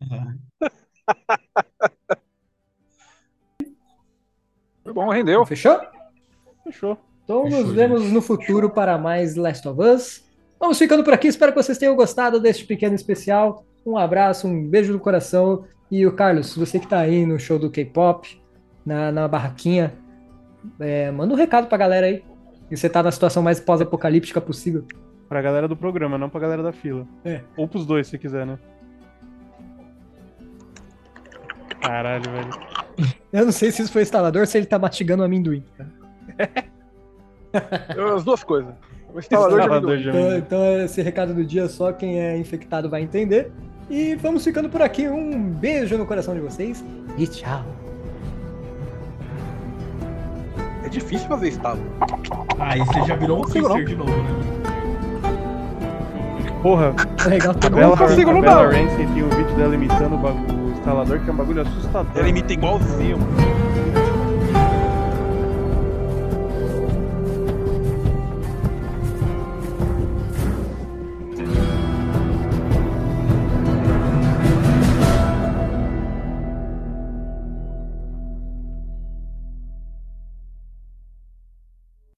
Foi 4.86 4.92
bom, 4.92 5.08
rendeu. 5.10 5.44
Fechou? 5.44 5.80
Fechou. 6.62 6.96
Então 7.24 7.42
Fechou, 7.42 7.60
nos 7.60 7.72
vemos 7.72 8.02
gente. 8.02 8.14
no 8.14 8.22
futuro 8.22 8.70
para 8.70 8.96
mais 8.96 9.34
Last 9.34 9.66
of 9.66 9.82
Us. 9.82 10.24
Vamos 10.60 10.78
ficando 10.78 11.02
por 11.02 11.12
aqui. 11.12 11.26
Espero 11.26 11.52
que 11.52 11.60
vocês 11.60 11.76
tenham 11.76 11.96
gostado 11.96 12.38
deste 12.38 12.64
pequeno 12.64 12.94
especial. 12.94 13.64
Um 13.84 13.98
abraço, 13.98 14.46
um 14.46 14.64
beijo 14.64 14.92
no 14.92 15.00
coração. 15.00 15.64
E 15.90 16.06
o 16.06 16.12
Carlos, 16.12 16.56
você 16.56 16.78
que 16.78 16.86
tá 16.86 17.00
aí 17.00 17.26
no 17.26 17.36
show 17.36 17.58
do 17.58 17.68
K-pop, 17.68 18.40
na, 18.84 19.10
na 19.10 19.26
barraquinha, 19.26 19.92
é, 20.78 21.10
manda 21.10 21.34
um 21.34 21.36
recado 21.36 21.66
pra 21.66 21.76
galera 21.76 22.06
aí. 22.06 22.22
E 22.70 22.76
você 22.76 22.88
tá 22.88 23.02
na 23.02 23.10
situação 23.10 23.42
mais 23.42 23.58
pós-apocalíptica 23.58 24.40
possível. 24.40 24.84
Pra 25.28 25.42
galera 25.42 25.66
do 25.66 25.76
programa, 25.76 26.16
não 26.16 26.30
pra 26.30 26.38
galera 26.38 26.62
da 26.62 26.72
fila. 26.72 27.04
É. 27.24 27.40
Ou 27.56 27.66
pros 27.66 27.84
dois, 27.84 28.06
se 28.06 28.16
quiser, 28.18 28.46
né? 28.46 28.56
Caralho, 31.80 32.30
velho. 32.30 32.75
Eu 33.32 33.44
não 33.44 33.52
sei 33.52 33.70
se 33.70 33.82
isso 33.82 33.92
foi 33.92 34.02
instalador 34.02 34.40
ou 34.40 34.46
se 34.46 34.56
ele 34.56 34.66
tá 34.66 34.78
mastigando 34.78 35.22
amendoim. 35.24 35.62
As 38.14 38.24
duas 38.24 38.42
coisas. 38.44 38.72
O 39.14 39.18
instalador 39.18 39.58
de 39.58 39.64
Instalador 39.64 39.90
amendoim. 39.92 40.02
de 40.02 40.08
Então, 40.08 40.20
amendoim. 40.20 40.38
então 40.38 40.84
esse 40.84 41.02
recado 41.02 41.34
do 41.34 41.44
dia 41.44 41.68
só 41.68 41.92
quem 41.92 42.20
é 42.20 42.36
infectado 42.36 42.88
vai 42.90 43.02
entender. 43.02 43.50
E 43.88 44.14
vamos 44.16 44.42
ficando 44.44 44.68
por 44.68 44.82
aqui. 44.82 45.08
Um 45.08 45.38
beijo 45.50 45.96
no 45.96 46.04
coração 46.06 46.34
de 46.34 46.40
vocês 46.40 46.84
e 47.16 47.26
tchau. 47.26 47.62
É 50.84 50.88
difícil 50.88 51.26
fazer 51.28 51.48
estalo. 51.48 51.80
Aí 52.58 52.78
você 52.80 53.02
já 53.04 53.16
virou 53.16 53.38
um 53.38 53.42
não. 53.42 53.48
Fischer 53.50 53.84
de 53.84 53.96
novo, 53.96 54.10
né? 54.10 54.28
Porra, 56.62 56.94
Legal, 57.28 57.54
todo 57.54 57.76
Bela, 57.76 57.96
consigo, 57.96 58.30
a 58.30 58.34
não 58.34 58.40
Bella. 58.40 58.72
Ramsey 58.72 59.06
tem 59.06 59.22
um 59.22 59.28
vídeo 59.28 59.56
dela 59.56 59.74
imitando 59.74 60.14
o, 60.14 60.18
bagulho- 60.18 60.65
instalador, 60.86 61.20
que 61.20 61.28
é 61.28 61.32
um 61.32 61.36
bagulho 61.36 61.62
assustador. 61.62 62.12
Ela 62.14 62.28
imita 62.28 62.52
igualzinho. 62.52 63.18
mano. 63.18 63.65